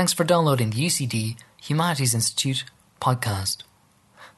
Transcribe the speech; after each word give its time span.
Thanks 0.00 0.14
for 0.14 0.24
downloading 0.24 0.70
the 0.70 0.86
UCD 0.86 1.36
Humanities 1.60 2.14
Institute 2.14 2.64
podcast. 3.02 3.64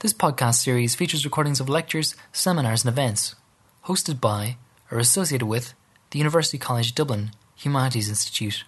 This 0.00 0.12
podcast 0.12 0.56
series 0.56 0.96
features 0.96 1.24
recordings 1.24 1.60
of 1.60 1.68
lectures, 1.68 2.16
seminars, 2.32 2.84
and 2.84 2.92
events 2.92 3.36
hosted 3.84 4.20
by 4.20 4.56
or 4.90 4.98
associated 4.98 5.46
with 5.46 5.74
the 6.10 6.18
University 6.18 6.58
College 6.58 6.96
Dublin 6.96 7.30
Humanities 7.54 8.08
Institute. 8.08 8.64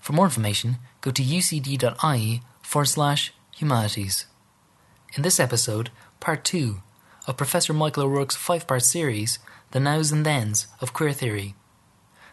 For 0.00 0.12
more 0.12 0.24
information, 0.24 0.78
go 1.02 1.12
to 1.12 1.22
ucd.ie 1.22 2.42
forward 2.62 2.86
slash 2.86 3.32
humanities. 3.54 4.26
In 5.16 5.22
this 5.22 5.38
episode, 5.38 5.90
part 6.18 6.42
2 6.44 6.82
of 7.28 7.36
Professor 7.36 7.72
Michael 7.72 8.02
O'Rourke's 8.02 8.34
five 8.34 8.66
part 8.66 8.82
series, 8.82 9.38
The 9.70 9.78
Nows 9.78 10.10
and 10.10 10.24
Thens 10.24 10.66
of 10.80 10.92
Queer 10.92 11.12
Theory. 11.12 11.54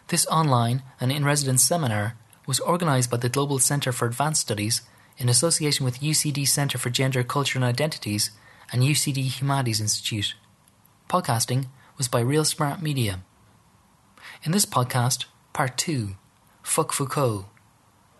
This 0.08 0.26
online 0.26 0.82
and 1.00 1.12
in 1.12 1.24
residence 1.24 1.62
seminar 1.62 2.16
was 2.46 2.60
organised 2.60 3.10
by 3.10 3.16
the 3.16 3.28
Global 3.28 3.58
Centre 3.58 3.92
for 3.92 4.06
Advanced 4.06 4.40
Studies 4.40 4.82
in 5.16 5.28
association 5.28 5.84
with 5.84 6.00
UCD 6.00 6.46
Centre 6.46 6.78
for 6.78 6.90
Gender, 6.90 7.22
Culture 7.22 7.58
and 7.58 7.64
Identities 7.64 8.30
and 8.72 8.82
UCD 8.82 9.24
Humanities 9.40 9.80
Institute. 9.80 10.34
Podcasting 11.08 11.66
was 11.96 12.08
by 12.08 12.20
Real 12.20 12.44
Smart 12.44 12.82
Media. 12.82 13.20
In 14.42 14.52
this 14.52 14.66
podcast, 14.66 15.26
part 15.52 15.76
2 15.76 16.16
Fuck 16.62 16.92
Foucault. 16.92 17.46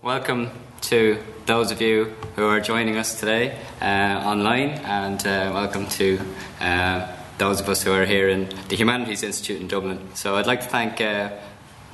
Welcome 0.03 0.51
to 0.83 1.19
those 1.47 1.71
of 1.71 1.81
you 1.81 2.13
who 2.37 2.45
are 2.47 2.61
joining 2.61 2.97
us 2.97 3.19
today 3.19 3.59
uh, 3.81 3.85
online, 4.25 4.71
and 4.71 5.21
uh, 5.21 5.51
welcome 5.53 5.87
to 5.89 6.21
uh, 6.61 7.09
those 7.39 7.61
of 7.61 7.69
us 7.69 7.83
who 7.83 7.93
are 7.93 8.05
here 8.05 8.29
in 8.29 8.49
the 8.69 8.77
Humanities 8.77 9.23
Institute 9.23 9.61
in 9.61 9.69
Dublin. 9.69 9.99
So 10.15 10.37
I'd 10.37 10.47
like 10.47 10.61
to 10.61 10.69
thank 10.69 11.01
uh, 11.01 11.31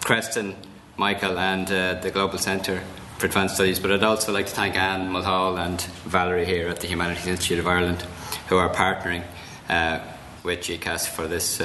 Creston, 0.02 0.56
Michael, 0.98 1.38
and 1.38 1.70
uh, 1.70 1.94
the 1.94 2.10
Global 2.10 2.38
Centre 2.38 2.82
for 3.16 3.26
Advanced 3.26 3.54
Studies, 3.54 3.80
but 3.80 3.90
I'd 3.90 4.02
also 4.02 4.32
like 4.32 4.46
to 4.46 4.52
thank 4.52 4.76
Anne 4.76 5.10
Mulhall 5.10 5.56
and 5.56 5.80
Valerie 6.04 6.44
here 6.44 6.68
at 6.68 6.80
the 6.80 6.88
Humanities 6.88 7.26
Institute 7.26 7.60
of 7.60 7.66
Ireland 7.66 8.02
who 8.48 8.56
are 8.56 8.68
partnering 8.68 9.24
uh, 9.68 10.00
with 10.42 10.60
GCAS 10.60 11.08
for 11.08 11.26
this 11.26 11.62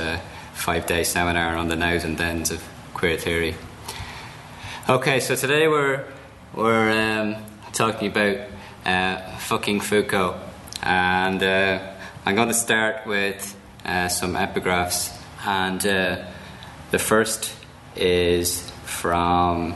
five 0.54 0.86
day 0.86 1.04
seminar 1.04 1.58
on 1.58 1.67
the 1.67 1.76
nows 1.76 2.04
and 2.04 2.17
thens 2.17 2.52
of 2.52 2.64
queer 2.94 3.17
theory. 3.17 3.56
Okay, 4.89 5.20
so 5.22 5.36
today 5.36 5.67
we're 5.67 6.06
we're 6.54 6.92
um, 6.92 7.38
talking 7.72 8.11
about 8.11 8.38
uh, 8.86 9.38
fucking 9.38 9.80
Foucault, 9.80 10.38
and 10.81 11.42
uh, 11.42 11.94
I'm 12.26 12.36
going 12.36 12.50
to 12.50 12.54
start 12.54 13.08
with 13.08 13.58
uh, 13.86 14.09
some 14.09 14.34
epigraphs, 14.34 15.17
and 15.45 15.86
uh, 15.86 16.26
the 16.92 17.00
first 17.00 17.56
is 17.95 18.73
from 18.84 19.76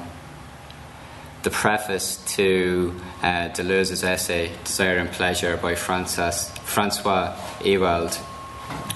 the 1.43 1.49
preface 1.49 2.17
to 2.35 2.93
uh, 3.21 3.49
Deleuze's 3.49 4.03
essay 4.03 4.51
"Desire 4.63 4.97
and 4.97 5.11
Pleasure" 5.11 5.57
by 5.57 5.75
Francis, 5.75 6.51
Francois 6.63 7.35
Ewald. 7.63 8.17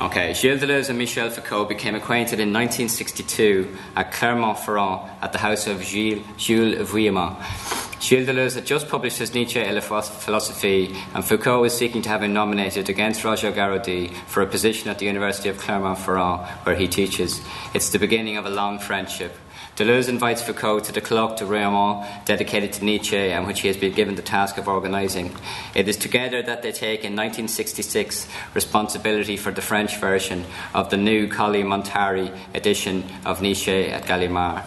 Okay, 0.01 0.33
Gilles 0.33 0.59
Deleuze 0.59 0.89
and 0.89 0.97
Michel 0.97 1.29
Foucault 1.29 1.65
became 1.65 1.95
acquainted 1.95 2.39
in 2.39 2.51
1962 2.51 3.77
at 3.95 4.11
Clermont-Ferrand 4.11 5.09
at 5.21 5.31
the 5.31 5.37
house 5.37 5.67
of 5.67 5.83
Gilles, 5.83 6.23
Jules 6.37 6.75
Vuillemin. 6.89 7.35
Gilles 8.01 8.25
Deleuze 8.25 8.55
had 8.55 8.65
just 8.65 8.89
published 8.89 9.19
his 9.19 9.35
Nietzsche 9.35 9.59
et 9.59 9.71
la 9.71 9.79
philosophie, 9.79 10.95
and 11.13 11.23
Foucault 11.23 11.61
was 11.61 11.77
seeking 11.77 12.01
to 12.01 12.09
have 12.09 12.23
him 12.23 12.33
nominated 12.33 12.89
against 12.89 13.23
Roger 13.23 13.51
Garaudy 13.51 14.11
for 14.25 14.41
a 14.41 14.47
position 14.47 14.89
at 14.89 14.97
the 14.97 15.05
University 15.05 15.49
of 15.49 15.59
Clermont-Ferrand, 15.59 16.47
where 16.65 16.75
he 16.75 16.87
teaches. 16.87 17.39
It's 17.75 17.91
the 17.91 17.99
beginning 17.99 18.37
of 18.37 18.47
a 18.47 18.49
long 18.49 18.79
friendship. 18.79 19.37
Deleuze 19.77 20.09
invites 20.09 20.41
Foucault 20.41 20.81
to 20.81 20.91
the 20.91 20.99
colloque 20.99 21.37
de 21.37 21.45
Royaumont 21.45 22.05
dedicated 22.25 22.73
to 22.73 22.83
Nietzsche 22.83 23.17
and 23.17 23.47
which 23.47 23.61
he 23.61 23.69
has 23.69 23.77
been 23.77 23.93
given 23.93 24.15
the 24.15 24.21
task 24.21 24.57
of 24.57 24.67
organising. 24.67 25.33
It 25.73 25.87
is 25.87 25.95
together 25.95 26.41
that 26.41 26.61
they 26.61 26.73
take 26.73 27.05
in 27.05 27.15
1966 27.15 28.27
responsibility 28.53 29.37
for 29.37 29.51
the 29.51 29.61
French 29.61 29.95
version 29.95 30.45
of 30.73 30.89
the 30.89 30.97
new 30.97 31.29
Colli 31.29 31.63
Montinari 31.63 32.35
edition 32.53 33.05
of 33.25 33.41
Nietzsche 33.41 33.87
at 33.87 34.03
Gallimard. 34.03 34.63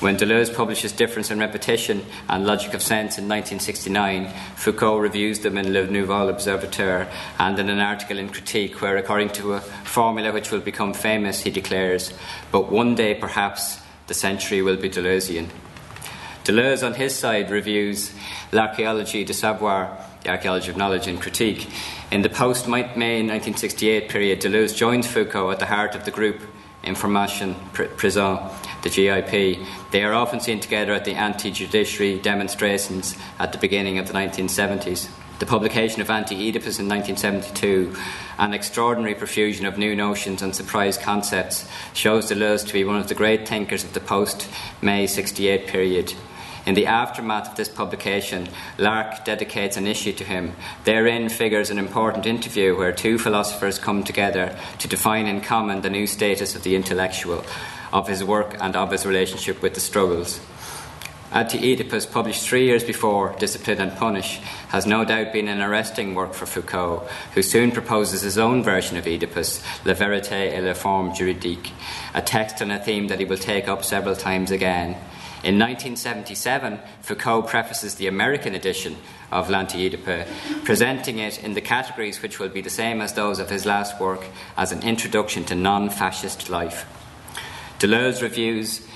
When 0.00 0.16
Deleuze 0.16 0.52
publishes 0.52 0.90
Difference 0.90 1.30
and 1.30 1.40
Repetition 1.40 2.04
and 2.28 2.44
Logic 2.44 2.74
of 2.74 2.82
Sense 2.82 3.18
in 3.18 3.28
1969, 3.28 4.28
Foucault 4.56 4.98
reviews 4.98 5.38
them 5.38 5.56
in 5.56 5.72
Le 5.72 5.86
Nouvel 5.86 6.28
Observateur 6.28 7.06
and 7.38 7.56
in 7.60 7.68
an 7.68 7.78
article 7.78 8.18
in 8.18 8.28
Critique, 8.28 8.82
where, 8.82 8.96
according 8.96 9.28
to 9.34 9.52
a 9.52 9.60
formula 9.60 10.32
which 10.32 10.50
will 10.50 10.58
become 10.58 10.92
famous, 10.92 11.42
he 11.42 11.52
declares, 11.52 12.12
But 12.50 12.72
one 12.72 12.96
day 12.96 13.14
perhaps 13.14 13.78
the 14.06 14.14
century 14.14 14.62
will 14.62 14.76
be 14.76 14.88
Deleuzian. 14.88 15.48
Deleuze, 16.44 16.84
on 16.84 16.94
his 16.94 17.14
side, 17.14 17.50
reviews 17.50 18.12
L'archéologie 18.50 19.24
du 19.24 19.32
savoir, 19.32 19.96
the 20.24 20.30
archaeology 20.30 20.70
of 20.70 20.76
knowledge, 20.76 21.06
in 21.06 21.18
critique. 21.18 21.68
In 22.10 22.22
the 22.22 22.28
post 22.28 22.66
May 22.68 22.82
1968 22.82 24.08
period, 24.08 24.40
Deleuze 24.40 24.76
joins 24.76 25.06
Foucault 25.06 25.50
at 25.52 25.60
the 25.60 25.66
heart 25.66 25.94
of 25.94 26.04
the 26.04 26.10
group 26.10 26.40
Information 26.84 27.54
Prison, 27.72 28.38
the 28.82 28.90
GIP. 28.90 29.64
They 29.92 30.02
are 30.02 30.12
often 30.12 30.40
seen 30.40 30.58
together 30.58 30.92
at 30.92 31.04
the 31.04 31.14
anti 31.14 31.50
judiciary 31.50 32.18
demonstrations 32.18 33.16
at 33.38 33.52
the 33.52 33.58
beginning 33.58 33.98
of 33.98 34.08
the 34.08 34.14
1970s. 34.14 35.08
The 35.42 35.46
publication 35.46 36.00
of 36.00 36.08
Anti 36.08 36.36
Oedipus 36.36 36.78
in 36.78 36.88
1972, 36.88 37.96
an 38.38 38.54
extraordinary 38.54 39.16
profusion 39.16 39.66
of 39.66 39.76
new 39.76 39.96
notions 39.96 40.40
and 40.40 40.54
surprise 40.54 40.96
concepts, 40.96 41.68
shows 41.94 42.30
Deleuze 42.30 42.64
to 42.64 42.72
be 42.72 42.84
one 42.84 42.94
of 42.94 43.08
the 43.08 43.16
great 43.16 43.48
thinkers 43.48 43.82
of 43.82 43.92
the 43.92 43.98
post 43.98 44.48
May 44.80 45.08
68 45.08 45.66
period. 45.66 46.14
In 46.64 46.74
the 46.74 46.86
aftermath 46.86 47.48
of 47.48 47.56
this 47.56 47.68
publication, 47.68 48.50
L'Arc 48.78 49.24
dedicates 49.24 49.76
an 49.76 49.88
issue 49.88 50.12
to 50.12 50.22
him. 50.24 50.52
Therein 50.84 51.28
figures 51.28 51.70
an 51.70 51.78
important 51.80 52.24
interview 52.24 52.76
where 52.76 52.92
two 52.92 53.18
philosophers 53.18 53.80
come 53.80 54.04
together 54.04 54.56
to 54.78 54.86
define 54.86 55.26
in 55.26 55.40
common 55.40 55.80
the 55.80 55.90
new 55.90 56.06
status 56.06 56.54
of 56.54 56.62
the 56.62 56.76
intellectual, 56.76 57.44
of 57.92 58.06
his 58.06 58.22
work, 58.22 58.54
and 58.60 58.76
of 58.76 58.92
his 58.92 59.04
relationship 59.04 59.60
with 59.60 59.74
the 59.74 59.80
struggles. 59.80 60.38
Anti 61.32 61.72
Oedipus, 61.72 62.04
published 62.04 62.46
three 62.46 62.66
years 62.66 62.84
before 62.84 63.34
Discipline 63.38 63.80
and 63.80 63.96
Punish, 63.96 64.36
has 64.68 64.84
no 64.84 65.02
doubt 65.02 65.32
been 65.32 65.48
an 65.48 65.62
arresting 65.62 66.14
work 66.14 66.34
for 66.34 66.44
Foucault, 66.44 67.08
who 67.34 67.40
soon 67.40 67.70
proposes 67.70 68.20
his 68.20 68.36
own 68.36 68.62
version 68.62 68.98
of 68.98 69.06
Oedipus, 69.06 69.62
La 69.86 69.94
Vérité 69.94 70.52
et 70.52 70.60
la 70.60 70.74
Forme 70.74 71.14
Juridique, 71.14 71.72
a 72.12 72.20
text 72.20 72.60
and 72.60 72.70
a 72.70 72.78
theme 72.78 73.08
that 73.08 73.18
he 73.18 73.24
will 73.24 73.38
take 73.38 73.66
up 73.66 73.82
several 73.82 74.14
times 74.14 74.50
again. 74.50 74.90
In 75.42 75.58
1977, 75.58 76.78
Foucault 77.00 77.42
prefaces 77.44 77.94
the 77.94 78.08
American 78.08 78.54
edition 78.54 78.98
of 79.30 79.48
L'Anti 79.48 79.88
Oedipe, 79.88 80.26
presenting 80.64 81.18
it 81.18 81.42
in 81.42 81.54
the 81.54 81.62
categories 81.62 82.20
which 82.20 82.38
will 82.38 82.50
be 82.50 82.60
the 82.60 82.68
same 82.68 83.00
as 83.00 83.14
those 83.14 83.38
of 83.38 83.48
his 83.48 83.64
last 83.64 83.98
work 83.98 84.26
as 84.58 84.70
an 84.70 84.82
introduction 84.82 85.44
to 85.44 85.54
non 85.54 85.88
fascist 85.88 86.50
life. 86.50 86.84
Deleuze 87.78 88.20
reviews 88.20 88.86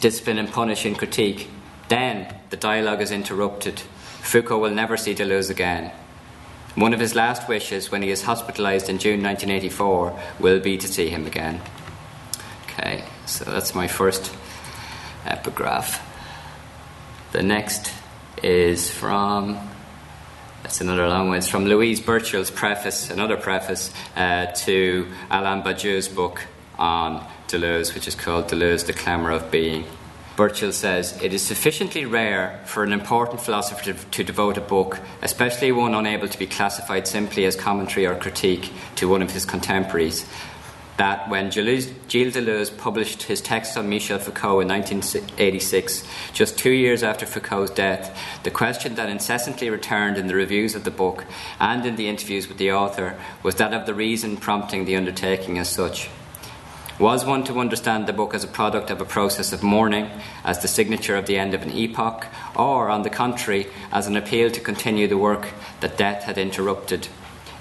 Discipline 0.00 0.38
and 0.38 0.50
Punish 0.50 0.84
in 0.84 0.96
Critique 0.96 1.48
then 1.90 2.34
the 2.50 2.56
dialogue 2.56 3.02
is 3.02 3.10
interrupted. 3.10 3.80
Foucault 4.22 4.60
will 4.60 4.70
never 4.70 4.96
see 4.96 5.14
Deleuze 5.14 5.50
again. 5.50 5.92
One 6.76 6.94
of 6.94 7.00
his 7.00 7.16
last 7.16 7.48
wishes 7.48 7.90
when 7.90 8.02
he 8.02 8.10
is 8.10 8.22
hospitalized 8.22 8.88
in 8.88 8.98
June 8.98 9.22
1984 9.22 10.18
will 10.38 10.60
be 10.60 10.78
to 10.78 10.86
see 10.86 11.08
him 11.08 11.26
again. 11.26 11.60
Okay, 12.64 13.04
so 13.26 13.44
that's 13.44 13.74
my 13.74 13.88
first 13.88 14.32
epigraph. 15.26 16.00
The 17.32 17.42
next 17.42 17.92
is 18.40 18.88
from, 18.88 19.58
that's 20.62 20.80
another 20.80 21.08
long 21.08 21.28
one, 21.28 21.38
it's 21.38 21.48
from 21.48 21.66
Louise 21.66 22.00
Burchill's 22.00 22.52
preface, 22.52 23.10
another 23.10 23.36
preface 23.36 23.92
uh, 24.14 24.46
to 24.46 25.08
Alain 25.28 25.62
Badiou's 25.62 26.08
book 26.08 26.46
on 26.78 27.26
Deleuze, 27.48 27.94
which 27.94 28.06
is 28.06 28.14
called 28.14 28.46
Deleuze, 28.46 28.86
the 28.86 28.92
Clamour 28.92 29.32
of 29.32 29.50
Being. 29.50 29.84
Burchill 30.40 30.72
says, 30.72 31.20
It 31.20 31.34
is 31.34 31.42
sufficiently 31.42 32.06
rare 32.06 32.62
for 32.64 32.82
an 32.82 32.94
important 32.94 33.42
philosopher 33.42 33.84
to, 33.84 33.92
to, 33.92 34.24
devote 34.24 34.56
a 34.56 34.62
book, 34.62 34.98
especially 35.20 35.70
one 35.70 35.94
unable 35.94 36.28
to 36.28 36.38
be 36.38 36.46
classified 36.46 37.06
simply 37.06 37.44
as 37.44 37.54
commentary 37.54 38.06
or 38.06 38.14
critique, 38.14 38.72
to 38.94 39.06
one 39.06 39.20
of 39.20 39.32
his 39.32 39.44
contemporaries. 39.44 40.24
That 40.96 41.28
when 41.28 41.50
Gilles 41.50 41.92
Deleuze 42.08 42.74
published 42.74 43.24
his 43.24 43.42
text 43.42 43.76
on 43.76 43.90
Michel 43.90 44.18
Foucault 44.18 44.60
in 44.60 44.68
1986, 44.68 46.04
just 46.32 46.56
two 46.56 46.70
years 46.70 47.02
after 47.02 47.26
Foucault's 47.26 47.72
death, 47.72 48.18
the 48.42 48.50
question 48.50 48.94
that 48.94 49.10
incessantly 49.10 49.68
returned 49.68 50.16
in 50.16 50.26
the 50.26 50.34
reviews 50.34 50.74
of 50.74 50.84
the 50.84 50.90
book 50.90 51.26
and 51.58 51.84
in 51.84 51.96
the 51.96 52.08
interviews 52.08 52.48
with 52.48 52.56
the 52.56 52.72
author 52.72 53.14
was 53.42 53.56
that 53.56 53.74
of 53.74 53.84
the 53.84 53.92
reason 53.92 54.38
prompting 54.38 54.86
the 54.86 54.96
undertaking 54.96 55.58
as 55.58 55.68
such. 55.68 56.08
Was 57.00 57.24
one 57.24 57.44
to 57.44 57.60
understand 57.60 58.06
the 58.06 58.12
book 58.12 58.34
as 58.34 58.44
a 58.44 58.46
product 58.46 58.90
of 58.90 59.00
a 59.00 59.06
process 59.06 59.54
of 59.54 59.62
mourning, 59.62 60.10
as 60.44 60.60
the 60.60 60.68
signature 60.68 61.16
of 61.16 61.24
the 61.24 61.38
end 61.38 61.54
of 61.54 61.62
an 61.62 61.72
epoch, 61.72 62.26
or, 62.54 62.90
on 62.90 63.04
the 63.04 63.08
contrary, 63.08 63.68
as 63.90 64.06
an 64.06 64.18
appeal 64.18 64.50
to 64.50 64.60
continue 64.60 65.08
the 65.08 65.16
work 65.16 65.48
that 65.80 65.96
death 65.96 66.24
had 66.24 66.36
interrupted? 66.36 67.08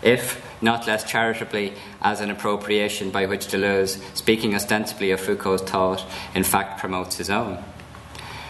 If, 0.01 0.45
not 0.61 0.87
less 0.87 1.09
charitably, 1.09 1.71
as 2.01 2.19
an 2.19 2.29
appropriation 2.29 3.11
by 3.11 3.27
which 3.27 3.47
Deleuze, 3.47 3.97
speaking 4.13 4.53
ostensibly 4.53 5.11
of 5.11 5.21
Foucault's 5.21 5.63
thought, 5.63 6.05
in 6.35 6.43
fact 6.43 6.81
promotes 6.81 7.15
his 7.15 7.29
own? 7.29 7.63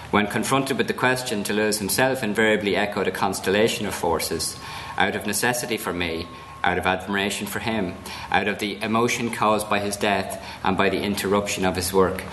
When 0.10 0.26
confronted 0.26 0.80
with 0.80 0.88
the 0.88 0.96
question, 0.96 1.44
Deleuze 1.44 1.78
himself 1.78 2.24
invariably 2.24 2.76
echoed 2.76 3.08
a 3.08 3.12
constellation 3.12 3.86
of 3.86 3.94
forces 3.94 4.58
out 4.98 5.16
of 5.16 5.28
necessity 5.28 5.78
for 5.78 5.94
me, 5.94 6.28
out 6.64 6.78
of 6.78 6.86
admiration 6.86 7.48
for 7.48 7.60
him, 7.60 7.96
out 8.32 8.48
of 8.48 8.60
the 8.60 8.82
emotion 8.82 9.32
caused 9.32 9.70
by 9.70 9.80
his 9.80 9.98
death 9.98 10.44
and 10.64 10.78
by 10.78 10.90
the 10.90 11.02
interruption 11.02 11.66
of 11.66 11.76
his 11.76 11.94
work, 11.94 12.24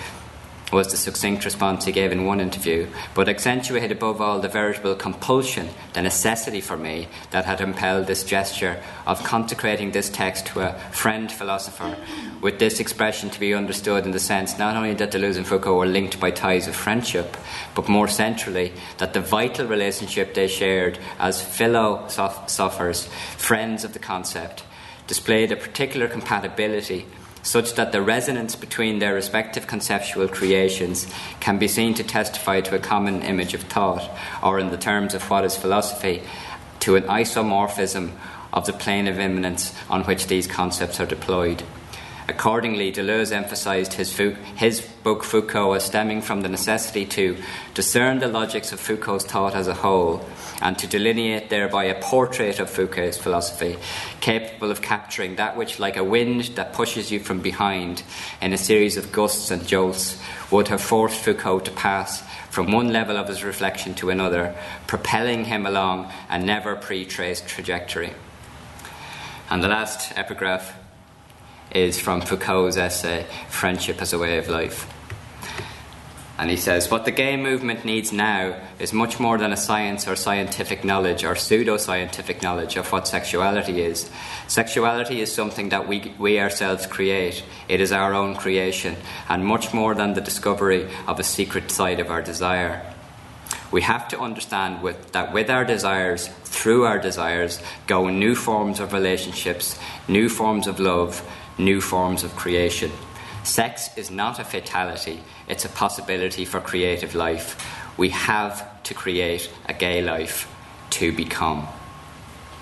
was 0.72 0.90
the 0.90 0.96
succinct 0.96 1.44
response 1.44 1.84
he 1.84 1.92
gave 1.92 2.10
in 2.10 2.24
one 2.24 2.40
interview, 2.40 2.88
but 3.14 3.28
accentuated 3.28 3.92
above 3.92 4.20
all 4.20 4.40
the 4.40 4.48
veritable 4.48 4.96
compulsion, 4.96 5.68
the 5.92 6.02
necessity 6.02 6.60
for 6.60 6.76
me 6.76 7.08
that 7.30 7.44
had 7.44 7.60
impelled 7.60 8.06
this 8.06 8.24
gesture 8.24 8.82
of 9.06 9.22
consecrating 9.22 9.92
this 9.92 10.10
text 10.10 10.46
to 10.46 10.60
a 10.60 10.78
friend 10.90 11.30
philosopher, 11.30 11.96
with 12.40 12.58
this 12.58 12.80
expression 12.80 13.30
to 13.30 13.38
be 13.38 13.54
understood 13.54 14.04
in 14.04 14.10
the 14.10 14.18
sense 14.18 14.58
not 14.58 14.76
only 14.76 14.94
that 14.94 15.12
Deleuze 15.12 15.36
and 15.36 15.46
Foucault 15.46 15.78
were 15.78 15.86
linked 15.86 16.18
by 16.18 16.30
ties 16.30 16.66
of 16.66 16.74
friendship, 16.74 17.36
but 17.74 17.88
more 17.88 18.08
centrally, 18.08 18.72
that 18.98 19.12
the 19.12 19.20
vital 19.20 19.66
relationship 19.66 20.34
they 20.34 20.48
shared 20.48 20.98
as 21.18 21.40
fellow 21.40 22.08
philosophers, 22.08 23.06
friends 23.36 23.84
of 23.84 23.92
the 23.92 23.98
concept, 24.00 24.64
displayed 25.06 25.52
a 25.52 25.56
particular 25.56 26.08
compatibility 26.08 27.06
such 27.46 27.74
that 27.74 27.92
the 27.92 28.02
resonance 28.02 28.56
between 28.56 28.98
their 28.98 29.14
respective 29.14 29.68
conceptual 29.68 30.26
creations 30.26 31.06
can 31.38 31.58
be 31.58 31.68
seen 31.68 31.94
to 31.94 32.02
testify 32.02 32.60
to 32.60 32.74
a 32.74 32.80
common 32.80 33.22
image 33.22 33.54
of 33.54 33.62
thought, 33.62 34.10
or 34.42 34.58
in 34.58 34.70
the 34.70 34.76
terms 34.76 35.14
of 35.14 35.22
what 35.30 35.44
is 35.44 35.56
philosophy, 35.56 36.20
to 36.80 36.96
an 36.96 37.04
isomorphism 37.04 38.10
of 38.52 38.66
the 38.66 38.72
plane 38.72 39.06
of 39.06 39.20
immanence 39.20 39.72
on 39.88 40.02
which 40.04 40.26
these 40.26 40.48
concepts 40.48 40.98
are 40.98 41.06
deployed. 41.06 41.62
Accordingly, 42.28 42.90
Deleuze 42.90 43.30
emphasized 43.30 43.92
his, 43.92 44.16
his, 44.56 44.80
book 44.80 45.22
Foucault 45.22 45.74
as 45.74 45.84
stemming 45.84 46.22
from 46.22 46.40
the 46.40 46.48
necessity 46.48 47.06
to 47.06 47.36
discern 47.74 48.18
the 48.18 48.26
logics 48.26 48.72
of 48.72 48.80
Foucault's 48.80 49.24
thought 49.24 49.54
as 49.54 49.68
a 49.68 49.74
whole 49.74 50.26
and 50.60 50.76
to 50.76 50.88
delineate 50.88 51.50
thereby 51.50 51.84
a 51.84 52.02
portrait 52.02 52.58
of 52.58 52.68
Foucault's 52.68 53.16
philosophy, 53.16 53.76
capable 54.20 54.72
of 54.72 54.82
capturing 54.82 55.36
that 55.36 55.56
which, 55.56 55.78
like 55.78 55.96
a 55.96 56.02
wind 56.02 56.42
that 56.56 56.72
pushes 56.72 57.12
you 57.12 57.20
from 57.20 57.38
behind 57.38 58.02
in 58.40 58.52
a 58.52 58.58
series 58.58 58.96
of 58.96 59.12
gusts 59.12 59.52
and 59.52 59.64
jolts, 59.64 60.20
would 60.50 60.66
have 60.66 60.80
forced 60.80 61.20
Foucault 61.20 61.60
to 61.60 61.70
pass 61.70 62.24
from 62.50 62.72
one 62.72 62.92
level 62.92 63.16
of 63.16 63.28
his 63.28 63.44
reflection 63.44 63.94
to 63.94 64.10
another, 64.10 64.52
propelling 64.88 65.44
him 65.44 65.64
along 65.64 66.10
a 66.28 66.40
never 66.40 66.74
pre 66.74 67.04
traced 67.04 67.46
trajectory. 67.46 68.12
And 69.48 69.62
the 69.62 69.68
last 69.68 70.10
epigraph 70.18 70.76
is 71.76 72.00
from 72.00 72.22
Foucault's 72.22 72.78
essay, 72.78 73.26
Friendship 73.50 74.00
as 74.00 74.14
a 74.14 74.18
Way 74.18 74.38
of 74.38 74.48
Life. 74.48 74.90
And 76.38 76.50
he 76.50 76.56
says, 76.56 76.90
What 76.90 77.04
the 77.04 77.10
gay 77.10 77.36
movement 77.36 77.84
needs 77.84 78.12
now 78.12 78.58
is 78.78 78.92
much 78.92 79.20
more 79.20 79.36
than 79.36 79.52
a 79.52 79.56
science 79.56 80.08
or 80.08 80.16
scientific 80.16 80.84
knowledge 80.84 81.22
or 81.24 81.34
pseudo 81.34 81.76
scientific 81.76 82.42
knowledge 82.42 82.76
of 82.76 82.90
what 82.92 83.06
sexuality 83.06 83.82
is. 83.82 84.10
Sexuality 84.48 85.20
is 85.20 85.32
something 85.32 85.68
that 85.68 85.86
we, 85.86 86.14
we 86.18 86.40
ourselves 86.40 86.86
create, 86.86 87.44
it 87.68 87.80
is 87.80 87.92
our 87.92 88.14
own 88.14 88.36
creation, 88.36 88.96
and 89.28 89.44
much 89.44 89.74
more 89.74 89.94
than 89.94 90.14
the 90.14 90.20
discovery 90.20 90.88
of 91.06 91.20
a 91.20 91.24
secret 91.24 91.70
side 91.70 92.00
of 92.00 92.10
our 92.10 92.22
desire. 92.22 92.82
We 93.70 93.82
have 93.82 94.08
to 94.08 94.20
understand 94.20 94.82
with, 94.82 95.12
that 95.12 95.32
with 95.32 95.50
our 95.50 95.64
desires, 95.64 96.28
through 96.44 96.84
our 96.84 96.98
desires, 96.98 97.60
go 97.86 98.08
new 98.08 98.34
forms 98.34 98.80
of 98.80 98.92
relationships, 98.92 99.78
new 100.08 100.28
forms 100.28 100.66
of 100.66 100.80
love, 100.80 101.22
new 101.58 101.80
forms 101.80 102.22
of 102.22 102.36
creation. 102.36 102.90
Sex 103.44 103.90
is 103.96 104.10
not 104.10 104.38
a 104.38 104.44
fatality, 104.44 105.22
it's 105.48 105.64
a 105.64 105.68
possibility 105.68 106.44
for 106.44 106.60
creative 106.60 107.14
life. 107.14 107.56
We 107.96 108.10
have 108.10 108.82
to 108.82 108.94
create 108.94 109.50
a 109.66 109.72
gay 109.72 110.02
life 110.02 110.52
to 110.90 111.12
become. 111.12 111.68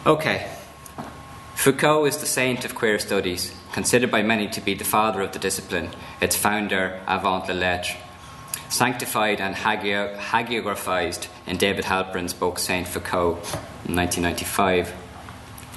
Okay. 0.06 0.50
Foucault 1.54 2.04
is 2.04 2.18
the 2.18 2.26
saint 2.26 2.64
of 2.64 2.74
queer 2.74 2.98
studies, 2.98 3.54
considered 3.72 4.10
by 4.10 4.22
many 4.22 4.48
to 4.48 4.60
be 4.60 4.74
the 4.74 4.84
father 4.84 5.22
of 5.22 5.32
the 5.32 5.38
discipline, 5.38 5.90
its 6.20 6.36
founder 6.36 7.00
avant 7.06 7.48
la 7.48 7.54
lettre. 7.54 7.96
Sanctified 8.68 9.40
and 9.40 9.54
hagiographized 9.54 11.28
in 11.46 11.56
David 11.56 11.84
Halperin's 11.84 12.34
book 12.34 12.58
Saint 12.58 12.88
Foucault 12.88 13.38
in 13.86 13.94
1995. 13.96 15.03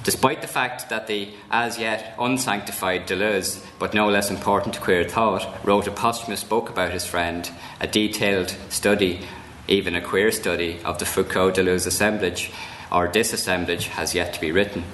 Despite 0.08 0.40
the 0.40 0.48
fact 0.48 0.88
that 0.88 1.08
the 1.08 1.28
as 1.52 1.78
yet 1.78 2.16
unsanctified 2.18 3.08
Deleuze, 3.08 3.62
but 3.78 3.94
no 3.94 4.08
less 4.08 4.32
important 4.32 4.80
queer 4.80 5.04
thought, 5.04 5.46
wrote 5.66 5.86
a 5.86 5.92
posthumous 5.92 6.46
book 6.46 6.70
about 6.70 6.94
his 6.94 7.06
friend, 7.06 7.52
a 7.82 7.88
detailed 7.88 8.56
study, 8.70 9.20
even 9.68 9.96
a 9.96 10.02
queer 10.02 10.32
study, 10.32 10.80
of 10.86 10.98
the 10.98 11.06
Foucault 11.06 11.52
Deleuze 11.52 11.86
assemblage, 11.86 12.52
or 12.90 13.10
disassemblage, 13.10 13.88
has 13.88 14.16
yet 14.16 14.34
to 14.34 14.40
be 14.40 14.50
written. 14.50 14.86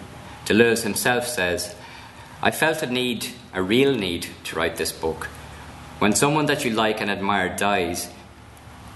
Deleuze 0.48 0.82
himself 0.82 1.28
says, 1.28 1.76
I 2.42 2.50
felt 2.50 2.82
a 2.82 2.88
need, 2.88 3.28
a 3.54 3.62
real 3.62 3.94
need, 3.94 4.30
to 4.46 4.56
write 4.56 4.78
this 4.78 4.92
book. 4.92 5.26
When 6.00 6.16
someone 6.16 6.48
that 6.48 6.66
you 6.66 6.72
like 6.72 7.00
and 7.00 7.12
admire 7.12 7.56
dies, 7.56 8.10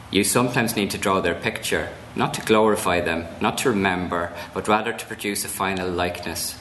you 0.09 0.23
sometimes 0.23 0.75
need 0.75 0.89
to 0.89 0.97
draw 0.97 1.21
their 1.21 1.35
picture 1.35 1.89
not 2.17 2.33
to 2.33 2.41
glorify 2.41 2.99
them, 2.99 3.27
not 3.39 3.59
to 3.59 3.69
remember, 3.69 4.33
but 4.53 4.67
rather 4.67 4.91
to 4.91 5.05
produce 5.05 5.45
a 5.45 5.47
final 5.47 5.89
likeness. 5.89 6.53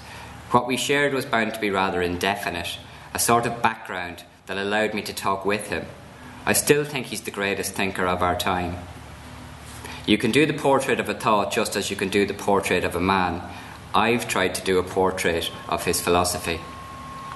What 0.51 0.67
we 0.67 0.77
shared 0.77 1.15
was 1.15 1.25
bound 1.25 1.55
to 1.55 1.61
be 1.61 1.71
rather 1.71 2.03
indefinite, 2.03 2.79
a 3.15 3.19
sort 3.19 3.47
of 3.47 3.63
background 3.63 4.25
that 4.47 4.59
allowed 4.59 4.93
me 4.93 5.01
to 5.03 5.15
talk 5.15 5.47
with 5.47 5.69
him. 5.69 5.87
I 6.45 6.53
still 6.53 6.85
think 6.85 7.07
he's 7.07 7.23
the 7.23 7.31
greatest 7.31 7.73
thinker 7.73 8.07
of 8.07 8.23
our 8.23 8.37
time. 8.37 8.77
You 10.07 10.19
can 10.19 10.31
do 10.31 10.47
the 10.47 10.53
portrait 10.53 11.01
of 11.01 11.09
a 11.09 11.15
thought 11.15 11.51
just 11.51 11.75
as 11.75 11.91
you 11.91 11.97
can 11.97 12.11
do 12.11 12.27
the 12.27 12.35
portrait 12.35 12.85
of 12.85 12.95
a 12.95 13.01
man. 13.01 13.43
I've 13.95 14.29
tried 14.29 14.55
to 14.57 14.63
do 14.63 14.79
a 14.79 14.85
portrait 14.85 15.51
of 15.69 15.85
his 15.85 16.01
philosophy. 16.01 16.61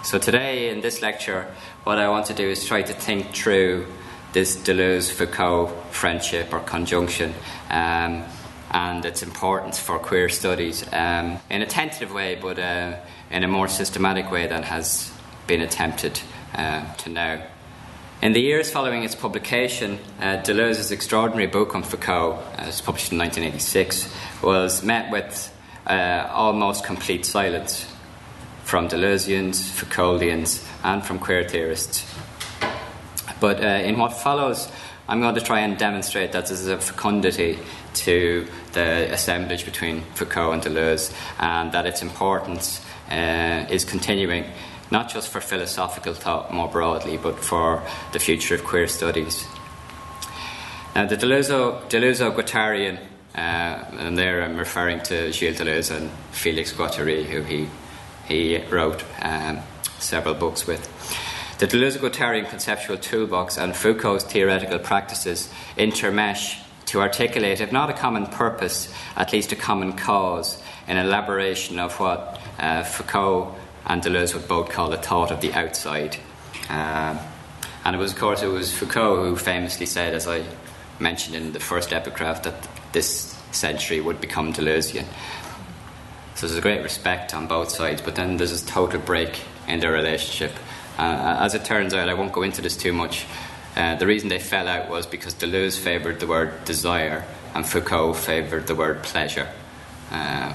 So, 0.04 0.18
today 0.18 0.68
in 0.68 0.80
this 0.80 1.02
lecture, 1.02 1.52
what 1.84 1.98
I 1.98 2.08
want 2.08 2.26
to 2.26 2.34
do 2.34 2.48
is 2.48 2.64
try 2.64 2.82
to 2.82 2.92
think 2.92 3.34
through 3.34 3.86
this 4.32 4.56
Deleuze 4.56 5.10
Foucault 5.10 5.68
friendship 5.90 6.52
or 6.52 6.60
conjunction 6.60 7.34
um, 7.68 8.24
and 8.70 9.04
its 9.04 9.22
importance 9.22 9.78
for 9.78 9.98
queer 9.98 10.28
studies 10.28 10.84
um, 10.92 11.38
in 11.50 11.62
a 11.62 11.66
tentative 11.66 12.12
way, 12.12 12.36
but 12.40 12.58
uh, 12.58 12.96
in 13.30 13.42
a 13.42 13.48
more 13.48 13.68
systematic 13.68 14.30
way 14.30 14.46
than 14.46 14.62
has 14.62 15.12
been 15.46 15.60
attempted 15.60 16.20
uh, 16.54 16.94
to 16.94 17.10
now. 17.10 17.42
In 18.22 18.34
the 18.34 18.40
years 18.40 18.70
following 18.70 19.02
its 19.02 19.14
publication, 19.14 19.98
uh, 20.20 20.36
Deleuze's 20.42 20.92
extraordinary 20.92 21.46
book 21.46 21.74
on 21.74 21.82
Foucault, 21.82 22.32
uh, 22.32 22.64
was 22.66 22.80
published 22.80 23.12
in 23.12 23.18
1986, 23.18 24.14
was 24.42 24.82
met 24.82 25.10
with 25.10 25.52
uh, 25.86 26.28
almost 26.30 26.84
complete 26.84 27.24
silence 27.24 27.90
from 28.62 28.88
Deleuzians, 28.88 29.62
Foucauldians, 29.62 30.64
and 30.84 31.04
from 31.04 31.18
queer 31.18 31.48
theorists. 31.48 32.04
But 33.40 33.62
uh, 33.62 33.66
in 33.66 33.98
what 33.98 34.12
follows, 34.12 34.70
I'm 35.08 35.20
going 35.20 35.34
to 35.34 35.40
try 35.40 35.60
and 35.60 35.76
demonstrate 35.76 36.32
that 36.32 36.46
there's 36.46 36.66
a 36.66 36.78
fecundity 36.78 37.58
to 37.94 38.46
the 38.72 39.12
assemblage 39.12 39.64
between 39.64 40.02
Foucault 40.14 40.52
and 40.52 40.62
Deleuze, 40.62 41.12
and 41.40 41.72
that 41.72 41.86
its 41.86 42.02
importance 42.02 42.80
uh, 43.10 43.66
is 43.70 43.84
continuing, 43.84 44.44
not 44.90 45.08
just 45.08 45.28
for 45.28 45.40
philosophical 45.40 46.14
thought 46.14 46.52
more 46.52 46.68
broadly, 46.68 47.16
but 47.16 47.38
for 47.38 47.82
the 48.12 48.18
future 48.18 48.54
of 48.54 48.62
queer 48.62 48.86
studies. 48.86 49.46
Now, 50.94 51.06
the 51.06 51.16
Deleuze-Guattarian, 51.16 52.98
uh, 53.34 53.38
and 53.38 54.18
there 54.18 54.42
I'm 54.42 54.56
referring 54.58 55.00
to 55.04 55.32
Gilles 55.32 55.56
Deleuze 55.56 55.90
and 55.96 56.10
Félix 56.32 56.74
Guattari, 56.74 57.24
who 57.24 57.42
he, 57.42 57.68
he 58.26 58.58
wrote 58.70 59.02
um, 59.22 59.60
several 59.98 60.34
books 60.34 60.66
with. 60.66 60.88
The 61.60 61.66
Deleuze-Guattarian 61.66 62.48
conceptual 62.48 62.96
toolbox 62.96 63.58
and 63.58 63.76
Foucault's 63.76 64.24
theoretical 64.24 64.78
practices 64.78 65.50
intermesh 65.76 66.58
to 66.86 67.02
articulate, 67.02 67.60
if 67.60 67.70
not 67.70 67.90
a 67.90 67.92
common 67.92 68.24
purpose, 68.24 68.90
at 69.14 69.34
least 69.34 69.52
a 69.52 69.56
common 69.56 69.92
cause, 69.92 70.56
in 70.88 70.96
elaboration 70.96 71.78
of 71.78 72.00
what 72.00 72.40
uh, 72.58 72.82
Foucault 72.82 73.54
and 73.84 74.02
Deleuze 74.02 74.32
would 74.32 74.48
both 74.48 74.70
call 74.70 74.88
the 74.88 74.96
thought 74.96 75.30
of 75.30 75.42
the 75.42 75.52
outside. 75.52 76.16
Uh, 76.70 77.18
and 77.84 77.94
it 77.94 77.98
was, 77.98 78.12
of 78.12 78.18
course, 78.18 78.42
it 78.42 78.48
was 78.48 78.72
Foucault 78.72 79.22
who 79.22 79.36
famously 79.36 79.84
said, 79.84 80.14
as 80.14 80.26
I 80.26 80.46
mentioned 80.98 81.36
in 81.36 81.52
the 81.52 81.60
first 81.60 81.92
epigraph, 81.92 82.42
that 82.44 82.68
this 82.92 83.38
century 83.52 84.00
would 84.00 84.18
become 84.18 84.54
Deleuzian. 84.54 85.04
So 86.36 86.46
there's 86.46 86.56
a 86.56 86.62
great 86.62 86.82
respect 86.82 87.34
on 87.34 87.48
both 87.48 87.70
sides, 87.70 88.00
but 88.00 88.14
then 88.14 88.38
there's 88.38 88.50
this 88.50 88.62
total 88.62 88.98
break 88.98 89.42
in 89.68 89.80
their 89.80 89.92
relationship. 89.92 90.52
Uh, 90.98 91.36
as 91.40 91.54
it 91.54 91.64
turns 91.64 91.94
out, 91.94 92.08
I 92.08 92.14
won't 92.14 92.32
go 92.32 92.42
into 92.42 92.62
this 92.62 92.76
too 92.76 92.92
much. 92.92 93.26
Uh, 93.76 93.94
the 93.94 94.06
reason 94.06 94.28
they 94.28 94.38
fell 94.38 94.68
out 94.68 94.88
was 94.88 95.06
because 95.06 95.34
Deleuze 95.34 95.78
favoured 95.78 96.20
the 96.20 96.26
word 96.26 96.64
desire 96.64 97.24
and 97.54 97.66
Foucault 97.66 98.14
favoured 98.14 98.66
the 98.66 98.74
word 98.74 99.02
pleasure. 99.02 99.48
Uh, 100.10 100.54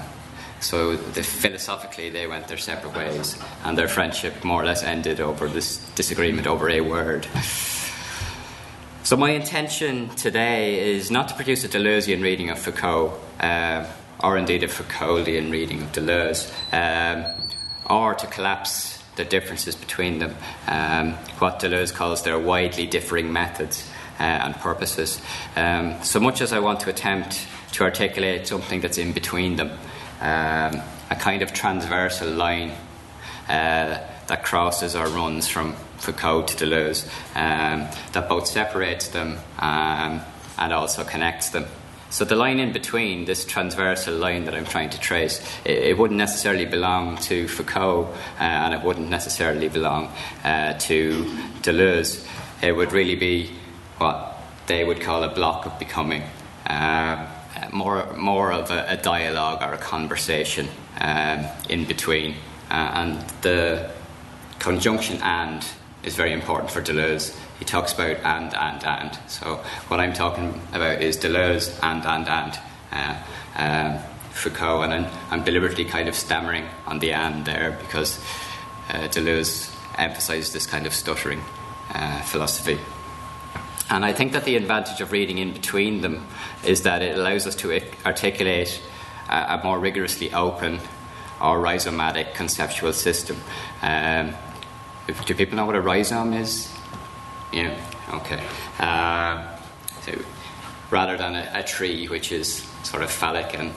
so 0.60 0.96
philosophically, 0.96 2.10
they 2.10 2.26
went 2.26 2.48
their 2.48 2.56
separate 2.56 2.96
ways, 2.96 3.38
and 3.64 3.76
their 3.76 3.88
friendship 3.88 4.42
more 4.42 4.62
or 4.62 4.64
less 4.64 4.82
ended 4.82 5.20
over 5.20 5.48
this 5.48 5.78
disagreement 5.94 6.46
over 6.46 6.68
a 6.70 6.80
word. 6.80 7.26
So, 9.02 9.16
my 9.16 9.30
intention 9.30 10.08
today 10.16 10.94
is 10.94 11.10
not 11.10 11.28
to 11.28 11.34
produce 11.34 11.62
a 11.64 11.68
Deleuzean 11.68 12.22
reading 12.22 12.50
of 12.50 12.58
Foucault, 12.58 13.20
uh, 13.38 13.86
or 14.20 14.36
indeed 14.36 14.64
a 14.64 14.68
Foucauldian 14.68 15.52
reading 15.52 15.82
of 15.82 15.92
Deleuze, 15.92 16.50
um, 16.72 17.24
or 17.88 18.14
to 18.14 18.26
collapse 18.26 18.95
the 19.16 19.24
differences 19.24 19.74
between 19.74 20.18
them, 20.18 20.36
um, 20.68 21.12
what 21.38 21.60
Deleuze 21.60 21.92
calls 21.92 22.22
their 22.22 22.38
widely 22.38 22.86
differing 22.86 23.32
methods 23.32 23.90
uh, 24.20 24.22
and 24.22 24.54
purposes. 24.56 25.20
Um, 25.56 26.02
so 26.02 26.20
much 26.20 26.40
as 26.40 26.52
I 26.52 26.60
want 26.60 26.80
to 26.80 26.90
attempt 26.90 27.46
to 27.72 27.84
articulate 27.84 28.46
something 28.46 28.80
that's 28.80 28.98
in 28.98 29.12
between 29.12 29.56
them, 29.56 29.70
um, 30.20 30.82
a 31.10 31.16
kind 31.18 31.42
of 31.42 31.52
transversal 31.52 32.30
line 32.30 32.70
uh, 33.48 33.98
that 34.26 34.44
crosses 34.44 34.96
or 34.96 35.06
runs 35.08 35.48
from 35.48 35.74
Foucault 35.98 36.46
to 36.46 36.56
Deleuze, 36.64 37.06
um, 37.34 37.88
that 38.12 38.28
both 38.28 38.46
separates 38.46 39.08
them 39.08 39.38
um, 39.58 40.20
and 40.58 40.72
also 40.72 41.04
connects 41.04 41.50
them. 41.50 41.66
So 42.16 42.24
the 42.24 42.34
line 42.34 42.60
in 42.60 42.72
between, 42.72 43.26
this 43.26 43.44
transversal 43.44 44.14
line 44.14 44.46
that 44.46 44.54
I'm 44.54 44.64
trying 44.64 44.88
to 44.88 44.98
trace, 44.98 45.38
it, 45.66 45.76
it 45.76 45.98
wouldn't 45.98 46.16
necessarily 46.16 46.64
belong 46.64 47.18
to 47.28 47.46
Foucault 47.46 48.04
uh, 48.40 48.42
and 48.42 48.72
it 48.72 48.80
wouldn't 48.80 49.10
necessarily 49.10 49.68
belong 49.68 50.10
uh, 50.42 50.78
to 50.78 51.24
Deleuze. 51.60 52.26
It 52.62 52.74
would 52.74 52.92
really 52.92 53.16
be 53.16 53.50
what 53.98 54.34
they 54.66 54.82
would 54.82 55.02
call 55.02 55.24
a 55.24 55.34
block 55.34 55.66
of 55.66 55.78
becoming, 55.78 56.22
uh, 56.64 57.30
more, 57.70 58.10
more 58.14 58.50
of 58.50 58.70
a, 58.70 58.92
a, 58.92 58.96
dialogue 58.96 59.60
or 59.60 59.74
a 59.74 59.78
conversation 59.78 60.68
um, 61.02 61.44
in 61.68 61.84
between. 61.84 62.34
Uh, 62.70 62.92
and 62.94 63.30
the 63.42 63.90
conjunction 64.58 65.20
and 65.20 65.66
is 66.02 66.16
very 66.16 66.32
important 66.32 66.70
for 66.70 66.80
Deleuze 66.80 67.38
he 67.58 67.64
talks 67.64 67.92
about 67.92 68.16
and, 68.18 68.54
and, 68.54 68.84
and. 68.84 69.18
So 69.28 69.56
what 69.88 70.00
I'm 70.00 70.12
talking 70.12 70.60
about 70.72 71.02
is 71.02 71.16
Deleuze 71.16 71.78
and, 71.82 72.04
and, 72.04 72.28
and. 72.28 72.58
Uh, 72.92 73.22
um, 73.56 73.98
Foucault, 74.36 74.82
and 74.82 74.92
I'm, 74.92 75.06
I'm, 75.30 75.44
deliberately 75.44 75.86
kind 75.86 76.08
of 76.08 76.14
stammering 76.14 76.66
on 76.86 76.98
the 76.98 77.12
and 77.12 77.46
there 77.46 77.78
because 77.80 78.18
uh, 78.90 79.08
Deleuze 79.08 79.74
emphasizes 79.96 80.52
this 80.52 80.66
kind 80.66 80.86
of 80.86 80.92
stuttering 80.92 81.40
uh, 81.94 82.20
philosophy. 82.20 82.78
And 83.88 84.04
I 84.04 84.12
think 84.12 84.32
that 84.32 84.44
the 84.44 84.56
advantage 84.56 85.00
of 85.00 85.10
reading 85.10 85.38
in 85.38 85.52
between 85.52 86.02
them 86.02 86.26
is 86.64 86.82
that 86.82 87.00
it 87.00 87.16
allows 87.16 87.46
us 87.46 87.54
to 87.56 87.80
articulate 88.04 88.82
a, 89.30 89.58
a 89.58 89.60
more 89.64 89.78
rigorously 89.78 90.32
open 90.34 90.80
or 91.40 91.58
rhizomatic 91.58 92.34
conceptual 92.34 92.92
system. 92.92 93.36
Um, 93.80 94.34
do 95.24 95.34
people 95.34 95.56
know 95.56 95.66
what 95.66 95.76
a 95.76 95.80
rhizome 95.80 96.34
is? 96.34 96.75
Yeah, 97.52 97.74
okay. 98.14 98.42
Uh, 98.78 99.56
so 100.02 100.12
rather 100.90 101.16
than 101.16 101.34
a, 101.34 101.50
a, 101.54 101.62
tree 101.62 102.06
which 102.06 102.32
is 102.32 102.66
sort 102.82 103.02
of 103.02 103.10
phallic 103.10 103.58
and 103.58 103.72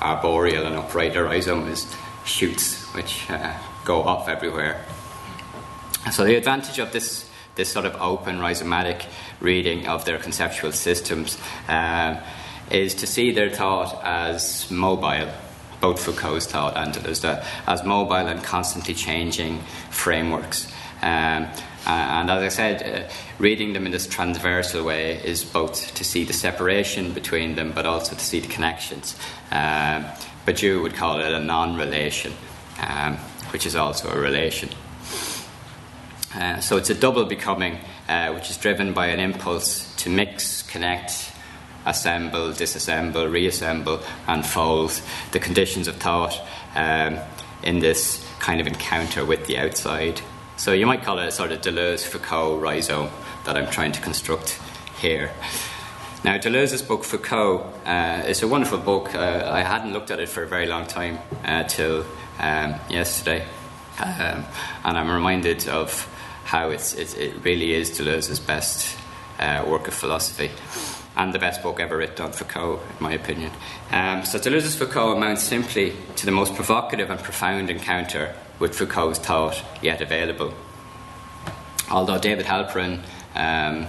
arboreal 0.00 0.66
and 0.66 0.76
upright, 0.76 1.16
a 1.16 1.22
rhizome 1.22 1.68
is 1.68 1.94
shoots 2.24 2.84
which 2.94 3.28
uh, 3.30 3.54
go 3.84 4.02
off 4.02 4.28
everywhere. 4.28 4.84
So 6.12 6.24
the 6.24 6.36
advantage 6.36 6.78
of 6.78 6.92
this 6.92 7.30
this 7.56 7.68
sort 7.68 7.84
of 7.84 7.94
open 8.00 8.38
rhizomatic 8.38 9.04
reading 9.40 9.86
of 9.86 10.04
their 10.04 10.18
conceptual 10.18 10.72
systems 10.72 11.36
uh, 11.68 12.16
is 12.70 12.94
to 12.94 13.06
see 13.06 13.32
their 13.32 13.50
thought 13.50 14.00
as 14.04 14.70
mobile, 14.70 15.28
both 15.80 16.00
Foucault's 16.02 16.46
thought 16.46 16.76
and 16.76 16.94
Deleuze, 16.94 17.44
as 17.66 17.84
mobile 17.84 18.14
and 18.14 18.42
constantly 18.42 18.94
changing 18.94 19.60
frameworks. 19.90 20.72
Um, 21.02 21.48
and 21.86 22.30
as 22.30 22.42
I 22.42 22.48
said, 22.48 22.82
uh, 22.82 23.12
reading 23.38 23.72
them 23.72 23.86
in 23.86 23.92
this 23.92 24.06
transversal 24.06 24.84
way 24.84 25.16
is 25.24 25.44
both 25.44 25.94
to 25.94 26.04
see 26.04 26.24
the 26.24 26.32
separation 26.32 27.12
between 27.12 27.54
them, 27.54 27.72
but 27.72 27.86
also 27.86 28.14
to 28.14 28.24
see 28.24 28.40
the 28.40 28.48
connections. 28.48 29.16
Um, 29.50 30.04
but 30.44 30.62
you 30.62 30.82
would 30.82 30.94
call 30.94 31.20
it 31.20 31.32
a 31.32 31.40
non 31.40 31.76
relation, 31.76 32.32
um, 32.86 33.16
which 33.52 33.66
is 33.66 33.76
also 33.76 34.10
a 34.10 34.20
relation. 34.20 34.70
Uh, 36.34 36.60
so 36.60 36.76
it's 36.76 36.90
a 36.90 36.94
double 36.94 37.24
becoming, 37.24 37.78
uh, 38.08 38.32
which 38.32 38.50
is 38.50 38.56
driven 38.56 38.92
by 38.92 39.06
an 39.06 39.18
impulse 39.18 39.92
to 39.96 40.08
mix, 40.08 40.62
connect, 40.62 41.32
assemble, 41.86 42.50
disassemble, 42.50 43.30
reassemble, 43.30 44.00
and 44.28 44.46
fold 44.46 45.00
the 45.32 45.40
conditions 45.40 45.88
of 45.88 45.96
thought 45.96 46.40
um, 46.74 47.18
in 47.62 47.80
this 47.80 48.24
kind 48.38 48.60
of 48.60 48.66
encounter 48.66 49.24
with 49.24 49.46
the 49.46 49.58
outside. 49.58 50.20
So 50.60 50.72
you 50.72 50.84
might 50.84 51.02
call 51.02 51.18
it 51.20 51.26
a 51.26 51.30
sort 51.30 51.52
of 51.52 51.62
Deleuze 51.62 52.04
Foucault 52.04 52.58
rhizome 52.58 53.08
that 53.46 53.56
I'm 53.56 53.70
trying 53.70 53.92
to 53.92 54.00
construct 54.02 54.60
here. 55.00 55.30
Now, 56.22 56.36
Deleuze's 56.36 56.82
book 56.82 57.02
Foucault 57.02 57.60
uh, 57.86 58.24
is 58.26 58.42
a 58.42 58.46
wonderful 58.46 58.76
book. 58.76 59.14
Uh, 59.14 59.48
I 59.50 59.62
hadn't 59.62 59.94
looked 59.94 60.10
at 60.10 60.20
it 60.20 60.28
for 60.28 60.42
a 60.42 60.46
very 60.46 60.66
long 60.66 60.86
time 60.86 61.18
uh, 61.46 61.62
till 61.62 62.04
um, 62.40 62.74
yesterday, 62.90 63.46
um, 64.04 64.44
and 64.84 64.98
I'm 64.98 65.10
reminded 65.10 65.66
of 65.66 66.06
how 66.44 66.68
it's, 66.68 66.92
it, 66.92 67.16
it 67.16 67.42
really 67.42 67.72
is 67.72 67.98
Deleuze's 67.98 68.38
best 68.38 68.98
uh, 69.38 69.64
work 69.66 69.88
of 69.88 69.94
philosophy 69.94 70.50
and 71.16 71.32
the 71.32 71.38
best 71.38 71.62
book 71.62 71.80
ever 71.80 71.96
written 71.96 72.26
on 72.26 72.32
Foucault, 72.32 72.80
in 72.98 73.02
my 73.02 73.12
opinion. 73.12 73.50
Um, 73.92 74.26
so 74.26 74.38
Deleuze's 74.38 74.76
Foucault 74.76 75.16
amounts 75.16 75.42
simply 75.42 75.94
to 76.16 76.26
the 76.26 76.32
most 76.32 76.54
provocative 76.54 77.08
and 77.08 77.18
profound 77.18 77.70
encounter 77.70 78.34
with 78.60 78.76
Foucault's 78.76 79.18
thought 79.18 79.60
yet 79.82 80.00
available. 80.00 80.54
Although 81.90 82.18
David 82.18 82.46
Halperin, 82.46 83.00
um, 83.34 83.86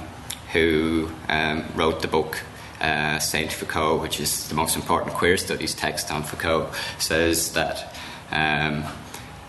who 0.51 1.11
um, 1.29 1.65
wrote 1.75 2.01
the 2.01 2.07
book 2.07 2.41
uh, 2.79 3.19
Saint 3.19 3.51
Foucault, 3.51 4.01
which 4.01 4.19
is 4.19 4.47
the 4.47 4.55
most 4.55 4.75
important 4.75 5.13
queer 5.13 5.37
studies 5.37 5.75
text 5.75 6.11
on 6.11 6.23
Foucault, 6.23 6.71
says 6.97 7.53
that 7.53 7.95
um, 8.31 8.83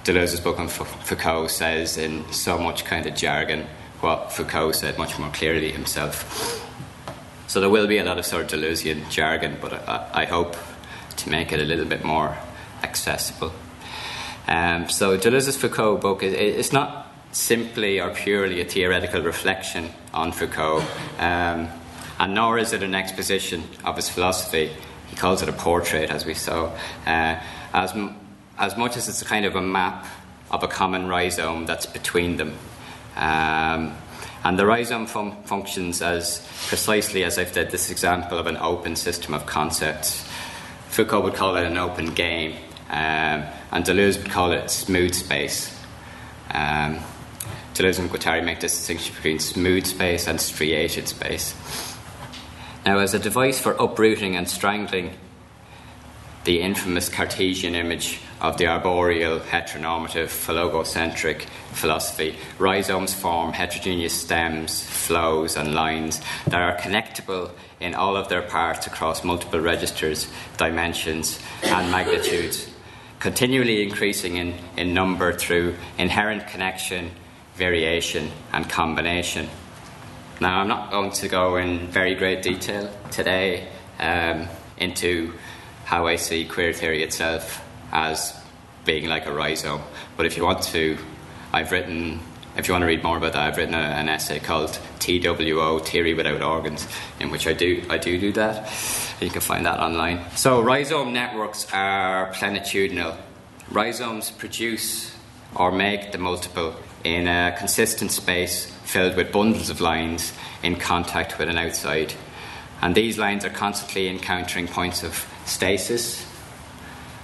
Deleuze's 0.05 0.41
book 0.41 0.59
on 0.59 0.69
Foucault 0.69 1.47
says 1.47 1.97
in 1.97 2.31
so 2.33 2.59
much 2.59 2.85
kind 2.85 3.07
of 3.07 3.15
jargon 3.15 3.67
what 4.01 4.33
Foucault 4.33 4.73
said 4.73 4.99
much 4.99 5.19
more 5.19 5.31
clearly 5.31 5.71
himself. 5.71 6.69
So 7.47 7.61
there 7.61 7.71
will 7.71 7.87
be 7.87 7.99
a 7.99 8.05
lot 8.05 8.19
of 8.19 8.27
sort 8.27 8.53
of 8.53 8.61
Deleuzean 8.61 9.09
jargon, 9.11 9.59
but 9.61 9.89
I, 9.89 10.11
I 10.13 10.25
hope 10.25 10.57
to 11.17 11.31
make 11.31 11.53
it 11.53 11.61
a 11.61 11.65
little 11.65 11.85
bit 11.85 12.05
more 12.05 12.37
accessible. 12.83 13.53
Um, 14.49 14.89
so 14.89 15.17
Deleuze's 15.17 15.57
Foucault 15.57 15.99
book 15.99 16.23
is 16.23 16.35
it's 16.35 16.73
not 16.73 17.13
simply 17.33 18.01
or 18.01 18.11
purely 18.11 18.61
a 18.61 18.65
theoretical 18.65 19.23
reflection 19.23 19.91
on 20.13 20.33
Foucault, 20.33 20.85
um, 21.19 21.69
and 22.19 22.35
nor 22.35 22.59
is 22.59 22.73
it 22.73 22.83
an 22.83 22.95
exposition 22.95 23.63
of 23.85 23.97
his 23.97 24.09
philosophy. 24.09 24.71
He 25.09 25.17
calls 25.17 25.43
it 25.43 25.49
a 25.49 25.53
portrait, 25.53 26.11
as 26.11 26.25
we 26.25 26.35
saw, 26.35 26.71
uh, 27.07 27.41
as 27.73 27.95
as 28.59 28.77
much 28.77 28.97
as 28.97 29.09
it's 29.09 29.23
a 29.23 29.25
kind 29.25 29.45
of 29.45 29.57
a 29.57 29.63
map 29.63 30.07
of 30.51 30.63
a 30.63 30.69
common 30.69 31.09
rhizome 31.09 31.67
that's 31.67 31.87
between 31.87 32.37
them. 32.37 32.55
Um, 33.17 33.97
and 34.45 34.59
the 34.59 34.67
rhizome 34.67 35.07
fun- 35.07 35.43
functions 35.45 36.03
as 36.03 36.47
precisely 36.69 37.25
as 37.25 37.39
I've 37.39 37.53
said, 37.53 37.71
this 37.71 37.91
example 37.91 38.39
of 38.39 38.47
an 38.47 38.57
open 38.57 38.97
system 38.97 39.35
of 39.35 39.47
concepts. 39.47 40.29
Foucault 40.89 41.23
would 41.23 41.35
call 41.35 41.57
it 41.57 41.65
an 41.65 41.79
open 41.79 42.13
game. 42.13 42.57
Um, 42.89 43.45
and 43.71 43.85
Deleuze 43.85 44.19
would 44.19 44.31
call 44.31 44.53
it 44.53 44.71
smooth 44.71 45.15
space. 45.15 45.79
Um, 46.51 46.99
Deleuze 47.75 47.99
and 47.99 48.11
Guattari 48.11 48.45
make 48.45 48.61
this 48.61 48.77
distinction 48.77 49.15
between 49.15 49.39
smooth 49.39 49.87
space 49.87 50.27
and 50.27 50.41
striated 50.41 51.09
space. 51.09 51.55
Now, 52.85 52.99
as 52.99 53.15
a 53.15 53.19
device 53.19 53.61
for 53.61 53.73
uprooting 53.73 54.37
and 54.37 54.49
strangling 54.49 55.13
the 56.45 56.61
infamous 56.61 57.09
Cartesian 57.09 57.75
image 57.75 58.21
of 58.41 58.59
the 58.59 58.67
arboreal, 58.67 59.39
heteronormative, 59.39 60.27
phallogocentric 60.27 61.43
philosophy, 61.73 62.37
rhizomes 62.59 63.15
form 63.15 63.53
heterogeneous 63.53 64.13
stems, 64.13 64.83
flows, 64.85 65.57
and 65.57 65.75
lines 65.75 66.21
that 66.49 66.61
are 66.61 66.77
connectable 66.77 67.51
in 67.79 67.95
all 67.95 68.17
of 68.17 68.29
their 68.29 68.43
parts 68.43 68.87
across 68.87 69.23
multiple 69.23 69.61
registers, 69.61 70.27
dimensions, 70.57 71.39
and 71.63 71.91
magnitudes 71.91 72.72
continually 73.23 73.85
increasing 73.85 74.35
in, 74.35 74.53
in 74.77 74.93
number 74.93 75.33
through 75.33 75.77
inherent 75.97 76.45
connection, 76.49 77.09
variation, 77.55 78.29
and 78.53 78.69
combination. 78.69 79.49
Now, 80.41 80.59
I'm 80.59 80.67
not 80.67 80.91
going 80.91 81.13
to 81.13 81.29
go 81.29 81.55
in 81.55 81.87
very 81.87 82.17
great 82.17 82.43
detail 82.43 82.93
today 83.13 83.69
um, 84.01 84.49
into 84.77 85.35
how 85.85 86.09
I 86.09 86.17
see 86.17 86.45
queer 86.45 86.73
theory 86.73 87.05
itself 87.05 87.65
as 87.93 88.37
being 88.85 89.07
like 89.07 89.27
a 89.27 89.33
rhizome, 89.33 89.83
but 90.17 90.27
if 90.27 90.37
you 90.37 90.43
want 90.43 90.65
to, 90.65 90.99
I've 91.53 91.71
written 91.71 92.19
if 92.57 92.69
you 92.69 92.75
want 92.75 92.83
to 92.83 92.87
read 92.87 93.03
more 93.03 93.17
about 93.17 93.33
that, 93.33 93.49
I've 93.49 93.57
written 93.57 93.75
a, 93.75 93.79
an 93.79 94.09
essay 94.11 94.39
called 94.39 94.79
TWO 94.99 95.79
Theory 95.79 96.13
Without 96.13 96.43
Organs, 96.43 96.87
in 97.19 97.31
which 97.31 97.47
I 97.47 97.53
do 97.53 97.85
I 97.89 97.99
do 97.99 98.19
do 98.19 98.33
that. 98.33 98.69
You 99.23 99.31
can 99.31 99.41
find 99.41 99.67
that 99.67 99.79
online. 99.79 100.25
So 100.35 100.61
rhizome 100.61 101.13
networks 101.13 101.69
are 101.73 102.33
plenitudinal. 102.33 103.17
Rhizomes 103.71 104.33
produce 104.33 105.15
or 105.55 105.71
make 105.71 106.11
the 106.11 106.19
multiple 106.19 106.75
in 107.05 107.29
a 107.29 107.55
consistent 107.57 108.11
space 108.11 108.67
filled 108.85 109.17
with 109.17 109.31
bundles 109.31 109.71
of 109.71 109.81
lines 109.81 110.33
in 110.65 110.75
contact 110.75 111.39
with 111.39 111.49
an 111.49 111.57
outside. 111.57 112.15
And 112.81 112.97
these 112.97 113.17
lines 113.17 113.45
are 113.45 113.51
constantly 113.51 114.09
encountering 114.09 114.67
points 114.67 115.05
of 115.05 115.25
stasis, 115.45 116.27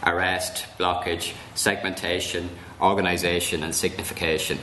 arrest, 0.05 0.67
blockage, 0.79 1.33
segmentation, 1.57 2.49
organization, 2.81 3.65
and 3.65 3.75
signification. 3.75 4.59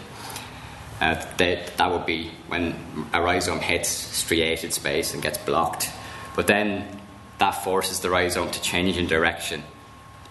Uh, 1.02 1.16
that, 1.36 1.76
that 1.76 1.92
would 1.92 2.06
be 2.06 2.32
when 2.48 2.74
a 3.12 3.22
rhizome 3.22 3.60
hits 3.60 3.90
striated 3.90 4.72
space 4.72 5.14
and 5.14 5.22
gets 5.22 5.38
blocked. 5.40 5.90
But 6.38 6.48
then 6.48 7.02
that 7.38 7.52
forces 7.64 8.00
the 8.00 8.10
rhizome 8.10 8.52
to 8.52 8.62
change 8.62 8.98
in 8.98 9.08
direction, 9.08 9.64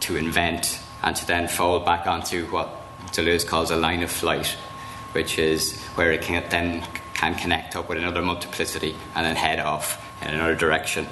to 0.00 0.16
invent, 0.16 0.80
and 1.02 1.14
to 1.16 1.26
then 1.26 1.48
fold 1.48 1.84
back 1.84 2.06
onto 2.06 2.46
what 2.46 2.68
Deleuze 3.12 3.46
calls 3.46 3.70
a 3.70 3.76
line 3.76 4.02
of 4.02 4.10
flight, 4.10 4.48
which 5.12 5.38
is 5.38 5.80
where 5.96 6.12
it 6.12 6.22
can 6.22 6.42
then 6.50 6.82
can 7.14 7.34
connect 7.36 7.76
up 7.76 7.88
with 7.88 7.98
another 7.98 8.22
multiplicity 8.22 8.94
and 9.14 9.24
then 9.24 9.36
head 9.36 9.60
off 9.60 10.04
in 10.22 10.34
another 10.34 10.56
direction. 10.56 11.06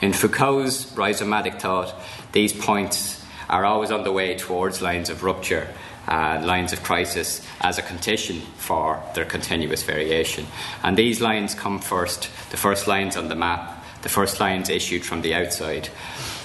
In 0.00 0.12
Foucault's 0.12 0.86
rhizomatic 0.92 1.60
thought, 1.60 1.94
these 2.32 2.52
points 2.52 3.24
are 3.48 3.64
always 3.64 3.90
on 3.90 4.02
the 4.02 4.12
way 4.12 4.36
towards 4.36 4.82
lines 4.82 5.10
of 5.10 5.22
rupture 5.22 5.68
uh, 6.08 6.40
lines 6.42 6.72
of 6.72 6.82
crisis 6.82 7.46
as 7.60 7.78
a 7.78 7.82
condition 7.82 8.40
for 8.56 9.02
their 9.14 9.24
continuous 9.24 9.82
variation. 9.82 10.46
And 10.82 10.96
these 10.96 11.20
lines 11.20 11.54
come 11.54 11.78
first, 11.80 12.30
the 12.50 12.56
first 12.56 12.86
lines 12.86 13.16
on 13.16 13.28
the 13.28 13.34
map, 13.34 13.77
the 14.08 14.14
first 14.14 14.40
lines 14.40 14.70
issued 14.70 15.04
from 15.04 15.20
the 15.20 15.34
outside, 15.34 15.86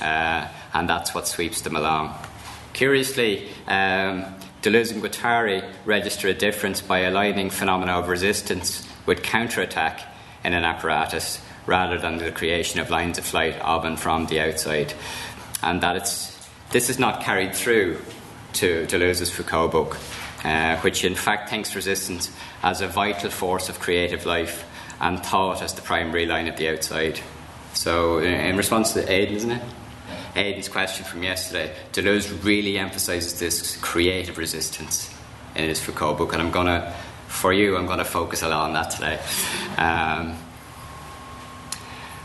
uh, 0.02 0.46
and 0.74 0.90
that's 0.90 1.16
what 1.16 1.26
sweeps 1.26 1.62
them 1.62 1.78
along. 1.78 2.14
Curiously, 2.74 3.48
um, 3.68 4.26
Deleuze 4.62 4.92
and 4.92 5.02
Guattari 5.02 5.64
register 5.86 6.28
a 6.28 6.34
difference 6.34 6.82
by 6.82 7.00
aligning 7.00 7.50
phenomena 7.50 7.94
of 7.94 8.10
resistance 8.10 8.86
with 9.06 9.24
counterattack 9.24 10.02
in 10.44 10.54
an 10.54 10.66
apparatus 10.66 11.40
rather 11.66 11.98
than 11.98 12.18
the 12.18 12.32
creation 12.32 12.82
of 12.82 12.90
lines 12.90 13.18
of 13.18 13.24
flight 13.24 13.58
of 13.62 13.86
and 13.86 13.98
from 13.98 14.26
the 14.26 14.42
outside. 14.42 14.94
And 15.62 15.80
that 15.82 15.96
it's, 15.96 16.50
this 16.72 16.90
is 16.90 17.00
not 17.00 17.24
carried 17.24 17.56
through 17.56 18.02
to 18.54 18.86
Deleuze's 18.88 19.32
Foucault 19.32 19.70
book, 19.70 19.98
uh, 20.44 20.76
which 20.82 21.06
in 21.06 21.16
fact 21.16 21.50
thinks 21.50 21.76
resistance 21.76 22.30
as 22.62 22.82
a 22.82 22.88
vital 22.88 23.30
force 23.30 23.70
of 23.70 23.80
creative 23.80 24.26
life 24.26 24.66
and 25.00 25.24
thought 25.24 25.62
as 25.62 25.74
the 25.74 25.82
primary 25.82 26.26
line 26.26 26.50
of 26.50 26.58
the 26.58 26.68
outside. 26.68 27.22
So, 27.74 28.20
in 28.20 28.56
response 28.56 28.94
to 28.94 29.12
Aidan, 29.12 29.36
isn't 29.36 29.52
it? 29.52 29.62
Aidan's 30.36 30.70
question 30.70 31.06
from 31.06 31.24
yesterday, 31.24 31.76
Deleuze 31.92 32.44
really 32.44 32.78
emphasizes 32.78 33.40
this 33.40 33.78
creative 33.78 34.38
resistance 34.38 35.14
in 35.56 35.70
his 35.70 35.80
Foucault 35.80 36.16
book, 36.16 36.34
and 36.34 36.42
I'm 36.42 36.52
going 36.52 36.68
to, 36.68 36.94
for 37.28 37.54
you, 37.54 37.78
I'm 37.78 37.86
going 37.86 38.00
to 38.00 38.06
focus 38.06 38.42
a 38.42 38.50
lot 38.50 38.66
on 38.66 38.74
that 38.74 38.90
today. 38.90 39.20
Um, 39.78 40.38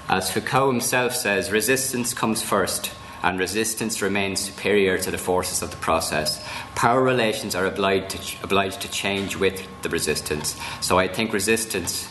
as 0.09 0.31
Foucault 0.31 0.71
himself 0.71 1.15
says, 1.15 1.53
resistance 1.53 2.15
comes 2.15 2.41
first 2.41 2.91
and 3.23 3.39
resistance 3.39 4.01
remains 4.01 4.41
superior 4.41 4.97
to 4.97 5.11
the 5.11 5.19
forces 5.19 5.61
of 5.61 5.71
the 5.71 5.77
process. 5.77 6.43
Power 6.75 7.03
relations 7.03 7.55
are 7.55 7.67
obliged 7.67 8.11
to, 8.11 8.37
obliged 8.43 8.81
to 8.83 8.91
change 8.91 9.37
with 9.37 9.67
the 9.83 9.89
resistance. 9.89 10.59
So 10.81 10.99
I 10.99 11.09
think 11.09 11.33
resistance, 11.33 12.09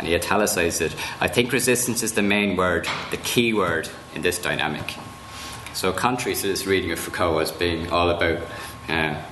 and 0.00 0.08
he 0.08 0.14
italicized 0.14 0.80
it, 0.80 0.96
I 1.20 1.28
think 1.28 1.52
resistance 1.52 2.02
is 2.02 2.14
the 2.14 2.22
main 2.22 2.56
word, 2.56 2.88
the 3.10 3.18
key 3.18 3.52
word 3.52 3.86
in 4.14 4.22
this 4.22 4.38
dynamic. 4.38 4.94
So, 5.74 5.92
contrary 5.92 6.34
to 6.36 6.46
this 6.46 6.64
reading 6.64 6.90
of 6.90 6.98
Foucault 6.98 7.38
as 7.40 7.52
being 7.52 7.90
all 7.90 8.08
about 8.08 8.38
uh, 8.88 9.22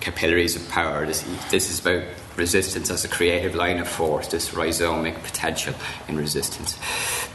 capillaries 0.00 0.56
of 0.56 0.66
power, 0.70 1.04
this, 1.04 1.20
this 1.50 1.70
is 1.70 1.80
about 1.80 2.04
resistance 2.34 2.90
as 2.90 3.04
a 3.04 3.08
creative 3.08 3.54
line 3.54 3.78
of 3.78 3.88
force, 3.88 4.28
this 4.28 4.54
rhizomic 4.54 5.22
potential 5.22 5.74
in 6.08 6.16
resistance. 6.16 6.78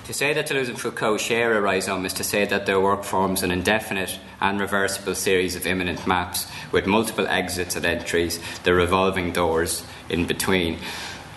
To 0.06 0.14
say 0.14 0.34
that 0.34 0.48
Deleuze 0.48 0.70
and 0.70 0.80
Foucault 0.80 1.18
share 1.18 1.56
a 1.56 1.62
rhizome 1.62 2.04
is 2.04 2.14
to 2.14 2.24
say 2.24 2.46
that 2.46 2.66
their 2.66 2.80
work 2.80 3.04
forms 3.04 3.44
an 3.44 3.52
indefinite 3.52 4.20
and 4.40 4.60
reversible 4.60 5.14
series 5.14 5.56
of 5.56 5.68
immanent 5.68 6.08
maps 6.08 6.48
with 6.72 6.88
multiple 6.88 7.28
exits 7.28 7.76
and 7.76 7.86
entries, 7.86 8.40
the 8.64 8.74
revolving 8.74 9.32
doors 9.32 9.86
in 10.10 10.26
between. 10.26 10.80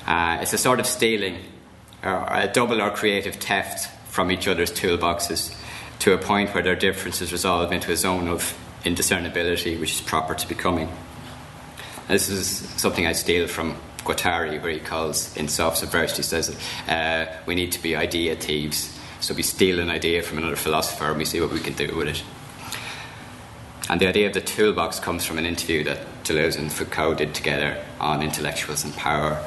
Uh, 0.07 0.39
it's 0.41 0.53
a 0.53 0.59
sort 0.59 0.81
of 0.81 0.87
stealing, 0.87 1.39
or 2.03 2.27
a 2.31 2.49
double 2.53 2.83
or 2.83 2.91
creative 2.91 3.37
theft 3.37 3.89
from 4.11 4.31
each 4.31 4.47
other's 4.47 4.71
toolboxes 4.71 5.55
to 6.01 6.13
a 6.13 6.19
point 6.19 6.53
where 6.55 6.63
their 6.63 6.77
differences 6.77 7.33
resolve 7.33 7.73
into 7.73 7.91
a 7.91 7.97
zone 7.97 8.29
of 8.29 8.57
indiscernibility 8.85 9.77
which 9.77 9.93
is 9.93 10.01
proper 10.01 10.35
to 10.35 10.47
becoming. 10.47 10.89
This 12.09 12.29
is 12.29 12.47
something 12.77 13.07
I 13.07 13.13
steal 13.13 13.49
from 13.49 13.77
Guattari, 14.05 14.63
where 14.63 14.73
he 14.73 14.81
calls 14.81 15.35
in 15.37 15.49
Soft 15.49 15.83
Subversions, 15.83 16.25
says 16.25 16.57
uh, 16.87 17.27
we 17.47 17.55
need 17.55 17.73
to 17.73 17.83
be 17.83 17.97
idea 17.97 18.37
thieves. 18.37 18.99
So 19.21 19.33
we 19.33 19.43
steal 19.43 19.81
an 19.81 19.89
idea 19.89 20.23
from 20.23 20.37
another 20.37 20.57
philosopher 20.57 21.07
and 21.07 21.17
we 21.17 21.25
see 21.25 21.41
what 21.41 21.51
we 21.51 21.61
can 21.61 21.73
do 21.73 21.97
with 21.97 22.09
it. 22.09 22.23
And 23.89 24.01
the 24.01 24.07
idea 24.07 24.27
of 24.27 24.35
the 24.35 24.43
toolbox 24.43 25.01
comes 25.01 25.25
from 25.25 25.39
an 25.39 25.47
interview 25.47 25.85
that 25.85 26.01
Deleuze 26.25 26.59
and 26.59 26.71
Foucault 26.71 27.15
did 27.15 27.35
together 27.35 27.83
on 28.01 28.23
intellectuals 28.23 28.85
and 28.85 28.95
power. 28.95 29.43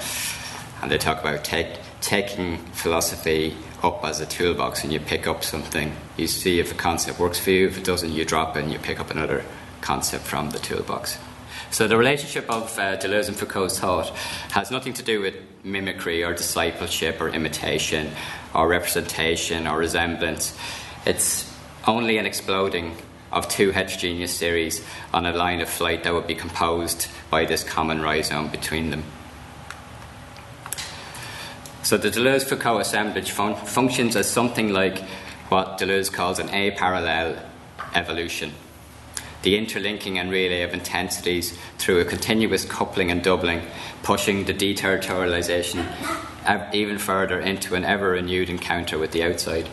And 0.81 0.91
they 0.91 0.97
talk 0.97 1.19
about 1.19 1.43
take, 1.43 1.79
taking 2.01 2.57
philosophy 2.73 3.55
up 3.83 4.03
as 4.03 4.19
a 4.19 4.25
toolbox 4.25 4.83
and 4.83 4.91
you 4.91 4.99
pick 4.99 5.27
up 5.27 5.43
something. 5.43 5.95
You 6.17 6.27
see 6.27 6.59
if 6.59 6.71
a 6.71 6.75
concept 6.75 7.19
works 7.19 7.39
for 7.39 7.51
you, 7.51 7.67
if 7.67 7.77
it 7.77 7.83
doesn't, 7.83 8.11
you 8.11 8.25
drop 8.25 8.55
it 8.57 8.63
and 8.63 8.71
you 8.71 8.79
pick 8.79 8.99
up 8.99 9.11
another 9.11 9.43
concept 9.81 10.23
from 10.23 10.51
the 10.51 10.59
toolbox. 10.59 11.17
So 11.69 11.87
the 11.87 11.97
relationship 11.97 12.49
of 12.49 12.77
uh, 12.79 12.97
Deleuze 12.97 13.27
and 13.27 13.37
Foucault's 13.37 13.79
thought 13.79 14.09
has 14.51 14.71
nothing 14.71 14.93
to 14.93 15.03
do 15.03 15.21
with 15.21 15.35
mimicry 15.63 16.23
or 16.23 16.33
discipleship 16.33 17.19
or 17.19 17.29
imitation 17.29 18.11
or 18.55 18.67
representation 18.67 19.67
or 19.67 19.77
resemblance. 19.77 20.57
It's 21.05 21.53
only 21.85 22.17
an 22.17 22.25
exploding 22.25 22.95
of 23.31 23.49
two 23.49 23.71
heterogeneous 23.71 24.33
series 24.33 24.83
on 25.13 25.25
a 25.25 25.33
line 25.33 25.59
of 25.59 25.69
flight 25.69 26.03
that 26.03 26.13
would 26.13 26.27
be 26.27 26.35
composed 26.35 27.07
by 27.29 27.45
this 27.45 27.63
common 27.63 28.01
rhizome 28.01 28.47
between 28.47 28.89
them. 28.89 29.03
So 31.88 31.95
the 31.95 32.10
Deleuze 32.10 32.43
Foucault 32.43 32.80
assemblage 32.80 33.32
fun- 33.32 33.56
functions 33.56 34.17
as 34.17 34.30
something 34.30 34.73
like 34.73 35.00
what 35.47 35.78
Deleuze 35.78 36.12
calls 36.12 36.38
an 36.38 36.50
a-parallel 36.50 37.41
evolution 37.95 38.52
the 39.41 39.58
interlinking 39.58 40.19
and 40.19 40.30
relay 40.30 40.63
of 40.63 40.73
intensities 40.73 41.58
through 41.78 42.02
a 42.02 42.04
continuous 42.04 42.65
coupling 42.65 43.10
and 43.10 43.23
doubling, 43.23 43.62
pushing 44.04 44.43
the 44.43 44.54
deterritorialization 44.54 45.86
even 46.73 46.97
further 46.97 47.39
into 47.39 47.73
an 47.73 47.86
ever 47.86 48.10
renewed 48.10 48.50
encounter 48.50 49.00
with 49.00 49.13
the 49.13 49.23
outside. 49.23 49.69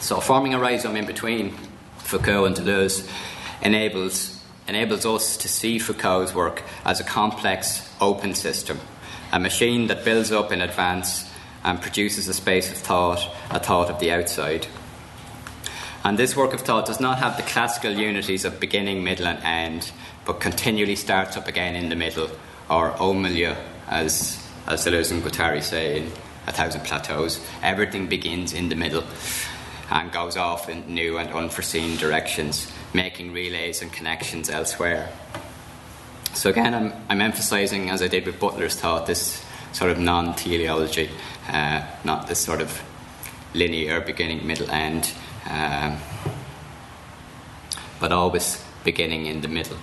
So, 0.00 0.20
forming 0.20 0.54
a 0.54 0.58
rhizome 0.58 0.96
in 0.96 1.04
between 1.04 1.54
Foucault 1.98 2.46
and 2.46 2.56
Deleuze 2.56 3.06
enables, 3.60 4.42
enables 4.66 5.04
us 5.04 5.36
to 5.36 5.48
see 5.48 5.78
Foucault's 5.78 6.34
work 6.34 6.62
as 6.86 6.98
a 6.98 7.04
complex, 7.04 7.86
open 8.00 8.34
system, 8.34 8.80
a 9.32 9.38
machine 9.38 9.86
that 9.88 10.04
builds 10.04 10.32
up 10.32 10.52
in 10.52 10.60
advance 10.60 11.30
and 11.64 11.80
produces 11.80 12.26
a 12.28 12.34
space 12.34 12.70
of 12.70 12.76
thought, 12.76 13.28
a 13.50 13.60
thought 13.60 13.90
of 13.90 14.00
the 14.00 14.10
outside. 14.10 14.66
And 16.02 16.18
this 16.18 16.34
work 16.34 16.54
of 16.54 16.62
thought 16.62 16.86
does 16.86 17.00
not 17.00 17.18
have 17.18 17.36
the 17.36 17.42
classical 17.42 17.92
unities 17.92 18.44
of 18.44 18.58
beginning, 18.58 19.04
middle, 19.04 19.26
and 19.26 19.42
end, 19.44 19.92
but 20.24 20.40
continually 20.40 20.96
starts 20.96 21.36
up 21.36 21.46
again 21.46 21.76
in 21.76 21.90
the 21.90 21.96
middle, 21.96 22.30
or 22.70 23.14
milieu, 23.14 23.54
as, 23.88 24.42
as 24.66 24.84
Deleuze 24.84 25.12
and 25.12 25.22
Guattari 25.22 25.62
say 25.62 25.98
in 25.98 26.12
A 26.46 26.52
Thousand 26.52 26.82
Plateaus. 26.84 27.40
Everything 27.62 28.06
begins 28.06 28.54
in 28.54 28.70
the 28.70 28.76
middle 28.76 29.04
and 29.90 30.10
goes 30.10 30.36
off 30.36 30.68
in 30.68 30.94
new 30.94 31.18
and 31.18 31.30
unforeseen 31.30 31.96
directions, 31.98 32.72
making 32.94 33.32
relays 33.32 33.82
and 33.82 33.92
connections 33.92 34.48
elsewhere. 34.48 35.10
So, 36.34 36.50
again, 36.50 36.74
I'm, 36.74 36.92
I'm 37.08 37.20
emphasizing, 37.20 37.90
as 37.90 38.02
I 38.02 38.08
did 38.08 38.26
with 38.26 38.38
Butler's 38.38 38.76
thought, 38.76 39.06
this 39.06 39.44
sort 39.72 39.90
of 39.90 39.98
non 39.98 40.34
teleology, 40.34 41.10
uh, 41.48 41.84
not 42.04 42.26
this 42.26 42.38
sort 42.38 42.60
of 42.60 42.82
linear 43.54 44.00
beginning, 44.00 44.46
middle, 44.46 44.70
end 44.70 45.12
um, 45.48 45.98
but 47.98 48.12
always 48.12 48.62
beginning 48.84 49.26
in 49.26 49.40
the 49.40 49.48
middle. 49.48 49.76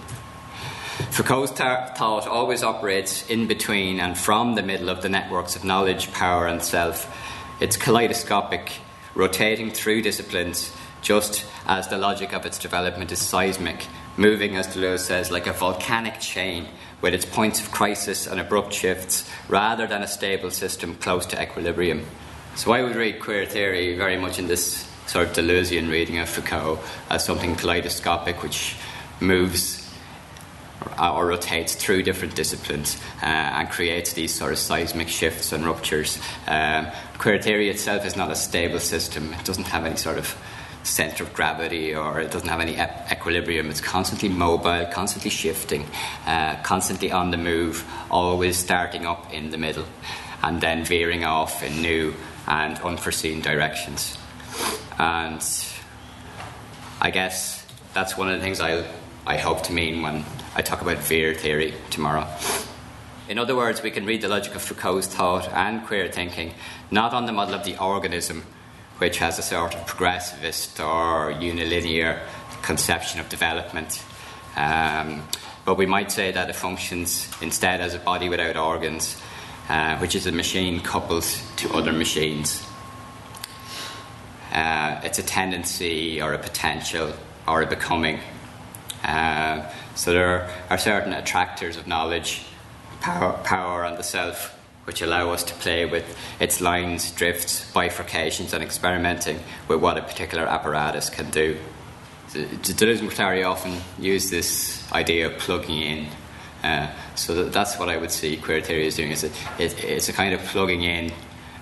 Foucault's 1.12 1.52
thought 1.52 2.28
always 2.28 2.64
operates 2.64 3.28
in 3.30 3.48
between 3.48 4.00
and 4.00 4.18
from 4.18 4.56
the 4.56 4.64
middle 4.64 4.90
of 4.90 5.02
the 5.02 5.10
networks 5.10 5.56
of 5.56 5.64
knowledge, 5.64 6.12
power, 6.12 6.48
and 6.48 6.62
self. 6.62 7.14
It's 7.60 7.78
kaleidoscopic, 7.78 8.72
rotating 9.14 9.72
through 9.72 10.02
disciplines, 10.02 10.76
just 11.02 11.46
as 11.68 11.88
the 11.88 11.98
logic 11.98 12.34
of 12.34 12.46
its 12.46 12.58
development 12.58 13.12
is 13.12 13.20
seismic, 13.20 13.86
moving, 14.18 14.56
as 14.56 14.68
Deleuze 14.68 15.00
says, 15.00 15.32
like 15.32 15.48
a 15.48 15.54
volcanic 15.54 16.20
chain 16.20 16.68
with 17.02 17.14
its 17.14 17.26
points 17.26 17.62
of 17.62 17.72
crisis 17.72 18.28
and 18.28 18.40
abrupt 18.40 18.74
shifts, 18.74 19.30
rather 19.48 19.88
than 19.88 20.02
a 20.02 20.08
stable 20.08 20.52
system 20.52 20.96
close 20.96 21.26
to 21.28 21.42
equilibrium. 21.42 22.06
So 22.56 22.72
I 22.72 22.82
would 22.82 22.96
read 22.96 23.20
queer 23.20 23.46
theory 23.46 23.96
very 23.96 24.18
much 24.18 24.40
in 24.40 24.48
this 24.48 24.88
sort 25.06 25.28
of 25.28 25.34
Deleuzian 25.34 25.90
reading 25.90 26.18
of 26.18 26.28
Foucault 26.28 26.80
as 27.10 27.24
something 27.24 27.56
kaleidoscopic 27.56 28.42
which 28.44 28.76
moves 29.22 29.88
or, 31.00 31.10
or 31.10 31.28
rotates 31.28 31.76
through 31.76 32.04
different 32.04 32.36
disciplines 32.36 32.98
uh, 33.22 33.26
and 33.26 33.70
creates 33.70 34.14
these 34.14 34.34
sort 34.34 34.52
of 34.52 34.58
seismic 34.58 35.08
shifts 35.08 35.52
and 35.52 35.66
ruptures. 35.66 36.20
Um, 36.48 36.88
queer 37.18 37.42
theory 37.42 37.70
itself 37.70 38.06
is 38.06 38.16
not 38.16 38.32
a 38.32 38.36
stable 38.36 38.80
system, 38.80 39.34
it 39.34 39.46
doesn't 39.46 39.68
have 39.68 39.86
any 39.86 39.98
sort 39.98 40.18
of 40.18 40.36
center 40.88 41.24
of 41.24 41.34
gravity 41.34 41.94
or 41.94 42.20
it 42.20 42.32
doesn't 42.32 42.50
have 42.50 42.60
any 42.60 42.78
equilibrium. 43.12 43.70
It's 43.70 43.82
constantly 43.82 44.30
mobile, 44.30 44.86
constantly 44.92 45.30
shifting, 45.30 45.86
uh, 46.26 46.58
constantly 46.64 47.12
on 47.12 47.32
the 47.32 47.38
move, 47.38 47.86
always 48.10 48.58
starting 48.58 49.06
up 49.06 49.34
in 49.34 49.52
the 49.52 49.58
middle 49.58 49.86
and 50.44 50.62
then 50.62 50.86
veering 50.86 51.24
off 51.24 51.64
in 51.64 51.82
new 51.82 52.14
and 52.48 52.78
unforeseen 52.80 53.42
directions. 53.42 54.18
And 54.98 55.44
I 57.02 57.12
guess 57.12 57.66
that's 57.94 58.18
one 58.18 58.30
of 58.30 58.36
the 58.36 58.42
things 58.42 58.60
I, 58.60 58.86
I 59.26 59.38
hope 59.38 59.64
to 59.64 59.74
mean 59.74 60.02
when 60.02 60.24
I 60.56 60.62
talk 60.62 60.82
about 60.82 60.98
veer 61.00 61.34
theory 61.34 61.74
tomorrow. 61.90 62.28
In 63.30 63.38
other 63.38 63.56
words, 63.56 63.84
we 63.84 63.92
can 63.92 64.06
read 64.06 64.22
the 64.22 64.30
logic 64.30 64.56
of 64.56 64.62
Foucault's 64.62 65.08
thought 65.08 65.52
and 65.52 65.86
queer 65.86 66.10
thinking 66.10 66.54
not 66.90 67.14
on 67.14 67.26
the 67.26 67.34
model 67.34 67.56
of 67.56 67.66
the 67.66 67.78
organism, 67.78 68.44
which 68.98 69.18
has 69.18 69.38
a 69.40 69.42
sort 69.42 69.76
of 69.76 69.86
progressivist 69.86 70.80
or 70.80 71.34
unilinear 71.34 72.20
conception 72.62 73.20
of 73.20 73.30
development. 73.30 74.04
Um, 74.56 75.28
but 75.66 75.78
we 75.78 75.86
might 75.86 76.12
say 76.12 76.32
that 76.32 76.50
it 76.50 76.56
functions 76.56 77.30
instead 77.42 77.82
as 77.82 77.94
a 77.94 78.00
body 78.00 78.30
without 78.30 78.58
organs, 78.58 79.22
uh, 79.70 79.98
which 79.98 80.16
is 80.16 80.26
a 80.26 80.32
machine 80.32 80.80
coupled 80.80 81.26
to 81.58 81.74
other 81.74 81.92
machines. 81.92 82.66
Uh, 84.52 85.00
it's 85.04 85.20
a 85.20 85.24
tendency 85.24 86.22
or 86.22 86.34
a 86.34 86.40
potential 86.40 87.14
or 87.48 87.62
a 87.62 87.68
becoming. 87.68 88.20
Uh, 89.04 89.70
so 89.96 90.14
there 90.14 90.50
are 90.70 90.78
certain 90.78 91.14
attractors 91.14 91.78
of 91.78 91.86
knowledge, 91.86 92.46
power, 93.02 93.34
power 93.44 93.86
on 93.86 93.96
the 93.96 94.04
self, 94.04 94.57
which 94.88 95.02
allow 95.02 95.32
us 95.32 95.44
to 95.44 95.54
play 95.56 95.86
with 95.86 96.18
its 96.40 96.62
lines, 96.62 97.12
drifts, 97.12 97.70
bifurcations, 97.74 98.54
and 98.54 98.64
experimenting 98.64 99.38
with 99.68 99.82
what 99.82 99.98
a 99.98 100.02
particular 100.02 100.46
apparatus 100.46 101.10
can 101.10 101.30
do. 101.30 101.58
Deleuze 102.30 103.02
and 103.02 103.10
Guattari 103.10 103.46
often 103.46 103.82
use 104.00 104.30
this 104.30 104.90
idea 104.94 105.28
of 105.28 105.38
plugging 105.40 105.78
in. 105.78 106.08
Uh, 106.64 106.90
so 107.16 107.50
that's 107.50 107.78
what 107.78 107.90
I 107.90 107.98
would 107.98 108.12
see 108.12 108.38
queer 108.38 108.62
theory 108.62 108.88
is 108.88 108.96
doing. 108.96 109.12
It's 109.12 109.24
a, 109.24 109.32
it, 109.60 109.84
it's 109.84 110.08
a 110.08 110.14
kind 110.14 110.34
of 110.34 110.40
plugging 110.46 110.84
in 110.84 111.12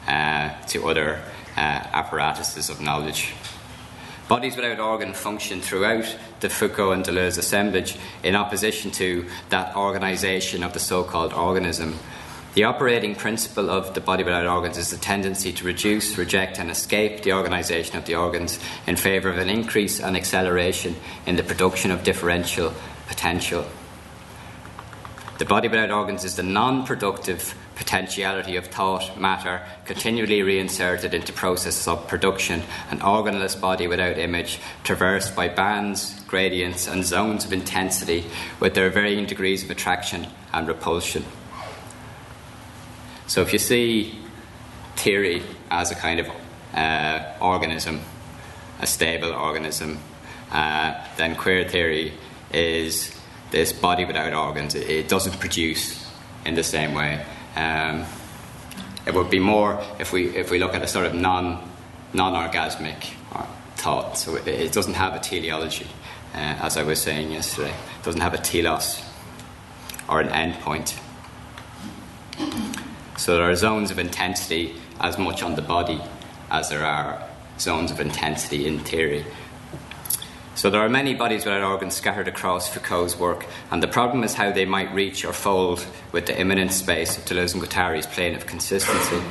uh, 0.08 0.62
to 0.68 0.88
other 0.88 1.20
uh, 1.58 1.60
apparatuses 1.60 2.70
of 2.70 2.80
knowledge. 2.80 3.34
Bodies 4.28 4.56
without 4.56 4.80
organ 4.80 5.14
function 5.14 5.62
throughout 5.62 6.16
the 6.42 6.50
Foucault 6.50 6.92
and 6.92 7.04
Deleuze 7.04 7.40
assemblage 7.40 7.98
in 8.22 8.36
opposition 8.36 8.92
to 8.92 9.26
that 9.50 9.76
organisation 9.76 10.64
of 10.64 10.74
the 10.74 10.80
so 10.80 11.04
called 11.04 11.34
organism 11.34 11.98
the 12.56 12.64
operating 12.64 13.14
principle 13.16 13.70
of 13.70 13.94
the 13.94 14.00
body 14.00 14.24
without 14.24 14.48
organs 14.48 14.78
is 14.78 14.90
the 14.90 14.98
tendency 14.98 15.52
to 15.52 15.66
reduce, 15.66 16.18
reject, 16.18 16.58
and 16.58 16.72
escape 16.72 17.22
the 17.22 17.34
organisation 17.34 17.98
of 17.98 18.06
the 18.06 18.16
organs 18.16 18.60
in 18.88 18.96
favour 18.96 19.30
of 19.30 19.38
an 19.38 19.50
increase 19.50 20.00
and 20.00 20.16
acceleration 20.16 20.96
in 21.26 21.36
the 21.36 21.44
production 21.44 21.92
of 21.92 22.04
differential 22.04 22.74
potential. 23.08 23.66
The 25.38 25.44
body 25.44 25.68
without 25.68 25.92
organs 25.92 26.24
is 26.24 26.38
the 26.38 26.44
non 26.44 26.86
productive 26.86 27.56
potentiality 27.76 28.56
of 28.56 28.68
thought 28.68 29.20
matter 29.20 29.62
continually 29.84 30.42
reinserted 30.42 31.14
into 31.14 31.34
processes 31.34 31.90
of 31.90 32.08
production, 32.08 32.64
an 32.90 33.00
organless 33.00 33.60
body 33.60 33.86
without 33.86 34.18
image, 34.18 34.62
traversed 34.86 35.36
by 35.36 35.50
bands, 35.50 36.22
gradients, 36.22 36.88
and 36.88 37.04
zones 37.04 37.44
of 37.44 37.52
intensity 37.52 38.24
with 38.62 38.76
their 38.76 38.90
varying 38.90 39.26
degrees 39.26 39.62
of 39.62 39.70
attraction 39.70 40.26
and 40.54 40.70
repulsion. 40.70 41.26
So 43.28 43.42
if 43.42 43.54
you 43.54 43.60
see 43.60 44.20
theory 44.96 45.42
as 45.72 45.92
a 45.92 45.96
kind 45.96 46.20
of 46.20 46.30
uh, 46.74 47.34
organism, 47.42 48.02
a 48.80 48.88
stable 48.88 49.34
organism, 49.34 50.00
uh, 50.52 50.94
then 51.18 51.36
queer 51.36 51.68
theory 51.68 52.14
is 52.52 53.16
this 53.52 53.74
body 53.74 54.06
without 54.06 54.34
organs. 54.34 54.76
It, 54.76 54.90
it 54.90 55.08
doesn't 55.08 55.40
produce 55.40 56.10
in 56.46 56.56
the 56.56 56.64
same 56.64 56.94
way. 56.94 57.26
Um, 57.56 58.06
it 59.06 59.14
would 59.14 59.30
be 59.30 59.40
more 59.40 59.84
if 60.00 60.12
we 60.12 60.36
if 60.36 60.50
we 60.52 60.60
look 60.60 60.74
at 60.74 60.82
a 60.82 60.88
sort 60.88 61.06
of 61.06 61.14
non 61.14 61.70
non 62.14 62.34
orgasmic 62.34 63.14
uh, 63.34 63.46
thought. 63.76 64.18
So 64.18 64.36
it, 64.36 64.48
it, 64.48 64.72
doesn't 64.72 64.96
have 64.96 65.14
a 65.14 65.20
teleology, 65.20 65.88
uh, 66.34 66.38
as 66.62 66.78
I 66.78 66.84
was 66.84 67.02
saying 67.02 67.32
yesterday. 67.32 67.72
It 67.72 68.04
doesn't 68.04 68.22
have 68.22 68.34
a 68.34 68.40
telos 68.40 69.02
or 70.10 70.22
an 70.22 70.30
endpoint. 70.30 71.00
So 73.18 73.36
there 73.36 73.50
are 73.50 73.56
zones 73.56 73.92
of 73.92 74.00
intensity 74.00 74.76
as 75.00 75.18
much 75.18 75.42
on 75.42 75.56
the 75.56 75.62
body 75.62 76.02
as 76.52 76.70
there 76.70 76.86
are 76.86 77.22
zones 77.58 77.90
of 77.90 78.00
intensity 78.00 78.68
in 78.68 78.80
theory. 78.80 79.26
So 80.56 80.70
there 80.70 80.82
are 80.82 80.90
many 80.90 81.14
bodies 81.14 81.46
without 81.46 81.64
organs 81.64 81.96
scattered 81.96 82.28
across 82.28 82.70
Foucault's 82.70 83.18
work, 83.18 83.46
and 83.72 83.82
the 83.82 83.88
problem 83.88 84.24
is 84.24 84.34
how 84.34 84.52
they 84.52 84.66
might 84.66 84.94
reach 84.94 85.26
or 85.26 85.34
fold 85.34 85.86
with 86.12 86.26
the 86.26 86.40
immanent 86.40 86.72
space 86.72 87.18
of 87.18 87.26
Deleuze 87.26 87.54
and 87.54 87.62
Guattari's 87.62 88.08
plane 88.08 88.36
of 88.36 88.46
consistency. 88.46 89.22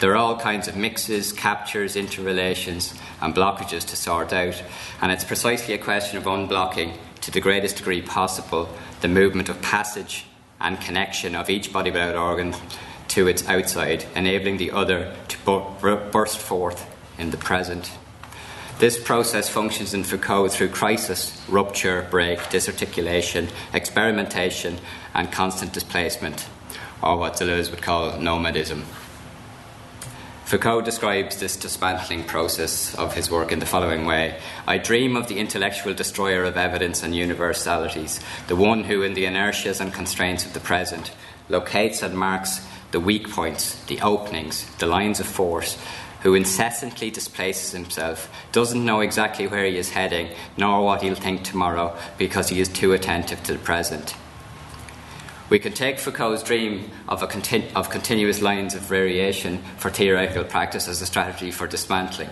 There 0.00 0.12
are 0.12 0.16
all 0.16 0.38
kinds 0.38 0.68
of 0.68 0.76
mixes, 0.76 1.32
captures, 1.32 1.96
interrelations, 1.96 2.94
and 3.20 3.34
blockages 3.34 3.86
to 3.88 3.96
sort 3.96 4.32
out, 4.32 4.62
and 5.00 5.10
it's 5.12 5.24
precisely 5.24 5.74
a 5.74 5.78
question 5.78 6.18
of 6.18 6.24
unblocking 6.24 6.96
to 7.22 7.30
the 7.30 7.40
greatest 7.40 7.76
degree 7.76 8.02
possible 8.02 8.68
the 9.00 9.08
movement 9.08 9.48
of 9.48 9.60
passage 9.62 10.26
and 10.60 10.80
connection 10.80 11.34
of 11.34 11.50
each 11.50 11.72
body 11.72 11.90
without 11.90 12.16
organ 12.16 12.54
to 13.08 13.26
its 13.26 13.46
outside, 13.48 14.06
enabling 14.16 14.56
the 14.56 14.70
other 14.70 15.14
to 15.28 15.38
burst 16.10 16.38
forth 16.38 16.86
in 17.18 17.30
the 17.30 17.36
present. 17.36 17.92
This 18.78 19.00
process 19.00 19.48
functions 19.48 19.94
in 19.94 20.02
Foucault 20.02 20.48
through 20.48 20.70
crisis, 20.70 21.40
rupture, 21.48 22.08
break, 22.10 22.50
disarticulation, 22.50 23.48
experimentation, 23.72 24.78
and 25.14 25.30
constant 25.30 25.72
displacement, 25.72 26.48
or 27.00 27.16
what 27.16 27.34
Deleuze 27.34 27.70
would 27.70 27.82
call 27.82 28.18
nomadism. 28.18 28.84
Foucault 30.44 30.82
describes 30.82 31.38
this 31.38 31.56
dismantling 31.56 32.24
process 32.24 32.94
of 32.96 33.14
his 33.14 33.30
work 33.30 33.50
in 33.50 33.60
the 33.60 33.66
following 33.66 34.04
way 34.04 34.38
I 34.66 34.76
dream 34.76 35.16
of 35.16 35.26
the 35.26 35.38
intellectual 35.38 35.94
destroyer 35.94 36.44
of 36.44 36.58
evidence 36.58 37.02
and 37.02 37.16
universalities, 37.16 38.20
the 38.46 38.54
one 38.54 38.84
who, 38.84 39.02
in 39.02 39.14
the 39.14 39.24
inertias 39.24 39.80
and 39.80 39.92
constraints 39.92 40.44
of 40.44 40.52
the 40.52 40.60
present, 40.60 41.12
locates 41.48 42.02
and 42.02 42.14
marks 42.14 42.60
the 42.90 43.00
weak 43.00 43.30
points, 43.30 43.82
the 43.86 44.02
openings, 44.02 44.66
the 44.76 44.86
lines 44.86 45.18
of 45.18 45.26
force, 45.26 45.78
who 46.20 46.34
incessantly 46.34 47.10
displaces 47.10 47.72
himself, 47.72 48.30
doesn't 48.52 48.84
know 48.84 49.00
exactly 49.00 49.46
where 49.46 49.64
he 49.64 49.78
is 49.78 49.90
heading, 49.90 50.28
nor 50.58 50.84
what 50.84 51.02
he'll 51.02 51.14
think 51.14 51.42
tomorrow, 51.42 51.96
because 52.18 52.50
he 52.50 52.60
is 52.60 52.68
too 52.68 52.92
attentive 52.92 53.42
to 53.42 53.54
the 53.54 53.58
present. 53.58 54.14
We 55.50 55.58
can 55.58 55.72
take 55.72 55.98
Foucault's 55.98 56.42
dream 56.42 56.90
of, 57.06 57.20
continu- 57.28 57.70
of 57.74 57.90
continuous 57.90 58.40
lines 58.40 58.74
of 58.74 58.80
variation 58.82 59.58
for 59.76 59.90
theoretical 59.90 60.44
practice 60.44 60.88
as 60.88 61.02
a 61.02 61.06
strategy 61.06 61.50
for 61.50 61.66
dismantling 61.66 62.30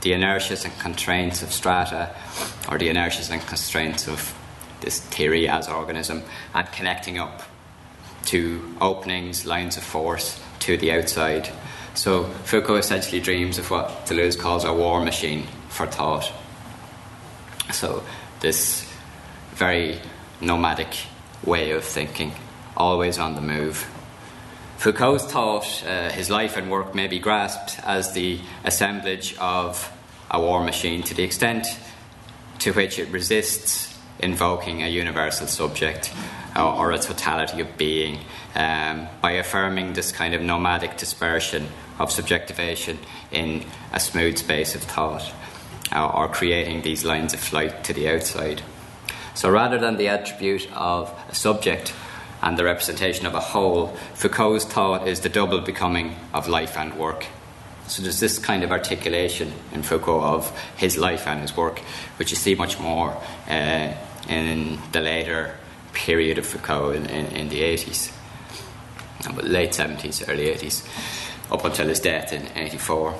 the 0.00 0.12
inertias 0.12 0.64
and 0.64 0.78
constraints 0.78 1.42
of 1.42 1.52
strata, 1.52 2.14
or 2.70 2.78
the 2.78 2.88
inertias 2.88 3.30
and 3.30 3.42
constraints 3.42 4.06
of 4.06 4.34
this 4.80 5.00
theory 5.00 5.48
as 5.48 5.68
organism, 5.68 6.22
and 6.54 6.70
connecting 6.72 7.18
up 7.18 7.42
to 8.24 8.76
openings, 8.80 9.44
lines 9.44 9.76
of 9.76 9.82
force 9.82 10.40
to 10.60 10.76
the 10.76 10.92
outside. 10.92 11.50
So 11.94 12.24
Foucault 12.44 12.76
essentially 12.76 13.20
dreams 13.20 13.58
of 13.58 13.70
what 13.70 14.06
Deleuze 14.06 14.38
calls 14.38 14.64
a 14.64 14.72
war 14.72 15.04
machine 15.04 15.48
for 15.68 15.86
thought. 15.86 16.30
So 17.72 18.04
this 18.40 18.88
very 19.54 20.00
nomadic 20.40 20.96
way 21.44 21.72
of 21.72 21.82
thinking 21.82 22.32
always 22.78 23.18
on 23.18 23.34
the 23.34 23.42
move. 23.42 23.86
Foucault's 24.78 25.24
thought 25.24 25.84
uh, 25.84 26.08
his 26.10 26.30
life 26.30 26.56
and 26.56 26.70
work 26.70 26.94
may 26.94 27.08
be 27.08 27.18
grasped 27.18 27.80
as 27.84 28.12
the 28.12 28.40
assemblage 28.64 29.36
of 29.38 29.92
a 30.30 30.40
war 30.40 30.62
machine 30.62 31.02
to 31.02 31.14
the 31.14 31.24
extent 31.24 31.66
to 32.60 32.72
which 32.72 32.98
it 32.98 33.08
resists 33.08 33.98
invoking 34.20 34.82
a 34.82 34.88
universal 34.88 35.48
subject 35.48 36.12
or, 36.56 36.62
or 36.62 36.92
a 36.92 36.98
totality 36.98 37.60
of 37.60 37.76
being 37.76 38.20
um, 38.54 39.08
by 39.20 39.32
affirming 39.32 39.94
this 39.94 40.12
kind 40.12 40.34
of 40.34 40.42
nomadic 40.42 40.96
dispersion 40.96 41.68
of 41.98 42.12
subjectivation 42.12 42.98
in 43.32 43.64
a 43.92 43.98
smooth 43.98 44.38
space 44.38 44.74
of 44.76 44.82
thought 44.82 45.32
uh, 45.92 46.08
or 46.08 46.28
creating 46.28 46.82
these 46.82 47.04
lines 47.04 47.34
of 47.34 47.40
flight 47.40 47.82
to 47.84 47.92
the 47.92 48.08
outside. 48.08 48.62
So 49.34 49.50
rather 49.50 49.78
than 49.78 49.96
the 49.96 50.08
attribute 50.08 50.68
of 50.72 51.12
a 51.28 51.34
subject, 51.34 51.92
and 52.42 52.58
the 52.58 52.64
representation 52.64 53.26
of 53.26 53.34
a 53.34 53.40
whole, 53.40 53.88
Foucault's 54.14 54.64
thought 54.64 55.08
is 55.08 55.20
the 55.20 55.28
double 55.28 55.60
becoming 55.60 56.16
of 56.32 56.48
life 56.48 56.76
and 56.76 56.94
work. 56.94 57.26
So 57.88 58.02
there's 58.02 58.20
this 58.20 58.38
kind 58.38 58.62
of 58.62 58.70
articulation 58.70 59.52
in 59.72 59.82
Foucault 59.82 60.20
of 60.20 60.58
his 60.76 60.98
life 60.98 61.26
and 61.26 61.40
his 61.40 61.56
work, 61.56 61.78
which 62.16 62.30
you 62.30 62.36
see 62.36 62.54
much 62.54 62.78
more 62.78 63.16
uh, 63.48 63.94
in 64.28 64.78
the 64.92 65.00
later 65.00 65.54
period 65.94 66.38
of 66.38 66.46
Foucault 66.46 66.90
in, 66.90 67.06
in, 67.06 67.26
in 67.34 67.48
the 67.48 67.62
80s, 67.62 68.12
late 69.42 69.70
70s, 69.70 70.28
early 70.28 70.46
80s, 70.46 70.86
up 71.50 71.64
until 71.64 71.88
his 71.88 71.98
death 71.98 72.32
in 72.32 72.46
84. 72.54 73.18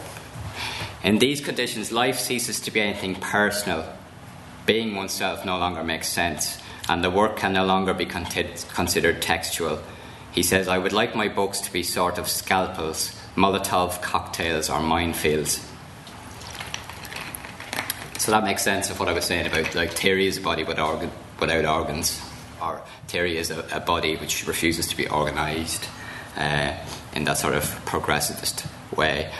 In 1.02 1.18
these 1.18 1.40
conditions, 1.40 1.90
life 1.90 2.18
ceases 2.18 2.60
to 2.60 2.70
be 2.70 2.80
anything 2.80 3.14
personal. 3.14 3.84
Being 4.66 4.94
oneself 4.94 5.44
no 5.44 5.56
longer 5.56 5.82
makes 5.82 6.08
sense, 6.08 6.60
and 6.88 7.04
the 7.04 7.10
work 7.10 7.36
can 7.36 7.52
no 7.52 7.64
longer 7.64 7.92
be 7.92 8.06
considered 8.06 9.20
textual. 9.20 9.80
He 10.32 10.42
says, 10.42 10.68
I 10.68 10.78
would 10.78 10.92
like 10.92 11.14
my 11.14 11.28
books 11.28 11.60
to 11.60 11.72
be 11.72 11.82
sort 11.82 12.18
of 12.18 12.28
scalpels, 12.28 13.14
Molotov 13.36 14.00
cocktails, 14.02 14.70
or 14.70 14.80
minefields. 14.80 15.64
So 18.18 18.32
that 18.32 18.44
makes 18.44 18.62
sense 18.62 18.90
of 18.90 18.98
what 18.98 19.08
I 19.08 19.12
was 19.12 19.24
saying 19.24 19.46
about 19.46 19.74
like 19.74 19.92
theory 19.92 20.26
is 20.26 20.38
a 20.38 20.40
body 20.40 20.64
without, 20.64 20.94
organ, 20.94 21.10
without 21.40 21.64
organs, 21.64 22.20
or 22.60 22.82
theory 23.06 23.36
is 23.36 23.50
a, 23.50 23.64
a 23.72 23.80
body 23.80 24.16
which 24.16 24.46
refuses 24.46 24.86
to 24.88 24.96
be 24.96 25.08
organised 25.08 25.88
uh, 26.36 26.74
in 27.14 27.24
that 27.24 27.38
sort 27.38 27.54
of 27.54 27.64
progressivist 27.84 28.66
way, 28.96 29.30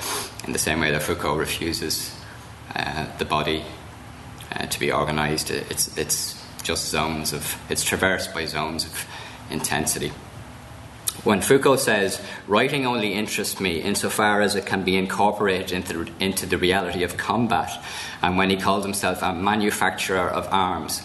in 0.45 0.53
the 0.53 0.59
same 0.59 0.81
way 0.81 0.91
that 0.91 1.03
Foucault 1.03 1.37
refuses 1.37 2.15
uh, 2.75 3.07
the 3.19 3.25
body 3.25 3.65
uh, 4.53 4.67
to 4.67 4.81
be 4.81 4.93
organised. 4.93 5.51
It's, 5.51 5.97
it's 5.99 6.38
just 6.63 6.89
zones 6.89 7.33
of, 7.33 7.57
it's 7.69 7.85
traversed 7.85 8.35
by 8.35 8.45
zones 8.47 8.85
of 8.85 9.07
intensity. 9.51 10.13
When 11.25 11.41
Foucault 11.41 11.77
says, 11.77 12.23
writing 12.47 12.87
only 12.87 13.13
interests 13.13 13.61
me 13.61 13.81
insofar 13.81 14.41
as 14.41 14.55
it 14.55 14.67
can 14.67 14.85
be 14.85 14.97
incorporated 14.97 15.73
into, 15.73 16.07
into 16.21 16.47
the 16.47 16.57
reality 16.57 17.03
of 17.03 17.17
combat, 17.17 17.71
and 18.23 18.39
when 18.39 18.51
he 18.51 18.57
calls 18.57 18.85
himself 18.85 19.23
a 19.23 19.35
manufacturer 19.35 20.29
of 20.29 20.47
arms, 20.53 21.03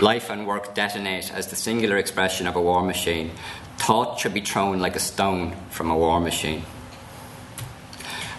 life 0.00 0.30
and 0.30 0.46
work 0.46 0.74
detonate 0.74 1.32
as 1.32 1.46
the 1.48 1.56
singular 1.56 1.96
expression 1.96 2.46
of 2.46 2.56
a 2.56 2.62
war 2.62 2.82
machine. 2.82 3.30
Thought 3.76 4.20
should 4.20 4.34
be 4.34 4.40
thrown 4.40 4.80
like 4.80 4.96
a 4.96 5.00
stone 5.00 5.56
from 5.70 5.90
a 5.90 5.96
war 5.96 6.20
machine. 6.20 6.64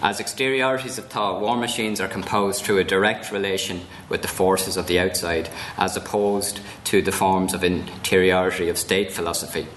As 0.02 0.20
exteriorities 0.20 0.98
of 0.98 1.08
thought, 1.08 1.42
war 1.42 1.58
machines 1.58 2.02
are 2.02 2.08
composed 2.08 2.64
through 2.64 2.80
a 2.80 2.84
direct 2.84 3.32
relation 3.32 3.82
with 4.10 4.22
the 4.22 4.28
forces 4.28 4.78
of 4.78 4.88
the 4.88 5.00
outside, 5.00 5.50
as 5.78 5.96
opposed 5.96 6.60
to 6.86 7.02
the 7.02 7.12
forms 7.12 7.54
of 7.54 7.64
interiority 7.64 8.70
of 8.70 8.78
state 8.78 9.12
philosophy. 9.12 9.68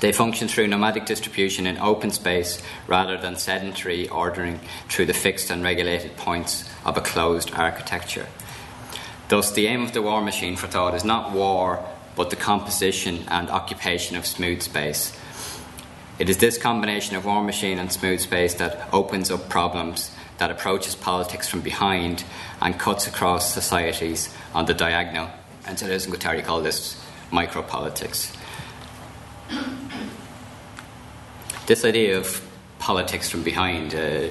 They 0.00 0.12
function 0.12 0.48
through 0.48 0.66
nomadic 0.66 1.06
distribution 1.06 1.66
in 1.66 1.78
open 1.78 2.10
space 2.10 2.60
rather 2.86 3.16
than 3.16 3.36
sedentary 3.36 4.06
ordering 4.08 4.60
through 4.88 5.06
the 5.06 5.14
fixed 5.14 5.50
and 5.50 5.62
regulated 5.62 6.16
points 6.16 6.68
of 6.84 6.98
a 6.98 7.00
closed 7.00 7.54
architecture. 7.54 8.26
Thus, 9.28 9.50
the 9.50 9.66
aim 9.66 9.82
of 9.82 9.92
the 9.92 10.02
war 10.02 10.20
machine 10.20 10.56
for 10.56 10.66
thought 10.66 10.94
is 10.94 11.04
not 11.04 11.32
war, 11.32 11.82
but 12.16 12.28
the 12.28 12.36
composition 12.36 13.24
and 13.28 13.48
occupation 13.48 14.16
of 14.16 14.26
smooth 14.26 14.60
space. 14.60 15.16
It 16.18 16.28
is 16.28 16.38
this 16.38 16.58
combination 16.58 17.16
of 17.16 17.24
war 17.24 17.42
machine 17.42 17.78
and 17.78 17.90
smooth 17.90 18.20
space 18.20 18.54
that 18.54 18.88
opens 18.92 19.30
up 19.30 19.48
problems, 19.48 20.12
that 20.38 20.50
approaches 20.50 20.94
politics 20.94 21.48
from 21.48 21.60
behind, 21.60 22.24
and 22.60 22.78
cuts 22.78 23.06
across 23.06 23.52
societies 23.52 24.32
on 24.54 24.66
the 24.66 24.74
diagonal. 24.74 25.28
And 25.66 25.78
so 25.78 25.86
and 25.86 26.00
Guattari 26.00 26.44
call 26.44 26.62
this 26.62 27.02
micropolitics. 27.32 28.36
this 31.66 31.84
idea 31.84 32.18
of 32.18 32.42
politics 32.78 33.30
from 33.30 33.42
behind, 33.42 33.94
uh, 33.94 34.28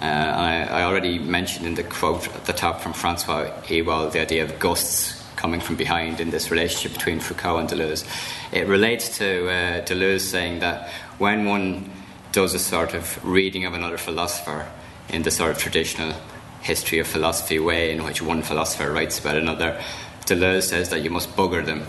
uh, 0.00 0.04
I, 0.04 0.64
I, 0.64 0.82
already 0.82 1.18
mentioned 1.18 1.64
in 1.64 1.74
the 1.74 1.84
quote 1.84 2.26
at 2.34 2.44
the 2.44 2.52
top 2.52 2.80
from 2.80 2.92
Francois 2.92 3.52
Ewald 3.68 4.12
the 4.12 4.20
idea 4.20 4.42
of 4.42 4.58
gusts 4.58 5.22
coming 5.36 5.60
from 5.60 5.76
behind 5.76 6.20
in 6.20 6.30
this 6.30 6.50
relationship 6.50 6.92
between 6.92 7.20
Foucault 7.20 7.58
and 7.58 7.68
Deleuze. 7.68 8.04
It 8.52 8.66
relates 8.66 9.18
to 9.18 9.48
uh, 9.48 9.84
Deleuze 9.84 10.20
saying 10.20 10.60
that 10.60 10.90
when 11.22 11.44
one 11.46 11.90
does 12.32 12.52
a 12.52 12.58
sort 12.58 12.94
of 12.94 13.24
reading 13.24 13.64
of 13.64 13.74
another 13.74 13.98
philosopher 13.98 14.66
in 15.08 15.22
the 15.22 15.30
sort 15.30 15.50
of 15.52 15.58
traditional 15.58 16.12
history 16.60 16.98
of 16.98 17.06
philosophy 17.06 17.58
way 17.58 17.92
in 17.92 18.02
which 18.04 18.20
one 18.20 18.42
philosopher 18.42 18.90
writes 18.90 19.18
about 19.18 19.36
another, 19.36 19.80
Deleuze 20.26 20.64
says 20.64 20.88
that 20.88 21.02
you 21.02 21.10
must 21.10 21.34
bugger 21.36 21.64
them 21.64 21.86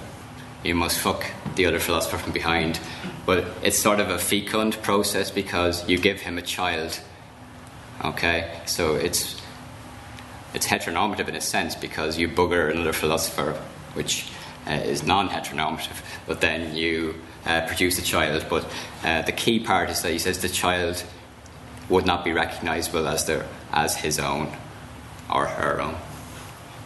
you 0.63 0.76
must 0.76 0.98
fuck 0.98 1.26
the 1.56 1.65
other 1.65 1.80
philosopher 1.80 2.17
from 2.17 2.32
behind. 2.32 2.80
But 3.26 3.46
it's 3.62 3.78
sort 3.78 4.00
of 4.00 4.10
a 4.10 4.17
fecund 4.17 4.82
process 4.82 5.30
because 5.30 5.88
you 5.88 5.98
give 5.98 6.22
him 6.22 6.38
a 6.38 6.41
child. 6.41 7.00
Okay, 8.04 8.62
so 8.65 8.96
it's 8.96 9.41
it's 10.54 10.67
heteronormative 10.67 11.28
in 11.28 11.36
a 11.36 11.41
sense 11.41 11.76
because 11.76 12.17
you 12.17 12.30
bugger 12.30 12.72
another 12.72 12.93
philosopher, 12.93 13.54
which 13.93 14.28
uh, 14.67 14.72
is 14.72 15.04
non-heteronormative, 15.04 16.02
but 16.28 16.41
then 16.41 16.76
you 16.76 17.15
uh, 17.45 17.62
produce 17.67 17.99
a 17.99 18.01
child. 18.01 18.45
But 18.49 18.65
uh, 19.03 19.21
the 19.23 19.32
key 19.32 19.60
part 19.60 19.89
is 19.89 20.01
that 20.01 20.12
he 20.12 20.19
says 20.19 20.39
the 20.39 20.49
child 20.49 21.03
would 21.89 22.06
not 22.06 22.23
be 22.23 22.32
recognizable 22.32 23.08
as 23.08 23.25
their 23.25 23.45
as 23.71 23.97
his 23.97 24.19
own 24.19 24.56
or 25.29 25.45
her 25.45 25.82
own. 25.82 25.95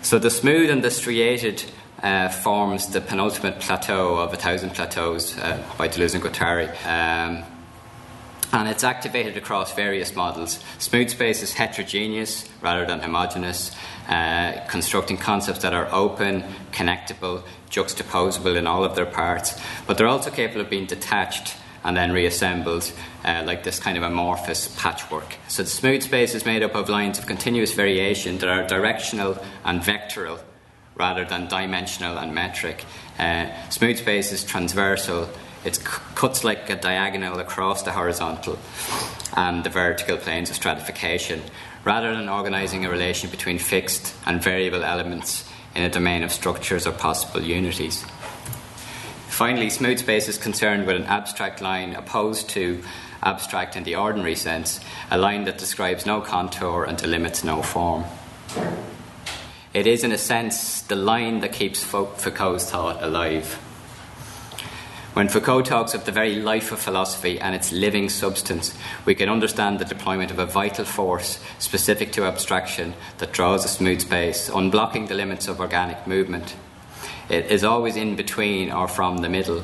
So 0.01 0.19
the 0.19 0.29
smooth 0.29 0.69
and 0.69 0.83
the 0.83 0.91
striated 0.91 1.63
uh, 2.01 2.29
forms 2.29 2.87
the 2.87 3.01
penultimate 3.01 3.59
plateau 3.59 4.17
of 4.17 4.33
a 4.33 4.37
thousand 4.37 4.71
plateaus 4.71 5.37
uh, 5.37 5.63
by 5.77 5.87
Deleuze 5.87 6.13
and 6.13 6.23
Guattari. 6.23 6.69
Um, 6.85 7.43
and 8.53 8.69
it's 8.69 8.83
activated 8.83 9.35
across 9.35 9.73
various 9.73 10.15
models. 10.15 10.63
Smooth 10.79 11.09
space 11.09 11.43
is 11.43 11.53
heterogeneous 11.53 12.47
rather 12.61 12.85
than 12.85 13.01
homogeneous, 13.01 13.75
uh, 14.07 14.59
constructing 14.69 15.17
concepts 15.17 15.59
that 15.61 15.73
are 15.73 15.87
open, 15.91 16.43
connectable, 16.71 17.43
juxtaposable 17.69 18.55
in 18.55 18.67
all 18.67 18.83
of 18.83 18.95
their 18.95 19.05
parts, 19.05 19.59
but 19.85 19.97
they're 19.97 20.07
also 20.07 20.29
capable 20.29 20.61
of 20.61 20.69
being 20.69 20.85
detached 20.85 21.55
and 21.83 21.95
then 21.95 22.11
reassembled 22.11 22.91
uh, 23.23 23.43
like 23.45 23.63
this 23.63 23.79
kind 23.79 23.97
of 23.97 24.03
amorphous 24.03 24.75
patchwork. 24.77 25.37
So 25.47 25.63
the 25.63 25.69
smooth 25.69 26.03
space 26.03 26.35
is 26.35 26.45
made 26.45 26.63
up 26.63 26.75
of 26.75 26.89
lines 26.89 27.17
of 27.19 27.25
continuous 27.25 27.73
variation 27.73 28.37
that 28.39 28.49
are 28.49 28.67
directional 28.67 29.37
and 29.63 29.81
vectoral 29.81 30.39
rather 30.95 31.23
than 31.25 31.47
dimensional 31.47 32.17
and 32.17 32.33
metric. 32.33 32.83
Uh, 33.19 33.47
smooth 33.69 33.97
space 33.97 34.31
is 34.31 34.43
transversal. 34.43 35.29
It 35.63 35.75
c- 35.75 35.83
cuts 36.15 36.43
like 36.43 36.69
a 36.69 36.75
diagonal 36.75 37.39
across 37.39 37.83
the 37.83 37.91
horizontal 37.91 38.57
and 39.35 39.63
the 39.63 39.69
vertical 39.69 40.17
planes 40.17 40.49
of 40.49 40.55
stratification, 40.55 41.41
rather 41.87 42.13
than 42.13 42.27
organising 42.27 42.83
a 42.83 42.89
relation 42.89 43.29
between 43.29 43.57
fixed 43.57 44.13
and 44.25 44.43
variable 44.43 44.83
elements 44.83 45.49
in 45.73 45.83
a 45.83 45.89
domain 45.89 46.21
of 46.21 46.33
structures 46.33 46.85
or 46.85 46.91
possible 46.91 47.41
unities. 47.41 48.03
Finally, 49.29 49.69
smooth 49.69 49.97
space 49.97 50.27
is 50.27 50.37
concerned 50.37 50.85
with 50.85 50.97
an 50.97 51.05
abstract 51.05 51.61
line 51.61 51.95
opposed 51.95 52.49
to 52.49 52.83
abstract 53.23 53.77
in 53.77 53.85
the 53.85 53.95
ordinary 53.95 54.35
sense, 54.35 54.81
a 55.09 55.17
line 55.17 55.45
that 55.45 55.57
describes 55.57 56.05
no 56.05 56.19
contour 56.19 56.83
and 56.83 56.97
delimits 56.97 57.45
no 57.45 57.61
form. 57.61 58.03
It 59.73 59.87
is, 59.87 60.03
in 60.03 60.11
a 60.11 60.17
sense, 60.17 60.81
the 60.81 60.97
line 60.97 61.39
that 61.39 61.53
keeps 61.53 61.81
Foucault's 61.81 62.69
thought 62.69 63.01
alive. 63.01 63.57
When 65.17 65.29
Foucault 65.29 65.63
talks 65.63 65.95
of 65.95 66.05
the 66.05 66.11
very 66.11 66.35
life 66.35 66.71
of 66.71 66.77
philosophy 66.77 67.39
and 67.39 67.55
its 67.55 67.71
living 67.71 68.07
substance, 68.07 68.77
we 69.03 69.15
can 69.15 69.29
understand 69.29 69.79
the 69.79 69.83
deployment 69.83 70.29
of 70.29 70.37
a 70.37 70.45
vital 70.45 70.85
force 70.85 71.39
specific 71.57 72.11
to 72.11 72.25
abstraction 72.25 72.93
that 73.17 73.31
draws 73.31 73.65
a 73.65 73.67
smooth 73.67 74.01
space, 74.01 74.47
unblocking 74.47 75.07
the 75.07 75.15
limits 75.15 75.47
of 75.47 75.59
organic 75.59 76.05
movement. 76.05 76.55
It 77.29 77.47
is 77.47 77.63
always 77.63 77.95
in 77.95 78.15
between 78.15 78.71
or 78.71 78.87
from 78.87 79.17
the 79.17 79.27
middle 79.27 79.63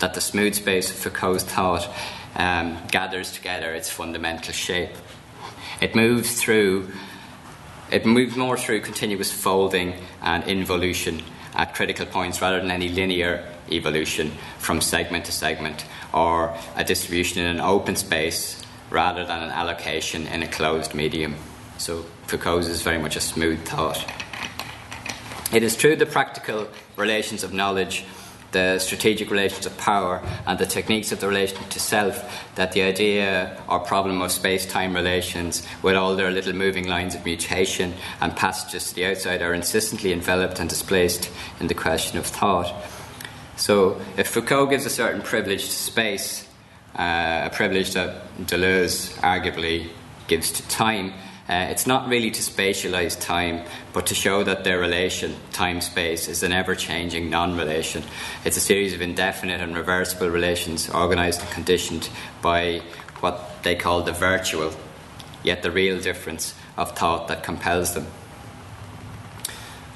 that 0.00 0.12
the 0.12 0.20
smooth 0.20 0.54
space 0.54 0.90
of 0.90 0.98
Foucault's 0.98 1.44
thought 1.44 1.88
um, 2.34 2.76
gathers 2.88 3.32
together 3.32 3.72
its 3.72 3.88
fundamental 3.88 4.52
shape. 4.52 4.92
It 5.80 5.94
moves 5.94 6.38
through 6.38 6.92
it 7.90 8.04
moves 8.04 8.36
more 8.36 8.58
through 8.58 8.82
continuous 8.82 9.32
folding 9.32 9.94
and 10.20 10.44
involution 10.44 11.22
at 11.56 11.74
critical 11.74 12.06
points 12.06 12.40
rather 12.40 12.60
than 12.60 12.70
any 12.70 12.88
linear 12.88 13.44
evolution 13.70 14.30
from 14.58 14.80
segment 14.80 15.24
to 15.24 15.32
segment 15.32 15.84
or 16.12 16.56
a 16.76 16.84
distribution 16.84 17.42
in 17.42 17.56
an 17.56 17.60
open 17.60 17.96
space 17.96 18.62
rather 18.90 19.24
than 19.24 19.42
an 19.42 19.50
allocation 19.50 20.26
in 20.28 20.42
a 20.42 20.48
closed 20.48 20.94
medium. 20.94 21.34
So 21.78 22.04
Foucault's 22.26 22.68
is 22.68 22.82
very 22.82 22.98
much 22.98 23.16
a 23.16 23.20
smooth 23.20 23.64
thought. 23.64 24.04
It 25.52 25.62
is 25.62 25.76
through 25.76 25.96
the 25.96 26.06
practical 26.06 26.68
relations 26.96 27.42
of 27.42 27.52
knowledge 27.52 28.04
the 28.56 28.78
strategic 28.78 29.30
relations 29.30 29.66
of 29.66 29.76
power 29.76 30.22
and 30.46 30.58
the 30.58 30.64
techniques 30.64 31.12
of 31.12 31.20
the 31.20 31.28
relation 31.28 31.62
to 31.68 31.78
self 31.78 32.14
that 32.54 32.72
the 32.72 32.80
idea 32.80 33.62
or 33.68 33.78
problem 33.78 34.22
of 34.22 34.32
space 34.32 34.64
time 34.64 34.94
relations, 34.94 35.66
with 35.82 35.94
all 35.94 36.16
their 36.16 36.30
little 36.30 36.54
moving 36.54 36.88
lines 36.88 37.14
of 37.14 37.22
mutation 37.26 37.92
and 38.22 38.34
passages 38.34 38.88
to 38.88 38.94
the 38.94 39.04
outside, 39.04 39.42
are 39.42 39.52
insistently 39.52 40.10
enveloped 40.10 40.58
and 40.58 40.70
displaced 40.70 41.30
in 41.60 41.66
the 41.66 41.74
question 41.74 42.18
of 42.18 42.24
thought. 42.24 42.72
So, 43.56 44.00
if 44.16 44.28
Foucault 44.28 44.68
gives 44.68 44.86
a 44.86 44.90
certain 44.90 45.20
privilege 45.20 45.64
to 45.66 45.70
space, 45.92 46.48
uh, 46.98 47.50
a 47.50 47.54
privilege 47.54 47.92
that 47.92 48.10
Deleuze 48.38 49.12
arguably 49.20 49.90
gives 50.28 50.50
to 50.52 50.66
time, 50.68 51.12
Uh, 51.48 51.66
it's 51.70 51.86
not 51.86 52.08
really 52.08 52.30
to 52.32 52.42
spatialize 52.42 53.20
time, 53.20 53.62
but 53.92 54.06
to 54.06 54.14
show 54.16 54.42
that 54.42 54.64
their 54.64 54.80
relation, 54.80 55.36
time 55.52 55.80
space, 55.80 56.26
is 56.26 56.42
an 56.42 56.52
ever 56.52 56.74
changing 56.74 57.30
non 57.30 57.56
relation. 57.56 58.02
It's 58.44 58.56
a 58.56 58.60
series 58.60 58.94
of 58.94 59.00
indefinite 59.00 59.60
and 59.60 59.76
reversible 59.76 60.28
relations 60.28 60.90
organized 60.90 61.40
and 61.40 61.50
conditioned 61.50 62.08
by 62.42 62.82
what 63.20 63.62
they 63.62 63.76
call 63.76 64.02
the 64.02 64.12
virtual, 64.12 64.72
yet 65.44 65.62
the 65.62 65.70
real 65.70 66.00
difference 66.00 66.52
of 66.76 66.96
thought 66.98 67.28
that 67.28 67.44
compels 67.44 67.94
them. 67.94 68.08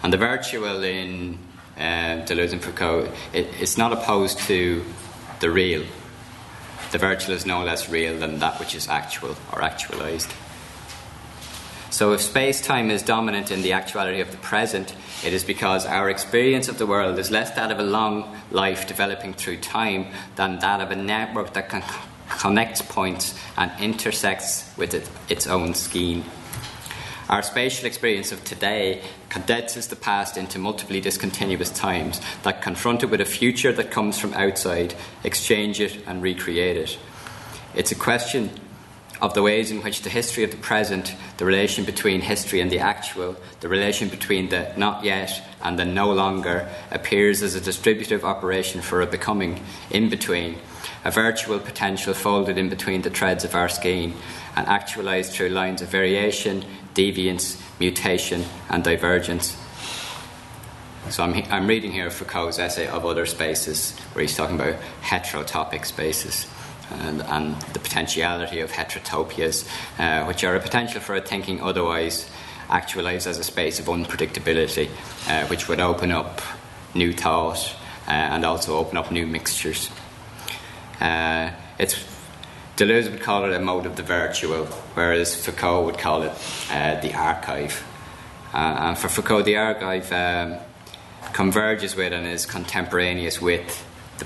And 0.05 0.13
the 0.13 0.19
virtual 0.19 0.85
in 0.85 1.39
uh, 1.77 2.25
Deleuze 2.27 2.53
and 2.53 2.63
Foucault, 2.63 3.13
it, 3.33 3.49
it's 3.61 3.77
not 3.77 3.93
opposed 3.93 4.39
to 4.41 4.85
the 5.41 5.51
real. 5.51 5.85
The 6.93 6.99
virtual 6.99 7.35
is 7.35 7.45
no 7.45 7.65
less 7.65 7.91
real 7.91 8.19
than 8.19 8.39
that 8.39 8.61
which 8.61 8.75
is 8.77 8.89
actual 8.89 9.37
or 9.53 9.63
actualized. 9.63 10.33
So, 11.91 12.13
if 12.13 12.21
space 12.21 12.61
time 12.61 12.89
is 12.89 13.03
dominant 13.03 13.51
in 13.51 13.63
the 13.63 13.73
actuality 13.73 14.21
of 14.21 14.31
the 14.31 14.37
present, 14.37 14.95
it 15.25 15.33
is 15.33 15.43
because 15.43 15.85
our 15.85 16.09
experience 16.09 16.69
of 16.69 16.79
the 16.79 16.87
world 16.87 17.19
is 17.19 17.33
less 17.33 17.51
that 17.57 17.73
of 17.73 17.81
a 17.81 17.83
long 17.83 18.37
life 18.53 18.87
developing 18.87 19.35
through 19.35 19.59
time 19.59 20.07
than 20.37 20.61
that 20.61 20.81
of 20.81 20.93
a 20.93 20.97
network 20.97 21.53
that 21.55 21.69
can 21.69 21.83
connects 22.29 22.81
points 22.81 23.39
and 23.57 23.73
intersects 23.81 24.73
with 24.77 24.95
it, 24.95 25.11
its 25.29 25.49
own 25.49 25.75
scheme. 25.75 26.25
Our 27.29 27.43
spatial 27.43 27.87
experience 27.87 28.33
of 28.33 28.45
today 28.45 29.03
condenses 29.29 29.89
the 29.89 29.97
past 29.97 30.37
into 30.37 30.59
multiply 30.59 31.01
discontinuous 31.01 31.71
times 31.71 32.21
that, 32.43 32.63
confronted 32.63 33.11
with 33.11 33.21
a 33.21 33.25
future 33.25 33.73
that 33.73 33.91
comes 33.91 34.19
from 34.19 34.33
outside, 34.35 34.95
exchange 35.23 35.81
it 35.81 35.99
and 36.07 36.23
recreate 36.23 36.77
it. 36.77 36.99
It's 37.75 37.93
a 37.93 37.97
question 37.97 38.51
of 39.21 39.35
the 39.35 39.43
ways 39.43 39.71
in 39.71 39.83
which 39.83 40.03
the 40.03 40.11
history 40.11 40.45
of 40.45 40.51
the 40.51 40.57
present, 40.57 41.15
the 41.37 41.45
relation 41.45 41.85
between 41.85 42.23
history 42.23 42.61
and 42.61 42.71
the 42.71 42.79
actual, 42.79 43.37
the 43.61 43.69
relation 43.69 44.09
between 44.09 44.49
the 44.49 44.73
not 44.77 45.05
yet 45.05 45.43
and 45.63 45.79
the 45.79 45.85
no 45.85 46.11
longer, 46.13 46.69
appears 46.91 47.43
as 47.43 47.55
a 47.55 47.61
distributive 47.61 48.25
operation 48.25 48.81
for 48.81 49.03
a 49.03 49.07
becoming 49.07 49.63
in 49.91 50.09
between, 50.09 50.57
a 51.05 51.11
virtual 51.11 51.59
potential 51.59 52.15
folded 52.15 52.57
in 52.57 52.69
between 52.71 53.03
the 53.03 53.11
threads 53.11 53.45
of 53.45 53.55
our 53.55 53.69
skein 53.69 54.15
and 54.57 54.67
actualized 54.67 55.33
through 55.33 55.51
lines 55.51 55.83
of 55.83 55.89
variation, 55.89 56.65
deviance, 56.95 57.61
mutation, 57.79 58.45
and 58.71 58.83
divergence. 58.83 59.57
So 61.11 61.25
I'm, 61.25 61.35
I'm 61.51 61.67
reading 61.67 61.93
here 61.93 62.11
Foucault's 62.11 62.59
essay 62.59 62.87
of 62.87 63.05
other 63.05 63.27
spaces, 63.27 63.99
where 64.13 64.23
he's 64.23 64.37
talking 64.37 64.57
about 64.57 64.77
heterotopic 65.03 65.85
spaces 65.85 66.47
and, 66.91 67.23
and 67.23 67.61
the 67.73 67.79
potentiality 67.79 68.61
of 68.61 68.71
heterotopias, 68.71 69.69
uh, 69.99 70.25
which 70.27 70.45
are 70.45 70.57
a 70.57 70.61
potential 70.61 71.01
for 71.01 71.15
a 71.15 71.21
thinking 71.21 71.61
otherwise 71.61 72.31
actualized 72.69 73.27
as 73.27 73.39
a 73.39 73.45
space 73.45 73.79
of 73.79 73.87
unpredictability, 73.87 74.89
uh, 75.29 75.47
which 75.47 75.69
would 75.69 75.81
open 75.81 76.13
up 76.13 76.41
new 76.95 77.13
thought 77.13 77.75
uh, 78.07 78.11
and 78.11 78.45
also 78.45 78.77
open 78.77 78.97
up 78.97 79.11
new 79.11 79.27
mixtures. 79.27 79.91
Uh, 81.01 81.51
it's 81.79 82.05
Deleuze 82.77 83.11
would 83.11 83.21
call 83.21 83.45
it 83.45 83.53
a 83.53 83.61
mode 83.61 83.85
of 83.85 83.97
the 83.97 84.03
virtual, 84.03 84.65
whereas 84.95 85.35
Foucault 85.35 85.85
would 85.85 85.99
call 85.99 86.23
it 86.23 86.33
uh, 86.71 86.99
the 87.01 87.15
archive. 87.15 87.85
Uh, 88.55 88.57
and 88.57 88.99
for 88.99 89.09
Foucault, 89.09 89.43
the 89.43 89.57
archive 89.57 90.11
um, 90.13 90.57
converges 91.35 91.95
with 91.95 92.15
and 92.15 92.27
is 92.27 92.47
contemporaneous 92.47 93.39
with 93.39 93.87
the 94.19 94.25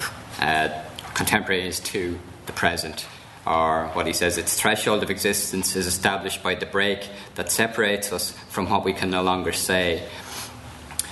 contemporaneous 1.14 1.80
to 1.80 2.18
the 2.46 2.52
present, 2.52 3.06
or 3.46 3.88
what 3.88 4.06
he 4.06 4.12
says, 4.12 4.38
its 4.38 4.58
threshold 4.58 5.02
of 5.02 5.10
existence 5.10 5.76
is 5.76 5.86
established 5.86 6.42
by 6.42 6.54
the 6.54 6.66
break 6.66 7.08
that 7.34 7.50
separates 7.50 8.12
us 8.12 8.30
from 8.48 8.68
what 8.68 8.84
we 8.84 8.92
can 8.92 9.10
no 9.10 9.22
longer 9.22 9.52
say. 9.52 10.08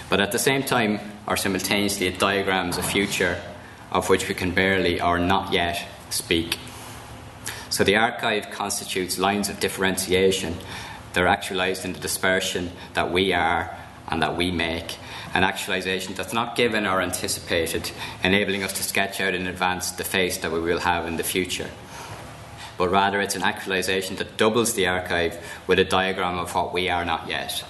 But 0.09 0.21
at 0.21 0.33
the 0.33 0.39
same 0.39 0.63
time, 0.63 1.01
or 1.27 1.37
simultaneously, 1.37 2.07
it 2.07 2.19
diagrams 2.19 2.79
a 2.79 2.83
future 2.83 3.41
of 3.91 4.09
which 4.09 4.29
we 4.29 4.35
can 4.35 4.53
barely 4.53 5.01
or 5.01 5.19
not 5.19 5.53
yet 5.53 5.87
speak. 6.11 6.59
So 7.71 7.85
the 7.85 7.97
archive 7.97 8.51
constitutes 8.51 9.19
lines 9.19 9.49
of 9.49 9.61
differentiation. 9.61 10.57
They're 11.13 11.27
actualized 11.27 11.85
in 11.85 11.93
the 11.93 12.01
dispersion 12.01 12.73
that 12.95 13.13
we 13.13 13.33
are 13.33 13.75
and 14.09 14.23
that 14.23 14.37
we 14.37 14.51
make 14.51 14.97
an 15.35 15.45
actualization 15.45 16.15
that's 16.15 16.33
not 16.33 16.57
given 16.57 16.87
or 16.87 17.01
anticipated, 17.01 17.91
enabling 18.23 18.63
us 18.63 18.73
to 18.75 18.83
sketch 18.83 19.21
out 19.21 19.35
in 19.35 19.47
advance 19.47 19.93
the 19.93 20.05
face 20.05 20.39
that 20.39 20.53
we 20.53 20.61
will 20.61 20.81
have 20.81 21.07
in 21.07 21.17
the 21.17 21.23
future. 21.23 21.71
But 22.79 22.91
rather, 22.91 23.21
it's 23.21 23.37
an 23.37 23.43
actualization 23.43 24.17
that 24.17 24.37
doubles 24.37 24.75
the 24.75 24.89
archive 24.89 25.39
with 25.67 25.79
a 25.79 25.85
diagram 25.85 26.39
of 26.39 26.55
what 26.55 26.73
we 26.73 26.89
are 26.89 27.05
not 27.05 27.29
yet. 27.29 27.65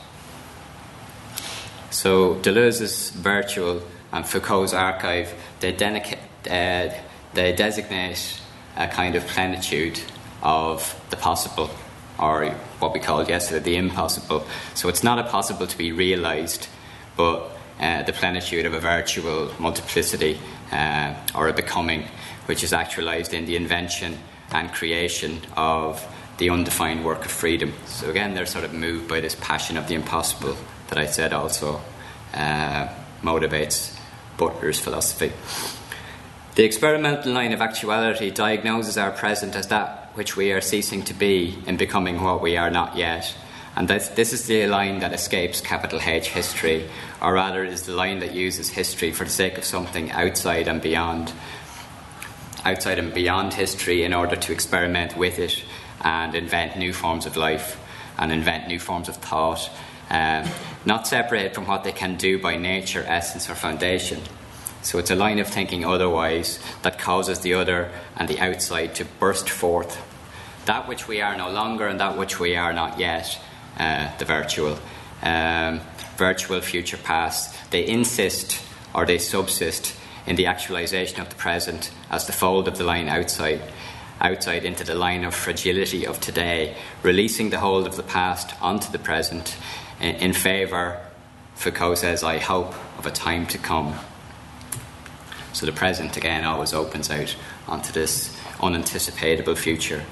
So, 1.90 2.36
Deleuze's 2.36 3.10
virtual 3.10 3.82
and 4.12 4.26
Foucault's 4.26 4.72
archive, 4.72 5.34
they, 5.60 5.74
uh, 5.74 6.94
they 7.34 7.52
designate 7.52 8.40
a 8.76 8.88
kind 8.88 9.14
of 9.14 9.26
plenitude 9.26 10.00
of 10.42 10.98
the 11.10 11.16
possible, 11.16 11.70
or 12.18 12.46
what 12.78 12.94
we 12.94 13.00
called 13.00 13.28
yesterday, 13.28 13.62
the 13.62 13.76
impossible. 13.76 14.46
So, 14.74 14.88
it's 14.88 15.02
not 15.02 15.18
a 15.18 15.24
possible 15.24 15.66
to 15.66 15.76
be 15.76 15.92
realized, 15.92 16.68
but 17.16 17.51
uh, 17.80 18.02
the 18.02 18.12
plenitude 18.12 18.66
of 18.66 18.74
a 18.74 18.80
virtual 18.80 19.50
multiplicity 19.58 20.38
uh, 20.70 21.14
or 21.34 21.48
a 21.48 21.52
becoming, 21.52 22.08
which 22.46 22.62
is 22.62 22.72
actualized 22.72 23.34
in 23.34 23.46
the 23.46 23.56
invention 23.56 24.18
and 24.50 24.72
creation 24.72 25.40
of 25.56 26.06
the 26.38 26.50
undefined 26.50 27.04
work 27.04 27.24
of 27.24 27.30
freedom. 27.30 27.72
So 27.86 28.10
again, 28.10 28.34
they're 28.34 28.46
sort 28.46 28.64
of 28.64 28.72
moved 28.72 29.08
by 29.08 29.20
this 29.20 29.36
passion 29.36 29.76
of 29.76 29.88
the 29.88 29.94
impossible 29.94 30.56
that 30.88 30.98
I 30.98 31.06
said 31.06 31.32
also 31.32 31.80
uh, 32.34 32.88
motivates 33.22 33.96
Butler's 34.36 34.80
philosophy. 34.80 35.32
The 36.54 36.64
experimental 36.64 37.32
line 37.32 37.52
of 37.52 37.60
actuality 37.60 38.30
diagnoses 38.30 38.98
our 38.98 39.10
present 39.10 39.56
as 39.56 39.68
that 39.68 40.10
which 40.14 40.36
we 40.36 40.52
are 40.52 40.60
ceasing 40.60 41.02
to 41.04 41.14
be 41.14 41.58
in 41.66 41.76
becoming 41.76 42.22
what 42.22 42.42
we 42.42 42.56
are 42.56 42.70
not 42.70 42.96
yet. 42.96 43.34
And 43.74 43.88
this, 43.88 44.08
this 44.08 44.32
is 44.32 44.46
the 44.46 44.66
line 44.66 44.98
that 44.98 45.14
escapes 45.14 45.60
capital 45.60 45.98
H 46.00 46.28
history, 46.28 46.88
or 47.22 47.32
rather, 47.32 47.64
is 47.64 47.86
the 47.86 47.94
line 47.94 48.18
that 48.18 48.34
uses 48.34 48.68
history 48.68 49.12
for 49.12 49.24
the 49.24 49.30
sake 49.30 49.56
of 49.56 49.64
something 49.64 50.10
outside 50.10 50.68
and 50.68 50.82
beyond. 50.82 51.32
Outside 52.64 52.98
and 52.98 53.14
beyond 53.14 53.54
history 53.54 54.04
in 54.04 54.12
order 54.12 54.36
to 54.36 54.52
experiment 54.52 55.16
with 55.16 55.38
it 55.38 55.64
and 56.02 56.34
invent 56.34 56.76
new 56.76 56.92
forms 56.92 57.24
of 57.24 57.36
life 57.36 57.80
and 58.18 58.30
invent 58.30 58.68
new 58.68 58.78
forms 58.78 59.08
of 59.08 59.16
thought, 59.16 59.70
um, 60.10 60.46
not 60.84 61.06
separated 61.06 61.54
from 61.54 61.66
what 61.66 61.82
they 61.82 61.92
can 61.92 62.16
do 62.16 62.38
by 62.38 62.56
nature, 62.56 63.04
essence, 63.06 63.48
or 63.48 63.54
foundation. 63.54 64.20
So 64.82 64.98
it's 64.98 65.10
a 65.10 65.16
line 65.16 65.38
of 65.38 65.48
thinking 65.48 65.84
otherwise 65.84 66.58
that 66.82 66.98
causes 66.98 67.40
the 67.40 67.54
other 67.54 67.90
and 68.16 68.28
the 68.28 68.38
outside 68.38 68.94
to 68.96 69.06
burst 69.06 69.48
forth. 69.48 69.96
That 70.66 70.86
which 70.86 71.08
we 71.08 71.22
are 71.22 71.36
no 71.36 71.48
longer 71.50 71.86
and 71.86 71.98
that 72.00 72.18
which 72.18 72.38
we 72.38 72.54
are 72.54 72.72
not 72.72 72.98
yet 72.98 73.40
uh, 73.78 74.16
the 74.18 74.24
virtual, 74.24 74.78
um, 75.22 75.80
virtual 76.16 76.60
future 76.60 76.96
past. 76.96 77.54
They 77.70 77.86
insist 77.86 78.62
or 78.94 79.06
they 79.06 79.18
subsist 79.18 79.94
in 80.26 80.36
the 80.36 80.46
actualization 80.46 81.20
of 81.20 81.28
the 81.28 81.34
present 81.34 81.90
as 82.10 82.26
the 82.26 82.32
fold 82.32 82.68
of 82.68 82.78
the 82.78 82.84
line 82.84 83.08
outside, 83.08 83.60
outside 84.20 84.64
into 84.64 84.84
the 84.84 84.94
line 84.94 85.24
of 85.24 85.34
fragility 85.34 86.06
of 86.06 86.20
today, 86.20 86.76
releasing 87.02 87.50
the 87.50 87.58
hold 87.58 87.86
of 87.86 87.96
the 87.96 88.02
past 88.02 88.54
onto 88.60 88.90
the 88.92 88.98
present 88.98 89.56
in, 90.00 90.14
in 90.16 90.32
favour, 90.32 91.00
Foucault 91.54 91.96
says, 91.96 92.22
I 92.22 92.38
hope, 92.38 92.74
of 92.98 93.06
a 93.06 93.10
time 93.10 93.46
to 93.46 93.58
come. 93.58 93.94
So 95.52 95.66
the 95.66 95.72
present 95.72 96.16
again 96.16 96.44
always 96.44 96.72
opens 96.72 97.10
out 97.10 97.36
onto 97.68 97.92
this 97.92 98.36
unanticipatable 98.58 99.56
future, 99.56 100.04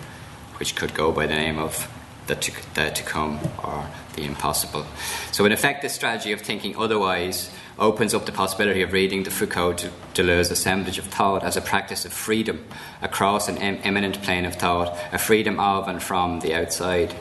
which 0.58 0.76
could 0.76 0.94
go 0.94 1.12
by 1.12 1.26
the 1.26 1.34
name 1.34 1.58
of 1.58 1.90
the 2.30 2.36
to, 2.36 2.52
the 2.74 2.90
to 2.90 3.02
come 3.02 3.40
or 3.62 3.86
the 4.14 4.24
impossible. 4.24 4.86
So, 5.32 5.44
in 5.44 5.52
effect, 5.52 5.82
this 5.82 5.92
strategy 5.92 6.32
of 6.32 6.40
thinking 6.40 6.76
otherwise 6.76 7.50
opens 7.78 8.14
up 8.14 8.26
the 8.26 8.32
possibility 8.32 8.82
of 8.82 8.92
reading 8.92 9.24
the 9.24 9.30
Foucault 9.30 9.90
Deleuze 10.14 10.50
assemblage 10.50 10.98
of 10.98 11.06
thought 11.06 11.42
as 11.42 11.56
a 11.56 11.60
practice 11.60 12.04
of 12.04 12.12
freedom 12.12 12.64
across 13.02 13.48
an 13.48 13.58
em- 13.58 13.80
immanent 13.84 14.22
plane 14.22 14.44
of 14.44 14.54
thought, 14.54 14.96
a 15.12 15.18
freedom 15.18 15.58
of 15.58 15.88
and 15.88 16.02
from 16.02 16.40
the 16.40 16.54
outside. 16.54 17.14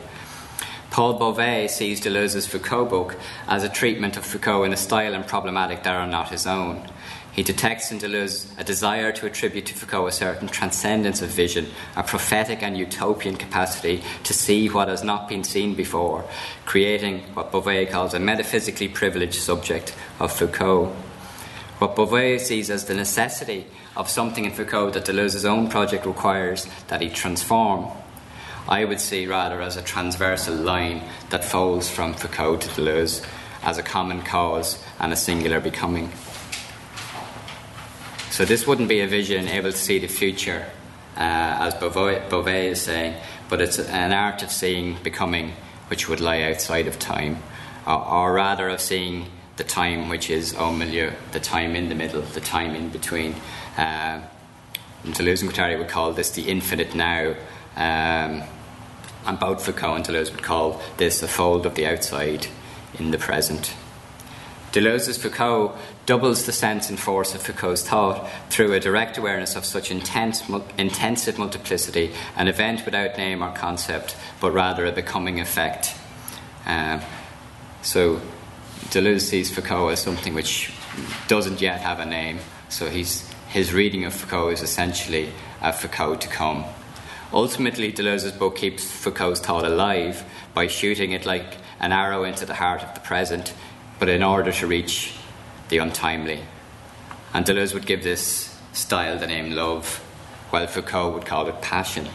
Paul 0.90 1.18
Bové 1.18 1.68
sees 1.68 2.00
Deleuze's 2.00 2.46
Foucault 2.46 2.86
book 2.86 3.16
as 3.48 3.62
a 3.64 3.68
treatment 3.68 4.16
of 4.16 4.24
Foucault 4.24 4.64
in 4.64 4.72
a 4.72 4.76
style 4.76 5.14
and 5.14 5.26
problematic 5.26 5.82
that 5.84 5.94
are 5.94 6.06
not 6.06 6.30
his 6.30 6.46
own. 6.46 6.88
He 7.40 7.44
detects 7.44 7.90
in 7.90 7.98
Deleuze 7.98 8.46
a 8.58 8.64
desire 8.64 9.12
to 9.12 9.24
attribute 9.24 9.64
to 9.64 9.74
Foucault 9.74 10.08
a 10.08 10.12
certain 10.12 10.46
transcendence 10.46 11.22
of 11.22 11.30
vision, 11.30 11.68
a 11.96 12.02
prophetic 12.02 12.62
and 12.62 12.76
utopian 12.76 13.36
capacity 13.36 14.02
to 14.24 14.34
see 14.34 14.68
what 14.68 14.88
has 14.88 15.02
not 15.02 15.26
been 15.26 15.42
seen 15.42 15.74
before, 15.74 16.22
creating 16.66 17.20
what 17.32 17.50
Bové 17.50 17.86
calls 17.86 18.12
a 18.12 18.20
metaphysically 18.20 18.88
privileged 18.88 19.40
subject 19.40 19.96
of 20.18 20.30
Foucault. 20.30 20.94
What 21.78 21.96
Bové 21.96 22.38
sees 22.38 22.68
as 22.68 22.84
the 22.84 22.94
necessity 22.94 23.64
of 23.96 24.10
something 24.10 24.44
in 24.44 24.52
Foucault 24.52 24.90
that 24.90 25.06
Deleuze's 25.06 25.46
own 25.46 25.70
project 25.70 26.04
requires 26.04 26.66
that 26.88 27.00
he 27.00 27.08
transform. 27.08 27.90
I 28.68 28.84
would 28.84 29.00
see 29.00 29.26
rather 29.26 29.62
as 29.62 29.78
a 29.78 29.82
transversal 29.82 30.56
line 30.56 31.04
that 31.30 31.46
folds 31.46 31.88
from 31.88 32.12
Foucault 32.12 32.58
to 32.58 32.68
Deleuze 32.68 33.26
as 33.62 33.78
a 33.78 33.82
common 33.82 34.20
cause 34.20 34.84
and 34.98 35.10
a 35.10 35.16
singular 35.16 35.58
becoming. 35.58 36.12
So 38.40 38.46
this 38.46 38.66
wouldn't 38.66 38.88
be 38.88 39.00
a 39.00 39.06
vision 39.06 39.48
able 39.48 39.70
to 39.70 39.76
see 39.76 39.98
the 39.98 40.06
future, 40.06 40.64
uh, 41.14 41.20
as 41.60 41.74
Bové 41.74 42.70
is 42.70 42.80
saying, 42.80 43.16
but 43.50 43.60
it's 43.60 43.78
an 43.78 44.12
art 44.14 44.42
of 44.42 44.50
seeing 44.50 44.96
becoming 45.02 45.52
which 45.88 46.08
would 46.08 46.20
lie 46.20 46.40
outside 46.44 46.86
of 46.86 46.98
time, 46.98 47.42
or, 47.86 48.02
or 48.02 48.32
rather 48.32 48.70
of 48.70 48.80
seeing 48.80 49.26
the 49.58 49.64
time 49.64 50.08
which 50.08 50.30
is 50.30 50.54
au 50.54 50.72
milieu, 50.72 51.12
the 51.32 51.40
time 51.40 51.76
in 51.76 51.90
the 51.90 51.94
middle, 51.94 52.22
the 52.22 52.40
time 52.40 52.74
in 52.74 52.88
between. 52.88 53.34
Uh, 53.76 54.22
Deleuze 55.04 55.42
and 55.42 55.50
Guattari 55.50 55.76
would 55.76 55.88
call 55.88 56.14
this 56.14 56.30
the 56.30 56.48
infinite 56.48 56.94
now. 56.94 57.34
Um, 57.76 58.42
and 59.26 59.38
both 59.38 59.66
Foucault 59.66 59.96
and 59.96 60.04
Deleuze 60.06 60.30
would 60.30 60.42
call 60.42 60.80
this 60.96 61.22
a 61.22 61.28
fold 61.28 61.66
of 61.66 61.74
the 61.74 61.86
outside 61.86 62.46
in 62.98 63.10
the 63.10 63.18
present. 63.18 63.74
Deleuze's 64.72 65.18
Foucault 65.18 65.76
doubles 66.06 66.46
the 66.46 66.52
sense 66.52 66.88
and 66.88 66.98
force 66.98 67.34
of 67.34 67.42
Foucault's 67.42 67.86
thought 67.86 68.28
through 68.48 68.72
a 68.72 68.80
direct 68.80 69.18
awareness 69.18 69.56
of 69.56 69.64
such 69.64 69.90
intense, 69.90 70.42
intensive 70.78 71.38
multiplicity, 71.38 72.12
an 72.36 72.48
event 72.48 72.84
without 72.84 73.16
name 73.16 73.42
or 73.42 73.52
concept, 73.52 74.16
but 74.40 74.52
rather 74.52 74.86
a 74.86 74.92
becoming 74.92 75.40
effect. 75.40 75.94
Um, 76.66 77.00
so 77.82 78.20
Deleuze 78.90 79.22
sees 79.22 79.50
Foucault 79.50 79.88
as 79.88 80.00
something 80.00 80.34
which 80.34 80.72
doesn't 81.28 81.60
yet 81.60 81.80
have 81.80 82.00
a 82.00 82.06
name, 82.06 82.38
so 82.68 82.88
his 82.88 83.72
reading 83.72 84.04
of 84.04 84.14
Foucault 84.14 84.48
is 84.50 84.62
essentially 84.62 85.30
a 85.62 85.72
Foucault 85.72 86.16
to 86.16 86.28
come. 86.28 86.64
Ultimately, 87.32 87.92
Deleuze's 87.92 88.32
book 88.32 88.56
keeps 88.56 88.90
Foucault's 88.90 89.40
thought 89.40 89.64
alive 89.64 90.24
by 90.52 90.66
shooting 90.66 91.12
it 91.12 91.24
like 91.24 91.58
an 91.78 91.92
arrow 91.92 92.24
into 92.24 92.44
the 92.44 92.54
heart 92.54 92.82
of 92.82 92.92
the 92.94 93.00
present 93.00 93.54
but 94.00 94.08
in 94.08 94.22
order 94.22 94.50
to 94.50 94.66
reach 94.66 95.14
the 95.70 95.78
untimely. 95.78 96.42
And 97.32 97.46
Deleuze 97.46 97.72
would 97.72 97.86
give 97.86 98.02
this 98.02 98.56
style 98.72 99.18
the 99.18 99.26
name 99.26 99.52
love, 99.52 99.96
while 100.50 100.66
Foucault 100.66 101.14
would 101.14 101.24
call 101.24 101.48
it 101.48 101.62
passion. 101.62 102.08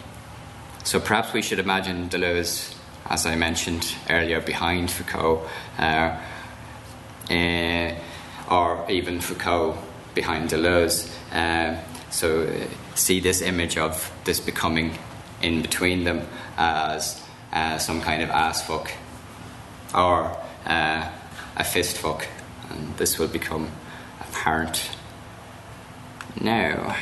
So 0.83 0.99
perhaps 0.99 1.33
we 1.33 1.41
should 1.41 1.59
imagine 1.59 2.09
Deleuze, 2.09 2.75
as 3.09 3.25
I 3.25 3.35
mentioned 3.35 3.95
earlier, 4.09 4.41
behind 4.41 4.91
Foucault, 4.91 5.49
uh, 5.79 6.21
uh, 7.31 7.95
or 8.51 8.85
even 8.89 9.19
Foucault 9.19 9.77
behind 10.13 10.49
Deleuze. 10.49 11.09
Uh, 11.31 11.79
so 12.11 12.47
see 12.93 13.19
this 13.19 13.41
image 13.41 13.77
of 13.77 14.11
this 14.25 14.39
becoming 14.39 14.97
in 15.41 15.61
between 15.61 16.03
them 16.03 16.27
as 16.57 17.21
uh, 17.51 17.77
some 17.77 18.01
kind 18.01 18.21
of 18.21 18.29
ass 18.29 18.65
fuck, 18.65 18.91
or 19.93 20.37
uh, 20.65 21.09
a 21.57 21.63
fist 21.63 21.97
fuck, 21.97 22.27
and 22.69 22.97
this 22.97 23.17
will 23.17 23.27
become 23.27 23.69
apparent 24.19 24.89
now. 26.39 26.95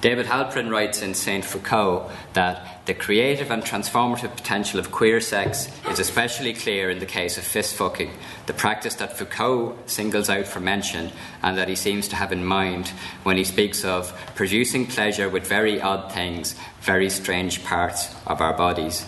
David 0.00 0.26
Halperin 0.26 0.70
writes 0.70 1.02
in 1.02 1.12
Saint 1.12 1.44
Foucault 1.44 2.08
that 2.34 2.86
the 2.86 2.94
creative 2.94 3.50
and 3.50 3.64
transformative 3.64 4.36
potential 4.36 4.78
of 4.78 4.92
queer 4.92 5.20
sex 5.20 5.68
is 5.90 5.98
especially 5.98 6.54
clear 6.54 6.88
in 6.88 7.00
the 7.00 7.06
case 7.06 7.36
of 7.36 7.42
fist 7.42 7.74
fucking, 7.74 8.12
the 8.46 8.52
practice 8.52 8.94
that 8.94 9.18
Foucault 9.18 9.76
singles 9.86 10.30
out 10.30 10.46
for 10.46 10.60
mention 10.60 11.10
and 11.42 11.58
that 11.58 11.68
he 11.68 11.74
seems 11.74 12.06
to 12.08 12.16
have 12.16 12.30
in 12.30 12.44
mind 12.44 12.92
when 13.24 13.36
he 13.36 13.42
speaks 13.42 13.84
of 13.84 14.16
producing 14.36 14.86
pleasure 14.86 15.28
with 15.28 15.48
very 15.48 15.80
odd 15.80 16.12
things, 16.12 16.54
very 16.80 17.10
strange 17.10 17.64
parts 17.64 18.14
of 18.24 18.40
our 18.40 18.56
bodies. 18.56 19.04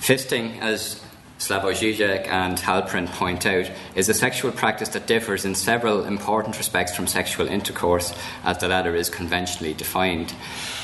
Fisting, 0.00 0.58
as 0.60 1.04
Slavoj 1.40 1.72
Žižek 1.72 2.28
and 2.28 2.58
Halperin 2.58 3.06
point 3.06 3.46
out, 3.46 3.70
is 3.94 4.10
a 4.10 4.14
sexual 4.14 4.52
practice 4.52 4.90
that 4.90 5.06
differs 5.06 5.46
in 5.46 5.54
several 5.54 6.04
important 6.04 6.58
respects 6.58 6.94
from 6.94 7.06
sexual 7.06 7.48
intercourse, 7.48 8.14
as 8.44 8.58
the 8.58 8.68
latter 8.68 8.94
is 8.94 9.08
conventionally 9.08 9.72
defined. 9.72 10.34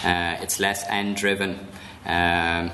Uh, 0.03 0.39
it's 0.41 0.59
less 0.59 0.83
end 0.89 1.17
driven, 1.17 1.59
um, 2.07 2.71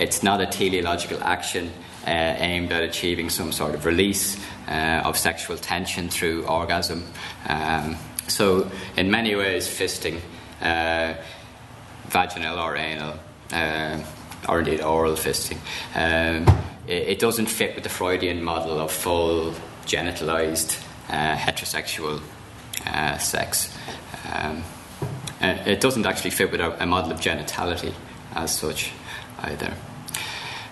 it's 0.00 0.24
not 0.24 0.40
a 0.40 0.46
teleological 0.46 1.22
action 1.22 1.70
uh, 2.08 2.10
aimed 2.10 2.72
at 2.72 2.82
achieving 2.82 3.30
some 3.30 3.52
sort 3.52 3.76
of 3.76 3.86
release 3.86 4.36
uh, 4.66 5.02
of 5.04 5.16
sexual 5.16 5.56
tension 5.56 6.08
through 6.08 6.44
orgasm. 6.46 7.04
Um, 7.48 7.96
so, 8.26 8.68
in 8.96 9.12
many 9.12 9.36
ways, 9.36 9.68
fisting, 9.68 10.18
uh, 10.60 11.14
vaginal 12.08 12.58
or 12.58 12.76
anal, 12.76 13.14
uh, 13.52 14.02
or 14.48 14.58
indeed 14.58 14.80
oral 14.80 15.14
fisting, 15.14 15.58
um, 15.94 16.44
it, 16.88 17.18
doesn't 17.18 17.46
fit 17.46 17.74
with 17.74 17.84
the 17.84 17.90
Freudian 17.90 18.42
model 18.42 18.78
of 18.78 18.92
full 18.92 19.54
genitalized 19.86 20.82
uh, 21.08 21.36
heterosexual 21.36 22.20
uh, 22.86 23.18
sex. 23.18 23.76
Um, 24.32 24.62
uh, 25.40 25.56
it 25.66 25.80
doesn't 25.80 26.06
actually 26.06 26.30
fit 26.30 26.50
with 26.50 26.60
a, 26.60 26.82
a, 26.82 26.86
model 26.86 27.12
of 27.12 27.20
genitality 27.20 27.92
as 28.34 28.56
such 28.56 28.92
either. 29.42 29.74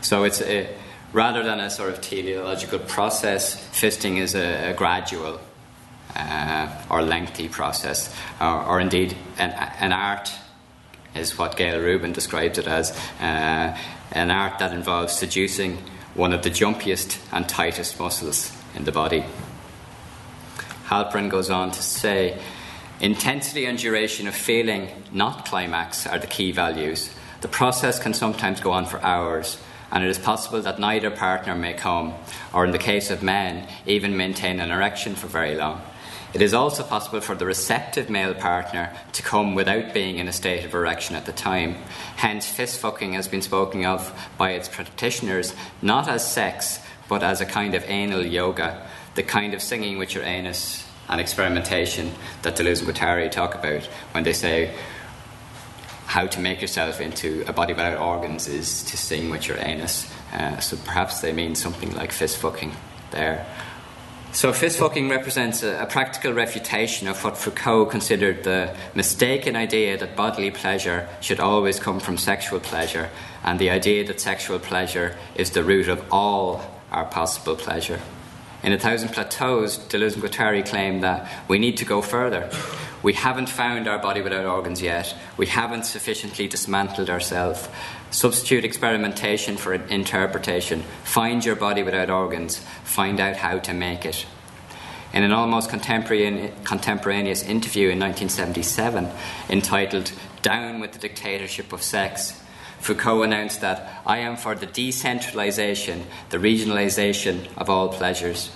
So 0.00 0.24
it's 0.24 0.40
a, 0.40 0.68
rather 1.12 1.42
than 1.42 1.60
a 1.60 1.70
sort 1.70 1.90
of 1.90 2.00
teleological 2.00 2.78
process, 2.80 3.56
fisting 3.70 4.18
is 4.18 4.34
a, 4.34 4.70
a 4.70 4.74
gradual 4.74 5.40
uh, 6.16 6.82
or 6.90 7.02
lengthy 7.02 7.48
process, 7.48 8.14
or, 8.40 8.64
or 8.64 8.80
indeed 8.80 9.16
an, 9.38 9.50
an, 9.50 9.92
art 9.92 10.32
is 11.14 11.36
what 11.38 11.56
Gayle 11.56 11.80
Rubin 11.80 12.12
describes 12.12 12.58
it 12.58 12.66
as 12.66 12.96
uh, 13.20 13.76
an 14.12 14.30
art 14.30 14.58
that 14.60 14.72
involves 14.72 15.12
seducing 15.12 15.78
one 16.14 16.32
of 16.32 16.42
the 16.42 16.50
jumpiest 16.50 17.18
and 17.32 17.48
tightest 17.48 17.98
muscles 17.98 18.56
in 18.74 18.84
the 18.84 18.92
body. 18.92 19.24
Halperin 20.86 21.28
goes 21.28 21.50
on 21.50 21.70
to 21.72 21.82
say 21.82 22.40
intensity 23.00 23.66
and 23.66 23.78
duration 23.78 24.28
of 24.28 24.34
feeling, 24.34 24.88
not 25.12 25.44
climax, 25.46 26.06
are 26.06 26.18
the 26.18 26.26
key 26.26 26.52
values. 26.52 27.10
The 27.40 27.48
process 27.48 27.98
can 27.98 28.14
sometimes 28.14 28.60
go 28.60 28.70
on 28.72 28.86
for 28.86 29.02
hours, 29.02 29.60
and 29.90 30.04
it 30.04 30.10
is 30.10 30.18
possible 30.18 30.62
that 30.62 30.78
neither 30.78 31.10
partner 31.10 31.54
may 31.54 31.74
come, 31.74 32.14
or 32.52 32.64
in 32.64 32.70
the 32.70 32.78
case 32.78 33.10
of 33.10 33.22
men, 33.22 33.68
even 33.86 34.16
maintain 34.16 34.60
an 34.60 34.70
erection 34.70 35.14
for 35.14 35.26
very 35.26 35.54
long. 35.54 35.82
It 36.34 36.42
is 36.42 36.52
also 36.52 36.82
possible 36.82 37.20
for 37.20 37.36
the 37.36 37.46
receptive 37.46 38.10
male 38.10 38.34
partner 38.34 38.92
to 39.12 39.22
come 39.22 39.54
without 39.54 39.94
being 39.94 40.18
in 40.18 40.26
a 40.26 40.32
state 40.32 40.64
of 40.64 40.74
erection 40.74 41.14
at 41.14 41.26
the 41.26 41.32
time. 41.32 41.76
Hence, 42.16 42.48
fist 42.48 42.80
fucking 42.80 43.12
has 43.12 43.28
been 43.28 43.40
spoken 43.40 43.84
of 43.84 44.12
by 44.36 44.50
its 44.50 44.68
practitioners 44.68 45.54
not 45.80 46.08
as 46.08 46.28
sex, 46.28 46.80
but 47.08 47.22
as 47.22 47.40
a 47.40 47.46
kind 47.46 47.76
of 47.76 47.84
anal 47.88 48.26
yoga, 48.26 48.84
the 49.14 49.22
kind 49.22 49.54
of 49.54 49.62
singing 49.62 49.96
with 49.96 50.12
your 50.12 50.24
anus 50.24 50.84
and 51.08 51.20
experimentation 51.20 52.10
that 52.42 52.56
Deleuze 52.56 52.80
and 52.80 52.88
Guattari 52.88 53.30
talk 53.30 53.54
about 53.54 53.84
when 54.10 54.24
they 54.24 54.32
say 54.32 54.74
how 56.06 56.26
to 56.26 56.40
make 56.40 56.60
yourself 56.60 57.00
into 57.00 57.44
a 57.46 57.52
body 57.52 57.74
without 57.74 57.98
organs 57.98 58.48
is 58.48 58.82
to 58.84 58.96
sing 58.96 59.30
with 59.30 59.46
your 59.46 59.58
anus. 59.58 60.12
Uh, 60.32 60.58
so 60.58 60.76
perhaps 60.78 61.20
they 61.20 61.32
mean 61.32 61.54
something 61.54 61.94
like 61.94 62.10
fist 62.10 62.38
fucking 62.38 62.72
there. 63.12 63.46
So, 64.34 64.52
fist 64.52 64.80
fucking 64.80 65.10
represents 65.10 65.62
a, 65.62 65.80
a, 65.80 65.86
practical 65.86 66.32
refutation 66.32 67.06
of 67.06 67.22
what 67.22 67.38
Foucault 67.38 67.86
considered 67.86 68.42
the 68.42 68.74
mistaken 68.92 69.54
idea 69.54 69.96
that 69.96 70.16
bodily 70.16 70.50
pleasure 70.50 71.08
should 71.20 71.38
always 71.38 71.78
come 71.78 72.00
from 72.00 72.18
sexual 72.18 72.58
pleasure, 72.58 73.10
and 73.44 73.60
the 73.60 73.70
idea 73.70 74.04
that 74.08 74.20
sexual 74.20 74.58
pleasure 74.58 75.16
is 75.36 75.52
the 75.52 75.62
root 75.62 75.86
of 75.86 76.04
all 76.10 76.68
our 76.90 77.04
possible 77.04 77.54
pleasure. 77.54 78.00
In 78.64 78.72
A 78.72 78.78
Thousand 78.78 79.10
Plateaus, 79.10 79.78
Deleuze 79.78 80.14
and 80.14 80.24
Guattari 80.24 80.68
claim 80.68 81.02
that 81.02 81.30
we 81.46 81.60
need 81.60 81.76
to 81.76 81.84
go 81.84 82.02
further. 82.02 82.50
We 83.04 83.12
haven't 83.12 83.50
found 83.50 83.86
our 83.86 83.98
body 83.98 84.22
without 84.22 84.46
organs 84.46 84.80
yet. 84.80 85.14
We 85.36 85.44
haven't 85.44 85.84
sufficiently 85.84 86.48
dismantled 86.48 87.10
ourselves. 87.10 87.68
Substitute 88.10 88.64
experimentation 88.64 89.58
for 89.58 89.74
interpretation. 89.74 90.82
Find 91.02 91.44
your 91.44 91.54
body 91.54 91.82
without 91.82 92.08
organs. 92.08 92.64
Find 92.82 93.20
out 93.20 93.36
how 93.36 93.58
to 93.58 93.74
make 93.74 94.06
it. 94.06 94.24
In 95.12 95.22
an 95.22 95.32
almost 95.32 95.68
contemporaneous 95.68 97.42
interview 97.42 97.90
in 97.90 98.00
1977 98.00 99.10
entitled 99.50 100.12
Down 100.40 100.80
with 100.80 100.92
the 100.92 100.98
Dictatorship 100.98 101.74
of 101.74 101.82
Sex, 101.82 102.40
Foucault 102.80 103.22
announced 103.22 103.60
that 103.60 104.00
I 104.06 104.18
am 104.20 104.38
for 104.38 104.54
the 104.54 104.64
decentralization, 104.64 106.06
the 106.30 106.38
regionalization 106.38 107.48
of 107.58 107.68
all 107.68 107.90
pleasures. 107.90 108.50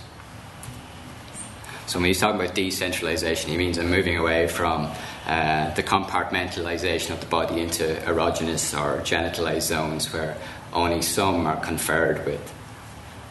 So 1.89 1.99
when 1.99 2.09
he's 2.09 2.21
talking 2.21 2.39
about 2.39 2.55
decentralization, 2.55 3.51
he 3.51 3.57
means 3.57 3.79
I'm 3.79 3.89
moving 3.89 4.19
away 4.19 4.47
from 4.47 4.91
uh, 5.27 5.73
the 5.73 5.83
compartmentalization 5.83 7.13
of 7.13 7.21
the 7.21 7.27
body 7.27 7.63
into 7.63 7.85
erogenous 8.05 8.79
or 8.79 9.01
genitalized 9.01 9.63
zones 9.63 10.13
where 10.13 10.37
only 10.75 11.01
some 11.01 11.47
are 11.47 11.57
conferred 11.57 12.27
with 12.27 12.55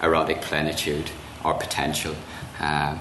erotic 0.01 0.41
plenitude 0.41 1.11
or 1.45 1.53
potential. 1.53 2.15
Um, 2.59 2.99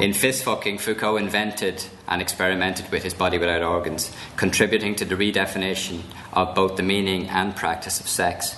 In 0.00 0.12
fist 0.12 0.42
fucking, 0.42 0.78
Foucault 0.78 1.18
invented 1.18 1.84
and 2.08 2.20
experimented 2.20 2.90
with 2.90 3.04
his 3.04 3.14
body 3.14 3.38
without 3.38 3.62
organs, 3.62 4.10
contributing 4.36 4.96
to 4.96 5.04
the 5.04 5.14
redefinition 5.14 6.00
of 6.32 6.56
both 6.56 6.76
the 6.76 6.82
meaning 6.82 7.28
and 7.28 7.54
practice 7.54 8.00
of 8.00 8.08
sex. 8.08 8.56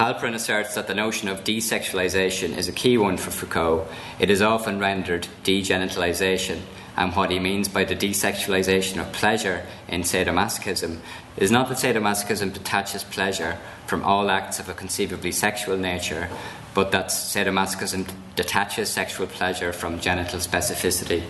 Halperin 0.00 0.32
asserts 0.32 0.76
that 0.76 0.86
the 0.86 0.94
notion 0.94 1.28
of 1.28 1.44
desexualization 1.44 2.56
is 2.56 2.68
a 2.68 2.72
key 2.72 2.96
one 2.96 3.18
for 3.18 3.30
Foucault. 3.30 3.86
It 4.18 4.30
is 4.30 4.40
often 4.40 4.78
rendered 4.78 5.28
degenitalization, 5.44 6.60
and 6.96 7.14
what 7.14 7.30
he 7.30 7.38
means 7.38 7.68
by 7.68 7.84
the 7.84 7.94
desexualization 7.94 8.98
of 8.98 9.12
pleasure 9.12 9.66
in 9.88 10.00
sadomasochism 10.00 11.00
is 11.36 11.50
not 11.50 11.68
that 11.68 11.76
sadomasochism 11.76 12.54
detaches 12.54 13.04
pleasure 13.04 13.58
from 13.86 14.02
all 14.02 14.30
acts 14.30 14.58
of 14.58 14.70
a 14.70 14.72
conceivably 14.72 15.32
sexual 15.32 15.76
nature, 15.76 16.30
but 16.72 16.92
that 16.92 17.08
sadomasochism 17.08 18.10
detaches 18.36 18.88
sexual 18.88 19.26
pleasure 19.26 19.70
from 19.70 20.00
genital 20.00 20.38
specificity, 20.38 21.22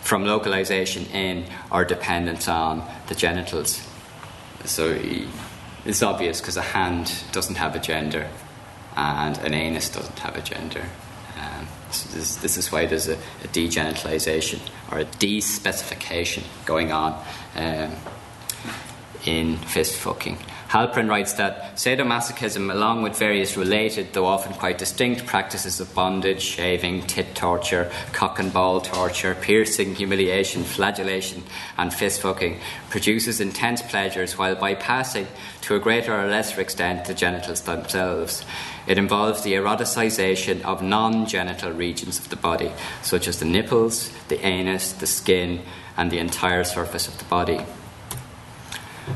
from 0.00 0.24
localization 0.24 1.04
in 1.12 1.44
or 1.70 1.84
dependence 1.84 2.48
on 2.48 2.82
the 3.08 3.14
genitals. 3.14 3.86
So 4.64 4.98
it's 5.86 6.02
obvious 6.02 6.40
because 6.40 6.56
a 6.56 6.62
hand 6.62 7.22
doesn't 7.32 7.56
have 7.56 7.74
a 7.74 7.78
gender 7.78 8.28
and 8.96 9.38
an 9.38 9.54
anus 9.54 9.88
doesn't 9.88 10.18
have 10.18 10.36
a 10.36 10.42
gender. 10.42 10.84
Um, 11.38 11.68
so 11.90 12.16
this, 12.16 12.36
this, 12.36 12.56
is 12.56 12.72
why 12.72 12.86
there's 12.86 13.08
a, 13.08 13.14
a 13.14 13.48
degenitalization 13.52 14.60
or 14.90 14.98
a 14.98 15.04
despecification 15.04 16.42
going 16.64 16.92
on 16.92 17.22
um, 17.54 17.92
in 19.24 19.58
fist 19.58 19.96
fucking. 19.96 20.38
Halperin 20.76 21.08
writes 21.08 21.32
that 21.32 21.74
sadomasochism, 21.76 22.70
along 22.70 23.00
with 23.00 23.18
various 23.18 23.56
related, 23.56 24.12
though 24.12 24.26
often 24.26 24.52
quite 24.52 24.76
distinct, 24.76 25.24
practices 25.24 25.80
of 25.80 25.94
bondage, 25.94 26.42
shaving, 26.42 27.00
tit 27.06 27.34
torture, 27.34 27.90
cock 28.12 28.38
and 28.38 28.52
ball 28.52 28.82
torture, 28.82 29.34
piercing, 29.40 29.94
humiliation, 29.94 30.64
flagellation, 30.64 31.42
and 31.78 31.94
fist 31.94 32.20
fucking, 32.20 32.60
produces 32.90 33.40
intense 33.40 33.80
pleasures 33.80 34.36
while 34.36 34.54
bypassing, 34.54 35.26
to 35.62 35.76
a 35.76 35.80
greater 35.80 36.14
or 36.14 36.26
lesser 36.26 36.60
extent, 36.60 37.06
the 37.06 37.14
genitals 37.14 37.62
themselves. 37.62 38.44
It 38.86 38.98
involves 38.98 39.44
the 39.44 39.54
eroticization 39.54 40.60
of 40.60 40.82
non 40.82 41.24
genital 41.24 41.72
regions 41.72 42.18
of 42.18 42.28
the 42.28 42.36
body, 42.36 42.70
such 43.00 43.28
as 43.28 43.38
the 43.38 43.46
nipples, 43.46 44.10
the 44.28 44.44
anus, 44.44 44.92
the 44.92 45.06
skin, 45.06 45.62
and 45.96 46.10
the 46.10 46.18
entire 46.18 46.64
surface 46.64 47.08
of 47.08 47.16
the 47.16 47.24
body. 47.24 47.64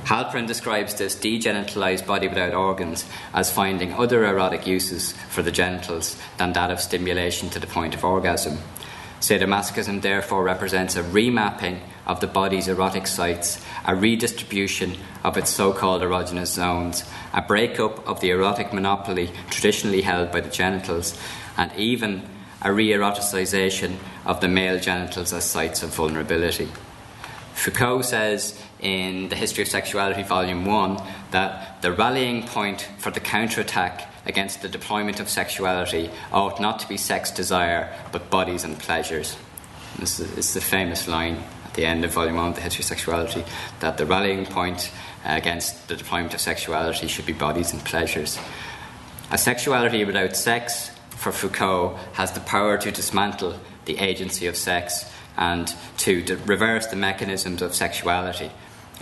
Halperin 0.04 0.46
describes 0.46 0.94
this 0.94 1.16
degenitalized 1.16 2.06
body 2.06 2.28
without 2.28 2.54
organs 2.54 3.04
as 3.34 3.50
finding 3.50 3.92
other 3.94 4.24
erotic 4.24 4.66
uses 4.66 5.12
for 5.28 5.42
the 5.42 5.50
genitals 5.50 6.16
than 6.38 6.52
that 6.52 6.70
of 6.70 6.80
stimulation 6.80 7.50
to 7.50 7.58
the 7.58 7.66
point 7.66 7.94
of 7.94 8.04
orgasm. 8.04 8.58
Sadomasochism 9.20 10.00
therefore 10.00 10.42
represents 10.44 10.96
a 10.96 11.02
remapping 11.02 11.80
of 12.06 12.20
the 12.20 12.26
body's 12.26 12.68
erotic 12.68 13.06
sites, 13.06 13.62
a 13.84 13.94
redistribution 13.94 14.96
of 15.22 15.36
its 15.36 15.50
so 15.50 15.72
called 15.72 16.02
erogenous 16.02 16.46
zones, 16.46 17.04
a 17.34 17.42
breakup 17.42 18.06
of 18.08 18.20
the 18.20 18.30
erotic 18.30 18.72
monopoly 18.72 19.30
traditionally 19.50 20.00
held 20.00 20.32
by 20.32 20.40
the 20.40 20.48
genitals, 20.48 21.18
and 21.56 21.70
even 21.76 22.22
a 22.62 22.72
re 22.72 22.88
eroticization 22.88 23.96
of 24.24 24.40
the 24.40 24.48
male 24.48 24.78
genitals 24.78 25.32
as 25.32 25.44
sites 25.44 25.82
of 25.82 25.94
vulnerability. 25.94 26.68
Foucault 27.54 28.02
says 28.02 28.58
in 28.80 29.28
The 29.28 29.36
History 29.36 29.62
of 29.62 29.68
Sexuality, 29.68 30.22
Volume 30.22 30.64
1, 30.64 31.02
that 31.32 31.82
the 31.82 31.92
rallying 31.92 32.46
point 32.46 32.88
for 32.98 33.10
the 33.10 33.20
counterattack 33.20 34.08
against 34.26 34.62
the 34.62 34.68
deployment 34.68 35.20
of 35.20 35.28
sexuality 35.28 36.10
ought 36.32 36.60
not 36.60 36.78
to 36.80 36.88
be 36.88 36.96
sex 36.96 37.30
desire, 37.30 37.94
but 38.12 38.30
bodies 38.30 38.64
and 38.64 38.78
pleasures. 38.78 39.36
This 39.98 40.20
is 40.20 40.54
the 40.54 40.60
famous 40.60 41.08
line 41.08 41.42
at 41.64 41.74
the 41.74 41.84
end 41.84 42.04
of 42.04 42.12
Volume 42.12 42.36
1 42.36 42.48
of 42.48 42.54
The 42.54 42.60
History 42.62 42.82
of 42.82 42.86
Sexuality 42.86 43.44
that 43.80 43.98
the 43.98 44.06
rallying 44.06 44.46
point 44.46 44.90
uh, 45.24 45.34
against 45.36 45.88
the 45.88 45.96
deployment 45.96 46.34
of 46.34 46.40
sexuality 46.40 47.06
should 47.06 47.26
be 47.26 47.32
bodies 47.32 47.72
and 47.72 47.84
pleasures. 47.84 48.38
A 49.30 49.38
sexuality 49.38 50.04
without 50.04 50.36
sex, 50.36 50.90
for 51.10 51.32
Foucault, 51.32 51.98
has 52.14 52.32
the 52.32 52.40
power 52.40 52.78
to 52.78 52.90
dismantle 52.90 53.60
the 53.84 53.98
agency 53.98 54.46
of 54.46 54.56
sex 54.56 55.10
and 55.36 55.74
to 55.98 56.24
reverse 56.46 56.86
the 56.86 56.96
mechanisms 56.96 57.62
of 57.62 57.74
sexuality 57.74 58.50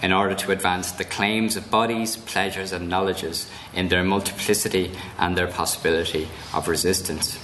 in 0.03 0.13
order 0.13 0.35
to 0.35 0.53
advance 0.53 0.93
the 0.93 1.05
claims 1.05 1.57
of 1.57 1.71
bodies, 1.71 2.17
pleasures, 2.17 2.73
and 2.73 2.89
knowledges 2.89 3.51
in 3.75 3.89
their 3.89 4.05
multiplicity 4.05 4.93
and 5.19 5.37
their 5.37 5.49
possibility 5.49 6.29
of 6.55 6.69
resistance. 6.69 7.39